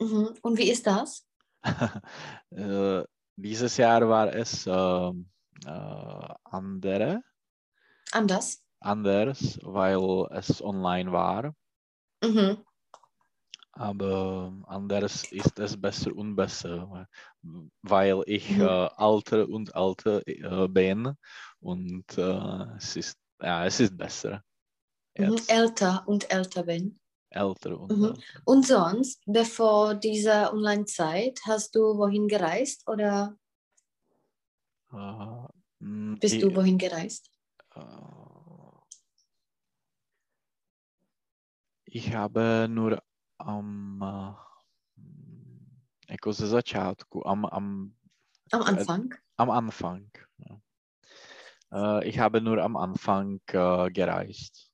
Mhm. 0.00 0.34
Und 0.42 0.58
wie 0.58 0.70
ist 0.70 0.86
das? 0.86 1.26
äh, 2.50 3.04
dieses 3.36 3.76
Jahr 3.76 4.08
war 4.08 4.34
es 4.34 4.66
ähm, 4.66 5.30
äh, 5.66 6.34
andere, 6.44 7.22
Anders? 8.12 8.64
Anders, 8.80 9.58
weil 9.62 10.26
es 10.32 10.62
online 10.62 11.12
war. 11.12 11.54
Mhm. 12.22 12.62
Aber 13.72 14.52
anders 14.66 15.24
ist 15.32 15.58
es 15.58 15.80
besser 15.80 16.14
und 16.14 16.36
besser, 16.36 17.08
weil 17.82 18.22
ich 18.26 18.48
Mhm. 18.48 18.60
äh, 18.60 18.62
alter 18.64 19.48
und 19.48 19.74
alter 19.74 20.22
äh, 20.26 20.68
bin 20.68 21.14
und 21.60 22.18
äh, 22.18 22.76
es, 22.76 22.96
ist, 22.96 23.18
ja, 23.40 23.64
es 23.66 23.80
ist 23.80 23.96
besser. 23.96 24.42
Mhm. 25.18 25.36
Jetzt 25.36 25.48
Älter 25.48 26.02
und 26.08 26.30
älter 26.32 26.64
bin. 26.64 26.98
älter 27.30 27.76
und 27.80 28.00
Mhm. 28.00 28.04
älter. 28.04 28.42
Und 28.44 28.66
sonst, 28.66 29.22
bevor 29.26 29.94
dieser 29.94 30.52
Online-Zeit, 30.52 31.40
hast 31.46 31.74
du 31.76 31.80
wohin 31.98 32.28
gereist 32.28 32.88
oder 32.88 33.36
Äh, 34.92 35.46
bist 36.20 36.40
ich, 36.40 36.42
du 36.42 36.54
wohin 36.54 36.78
gereist? 36.78 37.30
Ich 41.90 42.14
habe 42.14 42.66
nur 42.68 42.98
am 43.38 44.00
äh, 44.02 44.34
jako 46.12 46.32
ze 46.32 46.46
začátku, 46.46 47.26
am, 47.26 47.44
am 47.44 47.94
Am 48.52 48.62
Äh, 48.62 48.64
Anfang? 48.64 49.14
Am 49.36 49.50
Anfang. 49.50 50.10
Ja. 50.38 50.60
Äh, 51.72 52.08
ich 52.08 52.18
habe 52.18 52.40
nur 52.40 52.58
am 52.58 52.76
Anfang 52.76 53.40
äh, 53.52 53.90
gereist. 53.90 54.70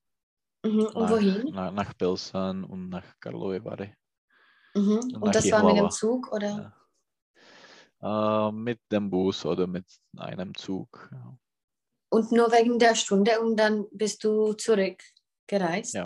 Mhm. 0.65 0.87
Und 0.95 1.03
Nach, 1.03 1.11
wohin? 1.11 1.55
nach, 1.55 1.73
nach 1.73 1.97
Pilsen 1.97 2.65
und 2.65 2.89
nach 2.89 3.05
Karlovy 3.21 3.61
Vary. 3.65 3.95
Mhm. 4.75 5.01
nach 5.13 5.21
Und 5.21 5.35
das 5.35 5.51
war 5.53 5.61
mit 5.63 5.77
dem 5.77 5.77
Jihlava. 5.77 5.91
Zug 5.91 6.33
oder? 6.33 6.73
Ja. 8.03 8.49
Äh, 8.49 8.53
mit 8.53 8.81
dem 8.91 9.11
Bus 9.11 9.45
oder 9.45 9.67
mit 9.67 9.87
einem 10.17 10.55
Zug. 10.55 11.09
Ja. 11.13 11.39
Und 12.09 12.33
nur 12.33 12.51
wegen 12.53 12.79
der 12.79 12.95
Stunde 12.95 13.41
und 13.41 13.57
dann 13.57 13.85
bist 13.91 14.25
du 14.25 14.55
zurückgereist? 14.55 15.95
Ja. 15.95 16.05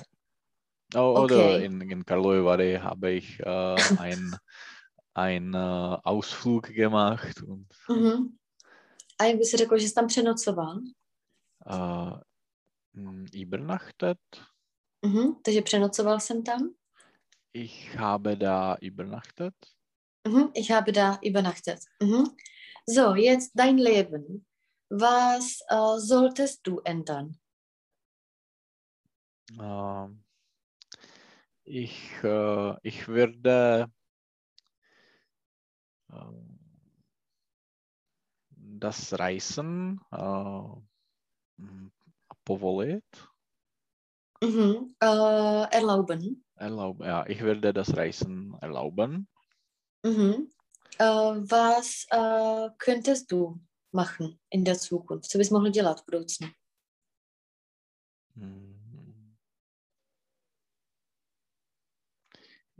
Oh, 0.95 1.23
Oder 1.23 1.57
Okay. 1.57 1.65
in, 1.65 1.81
in 1.83 2.05
Karlovy 2.05 2.45
Vary 2.45 2.79
habe 2.81 3.11
ich 3.13 3.41
äh, 3.41 3.45
ein, 3.97 4.37
ein 5.15 5.55
äh, 5.55 5.57
Ausflug 5.57 6.69
gemacht 6.75 7.43
und 7.43 7.67
Mhm. 7.89 8.37
A 9.19 9.25
jak 9.25 9.37
by 9.39 9.45
si 9.45 9.57
řekl, 9.57 9.79
že 9.79 9.89
jsi 9.89 9.95
tam 9.95 10.07
přenocoval? 10.07 10.81
äh, 11.67 12.21
m, 12.95 13.27
übernachtet. 13.35 14.19
Mhm. 15.07 15.35
Takže 15.45 15.63
přenocoval 15.63 16.21
jsem 16.21 16.43
tam. 16.43 16.75
Ich 17.53 17.97
habe 17.97 18.37
da 18.37 18.77
übernachtet. 18.81 19.55
Mhm. 20.27 20.51
Ich 20.55 20.71
habe 20.71 20.93
da 20.93 21.19
übernachtet. 21.23 21.81
Mhm. 22.01 22.37
So, 22.87 23.15
jetzt 23.15 23.53
dein 23.55 23.79
Leben. 23.79 24.45
Was 24.91 25.61
äh, 25.69 25.99
solltest 25.99 26.61
du 26.67 26.81
ändern? 26.85 27.37
Ähm, 29.59 30.25
ich, 31.71 32.23
äh, 32.25 32.75
ich 32.83 33.07
würde 33.07 33.87
äh, 36.11 36.15
das 38.57 39.19
Reisen 39.19 40.01
äh, 40.11 41.65
povolit. 42.45 43.05
Mhm. 44.43 44.95
Äh, 45.01 45.77
erlauben. 45.77 46.45
Erlaub, 46.57 47.01
ja, 47.01 47.27
ich 47.27 47.41
würde 47.41 47.73
das 47.73 47.97
Reisen 47.97 48.55
erlauben. 48.61 49.29
Mhm. 50.03 50.51
Äh, 50.99 51.05
was 51.05 52.07
äh, 52.11 52.71
könntest 52.79 53.31
du 53.31 53.61
machen 53.93 54.39
in 54.51 54.65
der 54.65 54.79
Zukunft? 54.79 55.31
Co 55.31 55.39
bys 55.39 55.51
mohl 55.51 55.71
dělat 55.71 56.01
v 56.01 56.05
budoucnu? 56.05 56.49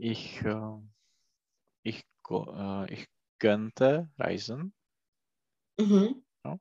Ich, 0.03 0.41
äh, 0.41 0.79
ich, 1.83 2.03
äh, 2.27 2.91
ich 2.91 3.07
könnte 3.37 4.09
reisen. 4.17 4.73
Mhm. 5.77 6.23
Ja. 6.43 6.57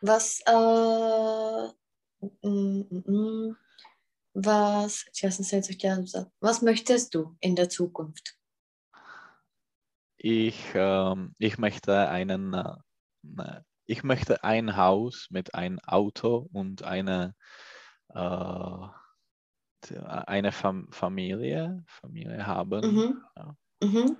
Was, 0.00 0.40
äh, 0.46 1.68
mm, 2.42 2.86
mm, 2.88 3.04
mm, 3.06 3.56
was. 4.32 5.04
Was 6.40 6.62
möchtest 6.62 7.14
du 7.14 7.36
in 7.40 7.54
der 7.54 7.68
Zukunft? 7.68 8.38
Ich, 10.16 10.70
ähm, 10.72 11.34
ich 11.38 11.58
möchte 11.58 12.08
einen, 12.08 12.54
äh, 12.54 12.76
ne, 13.24 13.62
ich 13.84 14.04
möchte 14.04 14.42
ein 14.42 14.78
Haus 14.78 15.26
mit 15.28 15.54
einem 15.54 15.80
Auto 15.80 16.48
und 16.50 16.82
eine, 16.82 17.34
äh, 18.08 18.88
eine 20.26 20.52
Fam 20.52 20.88
Familie, 20.90 21.84
Familie 21.86 22.46
haben. 22.46 22.80
Mhm. 22.94 23.22
Ja. 23.36 23.54
Mhm. 23.82 24.16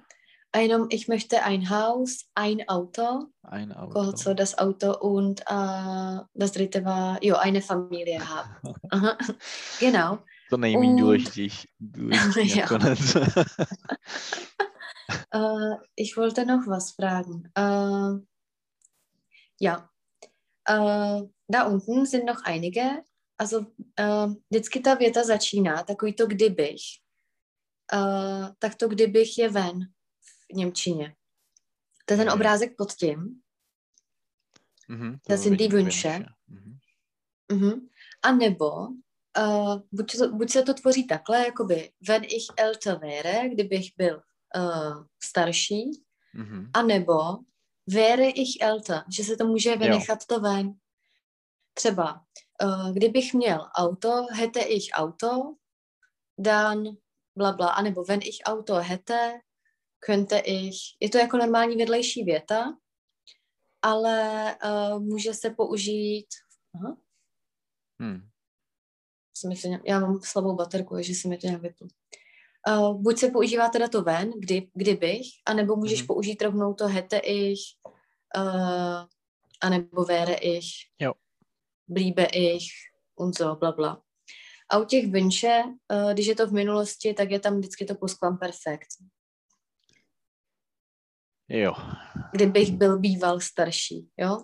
Einem, 0.52 0.86
ich 0.90 1.06
möchte 1.08 1.42
ein 1.42 1.68
Haus, 1.68 2.26
ein 2.34 2.66
Auto, 2.68 3.26
Ein 3.42 3.72
Auto. 3.72 3.92
Koho, 3.92 4.12
co 4.12 4.32
das 4.34 4.56
Auto 4.56 4.96
und 4.98 5.40
äh, 5.42 6.20
das 6.34 6.52
dritte 6.52 6.84
war, 6.84 7.22
jo, 7.22 7.36
eine 7.36 7.60
Familie 7.60 8.20
haben. 8.26 8.56
Genau. 9.80 10.18
To 10.50 10.56
nejméně 10.56 10.92
Und- 10.94 11.00
důležitý, 11.00 11.48
důležitý 11.80 12.48
Ja. 12.58 12.62
nakonec. 12.62 13.16
Äh, 15.32 15.76
ich 15.96 16.16
wollte 16.16 16.44
noch 16.44 16.66
was 16.66 16.92
fragen. 16.92 17.50
Äh, 17.54 18.20
ja, 19.60 19.88
äh, 20.68 21.22
da 21.48 21.62
unten 21.66 22.06
sind 22.06 22.24
noch 22.26 22.42
einige. 22.44 23.02
Also 23.38 23.66
äh, 24.00 24.34
vždycky 24.50 24.80
ta 24.80 24.94
věta 24.94 25.24
začíná, 25.24 25.82
takový 25.82 26.12
to 26.14 26.26
kdybych. 26.26 26.80
Äh, 27.92 28.52
tak 28.58 28.74
to 28.74 28.88
kdybych 28.88 29.38
je 29.38 29.48
ven 29.48 29.80
v 30.50 30.54
Němčině. 30.54 31.14
To 32.04 32.14
je 32.14 32.18
ten 32.18 32.26
Mhm. 32.26 32.34
obrázek 32.34 32.76
pod 32.76 32.92
tím. 32.92 33.40
Mhm, 34.88 35.18
Das 35.28 35.42
sind 35.42 35.56
die 35.58 35.68
Wünsche. 35.68 36.24
Mhm. 36.48 36.78
Mhm. 37.52 37.88
A 38.22 38.32
nebo 38.32 38.70
uh, 39.38 39.80
buď, 39.92 40.16
to, 40.18 40.28
buď 40.32 40.50
se 40.50 40.62
to 40.62 40.74
tvoří 40.74 41.06
takhle, 41.06 41.44
jakoby 41.46 41.92
wenn 42.08 42.24
ich 42.24 42.46
älter 42.56 42.98
wäre, 42.98 43.48
kdybych 43.48 43.90
byl 43.96 44.22
uh, 44.56 45.04
starší, 45.22 45.90
Mhm. 46.34 46.70
a 46.74 46.82
nebo 46.82 47.18
wäre 47.86 48.28
ich 48.28 48.60
älter, 48.60 49.04
že 49.10 49.24
se 49.24 49.36
to 49.36 49.46
může 49.46 49.76
vynechat 49.76 50.26
to 50.26 50.40
ven. 50.40 50.72
Třeba, 51.74 52.24
uh, 52.64 52.92
kdybych 52.92 53.34
měl 53.34 53.68
auto, 53.74 54.08
hätte 54.32 54.60
ich 54.60 54.90
auto, 54.92 55.54
dann 56.38 56.84
bla 57.36 57.52
bla, 57.52 57.68
a 57.68 57.82
nebo 57.82 58.04
wenn 58.04 58.20
ich 58.22 58.38
auto 58.44 58.74
hätte, 58.74 59.40
könnte 60.06 60.38
ich, 60.38 60.76
je 61.00 61.08
to 61.08 61.18
jako 61.18 61.36
normální 61.36 61.76
vedlejší 61.76 62.24
věta, 62.24 62.64
ale 63.82 64.56
uh, 64.64 65.02
může 65.02 65.34
se 65.34 65.50
použít, 65.50 66.26
aha, 66.74 66.96
Hm. 68.02 68.28
se 69.36 69.48
mi 69.48 69.56
to 69.56 69.68
já 69.84 70.00
mám 70.00 70.20
slabou 70.22 70.54
baterku, 70.56 70.96
že 71.02 71.14
se 71.14 71.28
mi 71.28 71.38
to 71.38 71.46
nějak 71.46 71.62
vyplo. 71.62 71.88
Uh, 72.68 73.02
buď 73.02 73.18
se 73.18 73.30
používá 73.30 73.68
teda 73.68 73.88
to 73.88 74.02
ven, 74.02 74.30
kdy, 74.38 74.70
kdybych, 74.74 75.26
anebo 75.46 75.76
můžeš 75.76 76.00
Mhm. 76.00 76.06
použít 76.06 76.42
rovnou 76.42 76.74
to 76.74 76.84
hätte 76.86 77.18
ich, 77.18 77.60
uh, 78.36 79.06
anebo 79.62 80.04
wäre 80.04 80.34
ich, 80.34 80.66
Jo. 81.00 81.12
Bliebe 81.88 82.26
ich 82.32 82.68
und 83.14 83.36
so, 83.36 83.56
bla 83.56 83.72
bla. 83.72 84.02
A 84.70 84.78
u 84.78 84.84
těch 84.84 85.06
Wünsche, 85.06 85.62
uh, 85.92 86.12
když 86.12 86.26
je 86.26 86.34
to 86.34 86.46
v 86.46 86.52
minulosti, 86.52 87.14
tak 87.14 87.30
je 87.30 87.40
tam 87.40 87.58
vždycky 87.58 87.84
to 87.84 87.94
pluskvamperfekt. 87.94 88.88
Jo. 91.48 91.72
Kdybych 92.32 92.72
byl 92.72 92.98
býval 92.98 93.40
starší, 93.40 94.08
jo? 94.16 94.38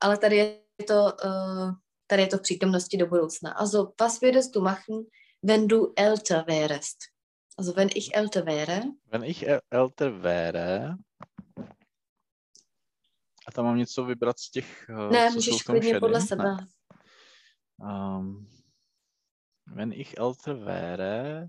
Ale 0.00 0.18
tady 0.18 0.36
je 0.36 0.60
to, 0.86 1.04
uh, 1.24 1.72
tady 2.06 2.22
je 2.22 2.28
to 2.28 2.38
v 2.38 2.42
přítomnosti 2.42 2.96
do 2.96 3.06
budoucna. 3.06 3.52
Also, 3.52 3.92
was 4.00 4.22
würdest 4.22 4.50
du 4.54 4.60
machen, 4.60 5.04
wenn 5.42 5.66
du 5.66 5.92
älter 5.96 6.44
wärst? 6.46 6.96
Also, 7.58 7.72
wenn 7.72 7.88
ich 7.94 8.16
älter 8.16 8.46
wäre, 8.46 8.82
Wenn 9.12 9.24
ich 9.24 9.42
äl- 9.42 9.60
älter 9.70 10.22
wäre, 10.22 10.96
a 13.48 13.52
tam 13.52 13.64
mám 13.64 13.76
něco 13.76 14.04
vybrat 14.04 14.38
z 14.38 14.50
těch, 14.50 14.90
eh, 14.90 15.12
ne, 15.12 15.26
co 15.26 15.32
jsou 15.32 15.34
můžeš 15.34 15.64
tom 15.64 15.72
klidně 15.72 16.00
podle 16.00 16.20
šedém? 16.20 16.28
sebe. 16.28 16.56
Ne. 16.56 16.66
Um, 18.18 18.48
wenn 19.66 19.92
ich 19.92 20.14
älter 20.18 20.54
wäre, 20.56 21.48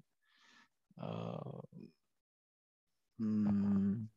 uh, 0.97 1.61
mm, 3.17 4.07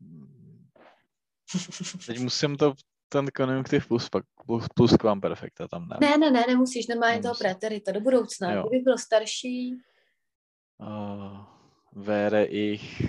mm, 0.00 0.68
teď 2.06 2.18
musím 2.18 2.56
to, 2.56 2.74
ten 3.08 3.26
konjunktiv 3.34 3.88
plus, 3.88 4.08
plus, 4.46 4.66
plus 4.74 4.96
perfekta 5.20 5.68
tam 5.68 5.88
dát. 5.88 6.00
Ne, 6.00 6.18
ne, 6.18 6.30
ne, 6.30 6.44
nemusíš, 6.48 6.86
normálně 6.86 7.16
toho 7.22 7.22
Nemusím. 7.22 7.44
preterita 7.44 7.92
do 7.92 8.00
budoucna. 8.00 8.52
Jo. 8.52 8.62
Kdybych 8.62 8.84
byl 8.84 8.98
starší, 8.98 9.76
Uh, 10.80 11.42
wäre 11.92 12.44
ich 12.44 13.02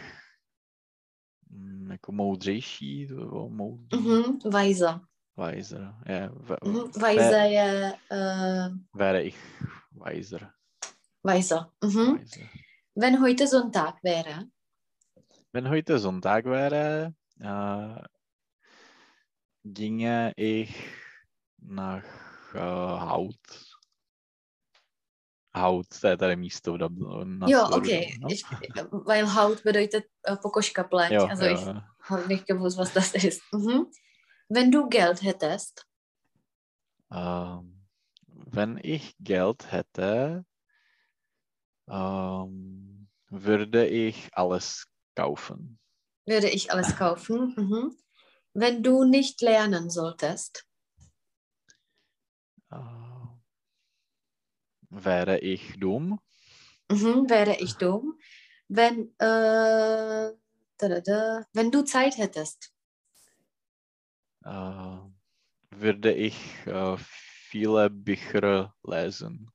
jako 1.92 2.12
moudřejší, 2.12 3.08
to 3.08 3.14
by 3.16 3.26
bylo 3.26 3.50
moudrý, 3.50 4.00
mhm, 4.00 4.40
Vajza. 4.52 5.02
weiser, 5.38 5.94
je, 6.08 6.30
v, 6.34 6.56
Mhm, 6.66 6.92
v- 6.92 6.98
Vajza 7.02 7.38
je 7.44 7.94
uh, 8.12 8.76
wäre 8.96 9.24
ich 9.24 9.38
weiser. 9.92 10.52
Mhm. 11.24 12.18
weiser. 12.18 12.44
Wenn 12.96 13.20
heute 13.22 13.48
Sonntag 13.48 13.96
wäre, 14.04 14.46
Wenn 15.54 15.68
heute 15.70 16.00
Sonntag 16.00 16.46
wäre, 16.46 17.14
äh, 17.42 18.02
ginge 19.64 20.32
ich 20.38 20.70
nach 21.62 22.04
äh, 22.54 22.60
Haut. 22.60 23.69
Haut, 25.56 25.88
to 26.02 26.08
je 26.08 26.18
tady 26.18 26.36
místo 26.36 26.74
v 26.74 26.78
Dublinu. 26.78 27.24
na 27.24 27.48
jo, 27.50 27.64
okay. 27.74 28.06
Dublinu. 28.14 28.28
Ich, 28.30 28.42
weil 29.06 29.26
Haut 29.26 29.64
bedeutet 29.64 30.06
uh, 30.30 30.36
pokožka 30.38 30.84
pleť. 30.84 31.12
Jo, 31.12 31.28
also 31.28 31.46
jo, 31.46 31.52
ich 31.54 31.66
habe 32.10 32.28
nicht 32.28 32.46
gewusst, 32.48 32.78
was 32.78 32.94
das 32.94 33.14
ist. 33.16 33.42
Mhm. 33.54 33.86
Wenn 34.50 34.72
du 34.72 34.88
Geld 34.90 35.22
hättest, 35.24 35.86
Ähm, 37.12 37.88
wenn 38.54 38.80
ich 38.84 39.16
Geld 39.20 39.72
hätte, 39.72 40.46
ähm, 41.90 43.08
würde 43.32 43.88
ich 43.88 44.30
alles 44.34 44.86
kaufen. 45.16 45.80
würde 46.28 46.50
ich 46.50 46.72
alles 46.72 46.96
kaufen. 46.96 47.54
Mhm. 47.58 47.98
Wenn 48.54 48.84
du 48.84 49.04
nicht 49.04 49.42
lernen 49.42 49.90
solltest, 49.90 50.66
Äh, 52.72 53.09
wäre 54.90 55.40
ich 55.40 55.80
dumm? 55.80 56.20
mhm, 56.92 57.30
wäre 57.30 57.56
ich 57.60 57.78
dumm. 57.78 58.18
Wenn, 58.68 59.10
äh, 59.20 60.34
da, 60.78 61.00
da, 61.02 61.46
wenn 61.54 61.72
du 61.72 61.84
Zeit 61.84 62.18
hättest, 62.18 62.72
äh, 64.46 64.98
würde 65.72 66.14
ich 66.14 66.36
äh, 66.66 66.98
viele 66.98 67.90
Bücher 67.90 68.74
lesen. 68.84 69.52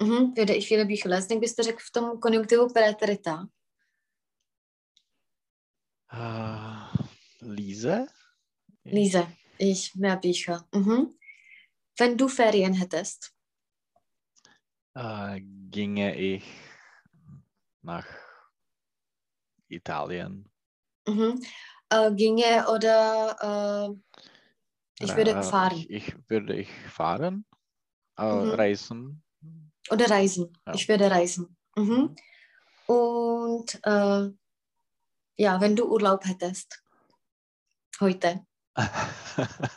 mhm, 0.00 0.36
würde 0.36 0.54
ich 0.54 0.66
viele 0.68 0.86
Bücher 0.86 1.08
lesen. 1.08 1.32
Jak 1.32 1.40
byste 1.40 1.62
řekl 1.62 1.78
v 1.80 1.90
tom 1.90 2.20
konjunktivu 2.20 2.68
preterita? 2.68 3.48
Äh, 6.12 6.88
lese? 7.40 8.06
Lese 8.84 9.26
ich 9.58 9.94
mehr 9.94 10.16
Bücher. 10.16 10.68
Mhm. 10.74 11.16
wenn 11.98 12.16
du 12.16 12.28
Ferien 12.28 12.74
hättest? 12.74 13.35
Äh, 14.96 15.42
ginge 15.68 16.16
ich 16.16 16.42
nach 17.82 18.06
Italien. 19.68 20.48
Mhm. 21.06 21.42
Äh, 21.90 22.12
ginge 22.14 22.66
oder 22.72 23.36
äh, 23.92 25.04
ich 25.04 25.14
würde 25.14 25.32
Äh, 25.32 25.42
fahren 25.42 25.76
Ich, 25.76 25.90
ich 25.90 26.16
würde 26.30 26.56
ich 26.56 26.70
fahren, 26.88 27.44
äh, 28.16 28.22
Mhm. 28.24 28.54
reisen. 28.54 29.22
oder 29.90 30.08
reisen. 30.08 30.56
Ja. 30.66 30.72
Ich 30.72 30.88
würde 30.88 31.10
reisen. 31.10 31.54
Mhm. 31.76 32.16
Und 32.86 33.74
äh, 33.84 34.30
ja, 35.36 35.60
wenn 35.60 35.76
du 35.76 35.92
Urlaub 35.92 36.24
hättest. 36.24 36.82
Heute. 38.00 38.46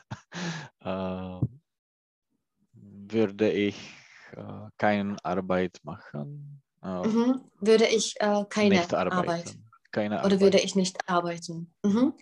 würde 3.11 3.51
ich 3.51 3.98
äh, 4.39 4.69
keine 4.77 5.15
Arbeit 5.23 5.79
machen. 5.83 6.61
Äh, 6.83 7.07
Mhm. 7.07 7.41
Würde 7.59 7.87
ich 7.87 8.15
äh, 8.19 8.43
keine 8.49 8.81
arbeiten. 8.81 9.11
Arbeit. 9.13 9.55
Keine 9.91 10.15
Oder 10.15 10.25
Arbeit. 10.25 10.39
würde 10.39 10.59
ich 10.59 10.75
nicht 10.75 10.97
arbeiten? 11.09 11.73
Mhm. 11.83 12.13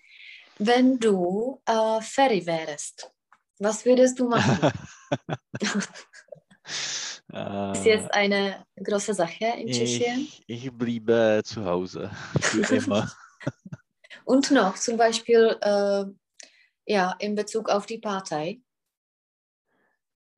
Wenn 0.59 0.97
du 0.99 1.61
äh, 1.65 2.01
Ferry 2.01 2.45
wärst, 2.45 3.11
was 3.59 3.85
würdest 3.85 4.17
du 4.19 4.27
machen? 4.29 4.71
Das 5.59 5.75
ist 6.65 7.23
Äh, 7.33 7.89
jetzt 7.89 8.13
eine 8.13 8.65
große 8.81 9.13
Sache 9.13 9.45
in 9.59 9.67
Tschechien. 9.67 10.21
ich, 10.21 10.43
ich 10.47 10.71
bliebe 10.71 11.41
zu 11.43 11.63
Hause 11.65 12.09
für 12.41 12.75
immer. 12.75 13.11
Und 14.25 14.49
noch 14.51 14.75
zum 14.75 14.95
Beispiel 14.97 15.57
äh, 15.61 16.05
ja, 16.85 17.15
in 17.19 17.35
Bezug 17.35 17.69
auf 17.69 17.85
die 17.85 17.99
Partei, 17.99 18.59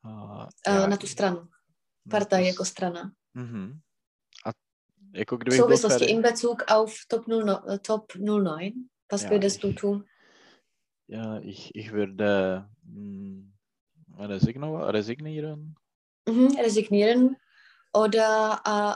Uh, 0.01 0.47
äh, 0.63 0.87
na 0.87 0.95
tu 0.97 1.05
stranu. 1.07 1.41
Partei 2.09 2.47
jako 2.47 2.65
s- 2.65 2.67
strana. 2.69 3.11
Mhm. 3.33 3.79
A 4.45 4.49
jako 5.13 5.35
V 5.35 5.39
kdybych 5.39 5.59
byl 5.59 5.67
souvislosti 5.67 6.05
in 6.05 6.21
Bezug 6.21 6.63
auf 6.67 6.95
Top, 7.07 7.27
0, 7.27 7.49
äh, 7.73 7.79
Top 7.79 8.13
09, 8.15 8.73
was 9.11 9.21
Ja, 9.21 9.29
würdest 9.29 9.61
du 9.63 9.73
tun? 9.73 10.03
ja, 11.07 11.39
ich, 11.39 11.75
ich 11.75 11.91
würde 11.91 12.69
mm, 12.83 13.51
resigno, 14.19 14.91
resignieren. 14.91 15.75
Mhm, 16.29 16.55
resignieren 16.63 17.35
oder 17.93 18.61
äh, 18.65 18.95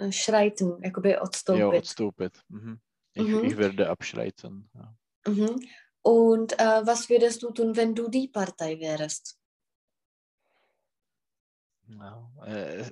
abschreiten, 0.00 0.82
jakoby 0.82 1.10
Jo, 1.10 1.22
odstoupit. 1.22 1.78
odstoupit. 1.78 2.42
Mhm. 2.48 2.80
Ich, 3.14 3.22
Mhm. 3.28 3.44
ich 3.44 3.56
würde 3.56 3.88
abschreiten. 3.90 4.68
Ja. 4.74 4.96
Mhm. 5.26 5.60
Und 6.02 6.52
äh, 6.58 6.86
was 6.86 7.08
würdest 7.08 7.42
du 7.42 7.50
tun, 7.52 7.76
wenn 7.76 7.94
du 7.94 8.08
die 8.08 8.28
Partei 8.28 8.78
wärst? 8.80 9.37
Äh, 12.46 12.90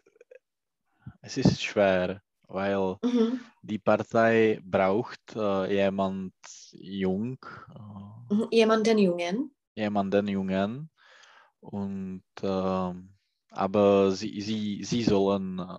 es 1.23 1.37
ist 1.37 1.63
schwer, 1.63 2.23
weil 2.49 2.97
Mhm. 3.05 3.41
die 3.63 3.79
Partei 3.79 4.61
braucht 4.65 5.21
äh, 5.37 5.73
jemand 5.75 6.35
jung, 6.73 7.39
äh, 7.75 8.35
Mhm. 8.35 8.49
Jemanden 8.51 8.99
Jungen. 8.99 9.51
jemanden 9.77 10.29
jungen 10.29 10.91
und 11.61 12.23
ähm, 12.43 13.13
aber 13.51 14.11
sie, 14.13 14.41
sie, 14.41 14.83
sie 14.85 15.03
sollen 15.05 15.59
äh, 15.59 15.79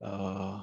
äh, 0.00 0.60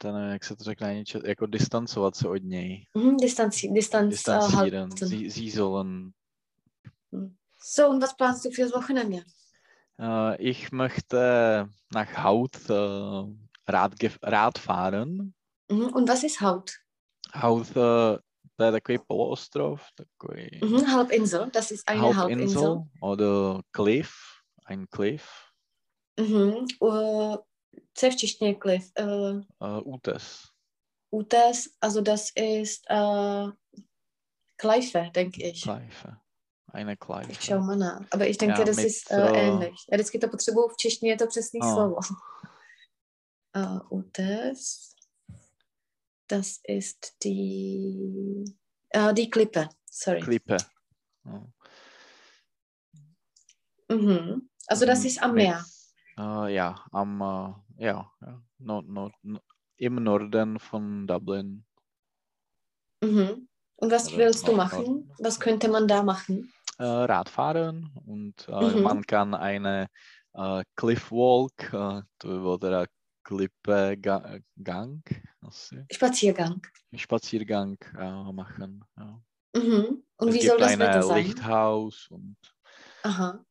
ten, 0.00 0.14
jak 0.32 0.44
se 0.44 0.56
to 0.56 0.64
řekne, 0.64 1.04
jako 1.24 1.46
distancovat 1.46 2.16
se 2.16 2.28
od 2.28 2.42
něj. 2.42 2.86
Mhm. 2.94 3.16
Distanzi 3.16 3.68
Distanz 3.68 4.06
äh, 4.06 4.10
Distanzieren. 4.10 4.90
halten. 4.90 5.08
Sie, 5.08 5.30
sie 5.30 5.50
sollen. 5.50 6.12
So, 7.66 7.88
und 7.88 8.02
was 8.02 8.14
planst 8.14 8.44
du 8.44 8.50
fürs 8.50 8.74
Wochenende? 8.74 9.24
Äh, 9.98 10.36
ich 10.50 10.70
möchte 10.70 11.66
nach 11.90 12.22
Haut 12.22 12.56
äh, 12.68 13.72
Rad, 13.72 13.94
Rad 14.22 14.58
fahren. 14.58 15.34
Mhm. 15.70 15.86
Und 15.94 16.06
was 16.06 16.24
ist 16.24 16.42
Haut? 16.42 16.72
Haut, 17.34 17.74
äh, 17.74 18.18
je 18.60 18.72
takový 18.72 18.98
poloostrov, 19.06 19.80
takový 19.96 20.60
Mhm. 20.62 20.92
Halbinsel, 20.92 21.50
das 21.50 21.70
ist 21.70 21.88
eine 21.88 22.00
Halbinsel. 22.14 22.62
Halbinsel 22.62 22.82
oder 23.00 23.62
Cliff, 23.72 24.12
ein 24.66 24.86
Cliff, 24.90 25.26
Mhm. 26.20 26.66
Uh, 26.80 27.36
co 27.94 28.06
je 28.06 28.12
v 28.12 28.16
češtině 28.16 28.54
klif? 28.54 28.92
Uh, 29.00 29.40
äh, 29.60 29.82
Utes. 29.84 30.42
Utes, 31.10 31.68
also 31.80 32.00
das 32.00 32.30
ist 32.36 32.84
uh, 32.90 33.50
Kleife, 34.56 35.10
denke 35.14 35.42
ich. 35.42 35.62
Kleife. 35.62 36.23
Eine 36.74 36.92
Ich 36.94 36.98
Kleife. 37.00 37.34
schau 37.40 37.60
mal 37.60 37.76
nach. 37.76 38.00
Aber 38.10 38.26
ich 38.26 38.36
denke, 38.38 38.58
Ja, 38.58 38.64
das 38.64 38.78
ist 38.78 39.10
uh, 39.10 39.14
äh, 39.14 39.46
ähnlich. 39.48 39.86
Já 39.90 39.96
vždycky 39.96 40.18
to 40.18 40.28
potřebuju 40.28 40.68
v 40.68 40.76
češtině, 40.76 41.16
to 41.16 41.26
přesný 41.26 41.60
Oh. 41.62 41.74
slovo. 41.74 41.96
Uh, 43.56 43.80
Utes, 43.98 44.94
das 46.28 46.58
ist 46.68 47.12
die, 47.24 48.44
uh, 48.96 49.12
die 49.12 49.26
Klippe, 49.30 49.68
sorry. 49.90 50.20
Klippe. 50.20 50.56
Ja. 51.24 51.46
Mhm. 53.96 54.48
Also 54.68 54.86
das 54.86 54.98
Mhm, 55.00 55.06
ist 55.06 55.22
am 55.22 55.34
Meer. 55.34 55.64
Äh, 56.18 56.54
ja, 56.54 56.74
am, 56.92 57.20
äh, 57.20 57.84
ja, 57.84 58.10
ja. 58.20 58.42
Nord, 58.58 58.88
Nord, 58.88 59.14
no- 59.22 59.40
im 59.76 60.02
Norden 60.02 60.58
von 60.58 61.06
Dublin. 61.06 61.64
Mhm. 63.02 63.48
Und 63.76 63.90
was 63.92 64.10
willst 64.16 64.48
du 64.48 64.52
machen? 64.56 65.12
Was 65.18 65.38
könnte 65.38 65.68
man 65.68 65.86
da 65.86 66.02
machen? 66.02 66.52
Äh, 66.78 66.84
Radfahren 66.84 67.92
und 68.04 68.48
äh, 68.48 68.50
Mhm. 68.50 68.82
man 68.82 69.02
kann 69.06 69.34
eine 69.34 69.88
äh, 70.32 70.64
Cliffwalk 70.74 71.72
äh, 71.72 72.26
oder 72.26 72.86
Klippegang, 73.22 75.02
also 75.40 75.76
Spaziergang. 75.90 76.60
Spaziergang 76.94 77.78
machen. 78.32 78.84
Ja. 78.96 79.22
Mhm. 79.54 80.02
Und 80.16 80.28
es 80.28 80.34
wie 80.34 80.40
soll 80.40 80.58
das 80.58 80.72
ein 80.72 80.80
Wetter 80.80 81.02
sein? 81.02 81.24
Lichthaus 81.24 82.08
und 82.10 82.36
Aha. 83.04 83.44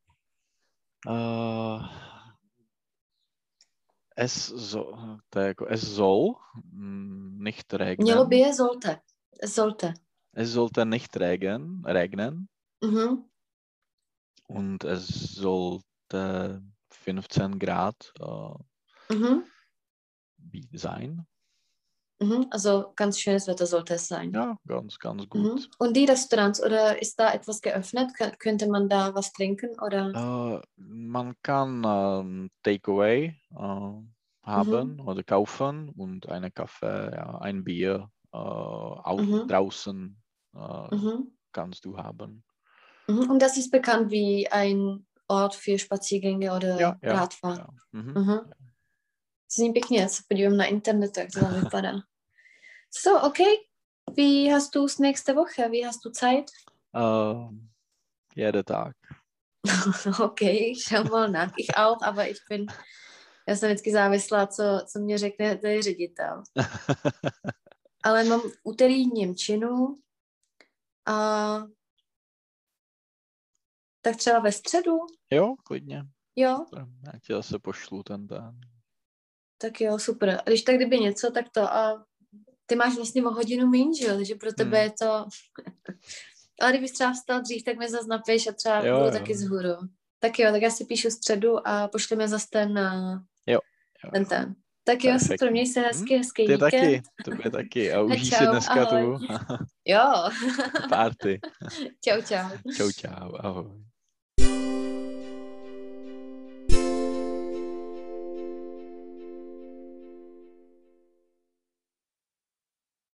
es, 4.15 4.47
so, 4.47 5.19
es 5.33 5.95
soll 5.95 6.35
mm, 6.71 7.41
nicht 7.41 7.73
regnen. 7.73 8.29
by 8.29 8.35
je 8.37 8.51
zolte. 8.53 9.01
Zolte. 9.45 9.93
Es 10.33 10.51
sollte 10.53 10.85
nicht 10.85 11.15
regen, 11.17 11.83
regnen 11.85 12.49
Mhm. 12.83 13.25
und 14.47 14.83
es 14.83 15.07
sollte 15.35 16.63
15 16.89 17.59
Grad 17.59 18.13
äh, 18.19 18.53
Mhm. 19.09 19.43
sein. 20.73 21.25
Mhm. 22.19 22.47
Also 22.51 22.93
ganz 22.95 23.19
schönes 23.19 23.47
Wetter 23.47 23.65
sollte 23.65 23.95
es 23.95 24.07
sein. 24.07 24.33
Ja, 24.33 24.57
ganz, 24.67 24.97
ganz 24.99 25.23
Mhm. 25.33 25.49
gut. 25.49 25.69
Und 25.79 25.95
die 25.95 26.05
Restaurants, 26.05 26.61
oder 26.61 27.01
ist 27.01 27.19
da 27.19 27.33
etwas 27.33 27.61
geöffnet? 27.61 28.11
Kö- 28.17 28.35
könnte 28.37 28.67
man 28.67 28.89
da 28.89 29.13
was 29.15 29.31
trinken? 29.33 29.79
Oder? 29.79 30.11
Äh, 30.13 30.61
man 30.77 31.35
kann 31.41 31.83
ähm, 31.85 32.49
Takeaway 32.63 33.35
äh, 33.51 33.55
haben 34.43 34.99
Mhm. 34.99 35.07
oder 35.07 35.23
kaufen 35.23 35.89
und 35.89 36.27
eine 36.29 36.51
Kaffee, 36.51 37.11
ja, 37.15 37.37
ein 37.39 37.63
Bier 37.63 38.09
äh, 38.31 38.37
au 38.37 39.21
Mhm. 39.21 39.47
draußen 39.47 40.21
äh, 40.55 40.89
Mhm. 40.91 41.37
kannst 41.51 41.85
du 41.85 41.97
haben. 41.97 42.43
Mhm. 43.07 43.29
Und 43.31 43.39
das 43.41 43.57
ist 43.57 43.71
bekannt 43.71 44.11
wie 44.11 44.47
ein 44.51 45.05
Ort 45.27 45.55
für 45.55 45.77
Spaziergänge 45.79 46.55
oder 46.55 46.79
Ja, 46.79 46.99
ja, 47.01 47.13
Radfahrt. 47.13 47.59
ja. 47.59 47.67
Mhm. 47.91 48.13
Mhm. 48.13 49.73
Pěkně, 49.73 50.01
já 50.01 50.07
se 50.07 50.23
podívám 50.27 50.57
na 50.57 50.65
internetu, 50.65 51.19
jak 51.19 51.31
to 51.31 51.39
vypadá. 51.45 51.93
So, 52.91 53.27
okay. 53.27 53.55
Wie 54.15 54.53
hast 54.53 54.75
du 54.75 54.85
es 54.85 54.99
nächste 54.99 55.35
Woche? 55.35 55.71
Wie 55.71 55.85
hast 55.85 56.05
du 56.05 56.09
Zeit? 56.11 56.51
Äh, 56.93 57.49
jeden 58.35 58.63
Tag. 58.65 58.95
okay, 60.19 60.71
ich 60.71 60.83
schau 60.83 61.03
mal 61.03 61.31
nach. 61.31 61.53
Ich 61.57 61.75
auch, 61.77 62.01
aber 62.03 62.27
ich 62.27 62.39
bin, 62.49 62.65
jsem 63.47 63.69
vždycky 63.69 63.91
závislá, 63.91 64.47
co, 64.47 64.63
co 64.85 64.99
mě 64.99 65.17
řekne 65.17 65.57
tady 65.57 65.81
ředitel. 65.81 66.43
Ale 68.03 68.23
mám 68.23 68.41
úterý 68.63 69.07
Němčinu 69.07 69.97
a 71.05 71.57
tak 74.05 74.15
třeba 74.15 74.39
ve 74.39 74.51
středu, 74.51 74.97
jo, 75.31 75.53
klidně. 75.63 76.03
jo, 76.35 76.65
Já 77.05 77.11
ti 77.19 77.33
zase 77.33 77.59
pošlu 77.59 78.03
ten 78.03 78.27
den. 78.27 78.59
tak 79.57 79.81
jo, 79.81 79.99
super. 79.99 80.29
A 80.29 80.41
když 80.49 80.61
tak 80.61 80.75
kdyby 80.75 80.99
něco, 80.99 81.31
tak 81.31 81.45
to 81.49 81.61
a 81.73 82.05
ty 82.65 82.75
máš 82.75 82.95
vlastně 82.95 83.23
o 83.23 83.29
hodinu 83.31 83.67
méně, 83.67 83.97
že 83.99 84.05
jo, 84.07 84.15
takže 84.15 84.35
pro 84.35 84.53
tebe 84.53 84.77
Hmm. 84.77 84.83
je 84.85 84.91
to... 84.91 85.25
Ale 86.61 86.71
kdybys 86.71 86.91
třeba 86.91 87.13
vstal 87.13 87.41
dřív, 87.41 87.63
tak 87.63 87.77
mi 87.77 87.89
zase 87.89 88.07
napiš 88.07 88.47
a 88.47 88.51
třeba 88.51 88.85
Jo, 88.85 88.93
budu 88.95 89.05
jo. 89.05 89.11
taky 89.11 89.35
zhůru. 89.37 89.75
Tak 90.19 90.39
jo, 90.39 90.51
tak 90.51 90.61
já 90.61 90.69
si 90.69 90.85
píšu 90.85 91.09
středu 91.09 91.67
a 91.67 91.87
pošleme 91.87 92.27
zase 92.27 92.47
ten, 92.51 92.71
uh, 92.79 93.19
Jo, 93.47 93.59
jo. 94.05 94.11
ten 94.13 94.25
ten. 94.25 94.55
Tak 94.85 95.03
jo, 95.03 95.11
Perfektní. 95.11 95.37
super, 95.37 95.51
měj 95.51 95.67
se 95.67 95.79
hezky, 95.81 96.17
hezký 96.17 96.45
Ty 96.45 96.51
víkend. 96.53 96.71
taky, 96.71 97.01
tobě 97.25 97.51
taky. 97.51 97.93
A 97.93 98.01
užij 98.03 98.25
si 98.25 98.45
dneska 98.47 98.85
ahoj. 98.87 99.17
tu 99.19 99.25
Jo, 99.85 100.29
party. 100.89 101.39
čau, 102.05 102.21
čau. 102.21 102.49
Čau, 102.77 102.91
čau, 102.91 103.35
ahoj. 103.39 103.65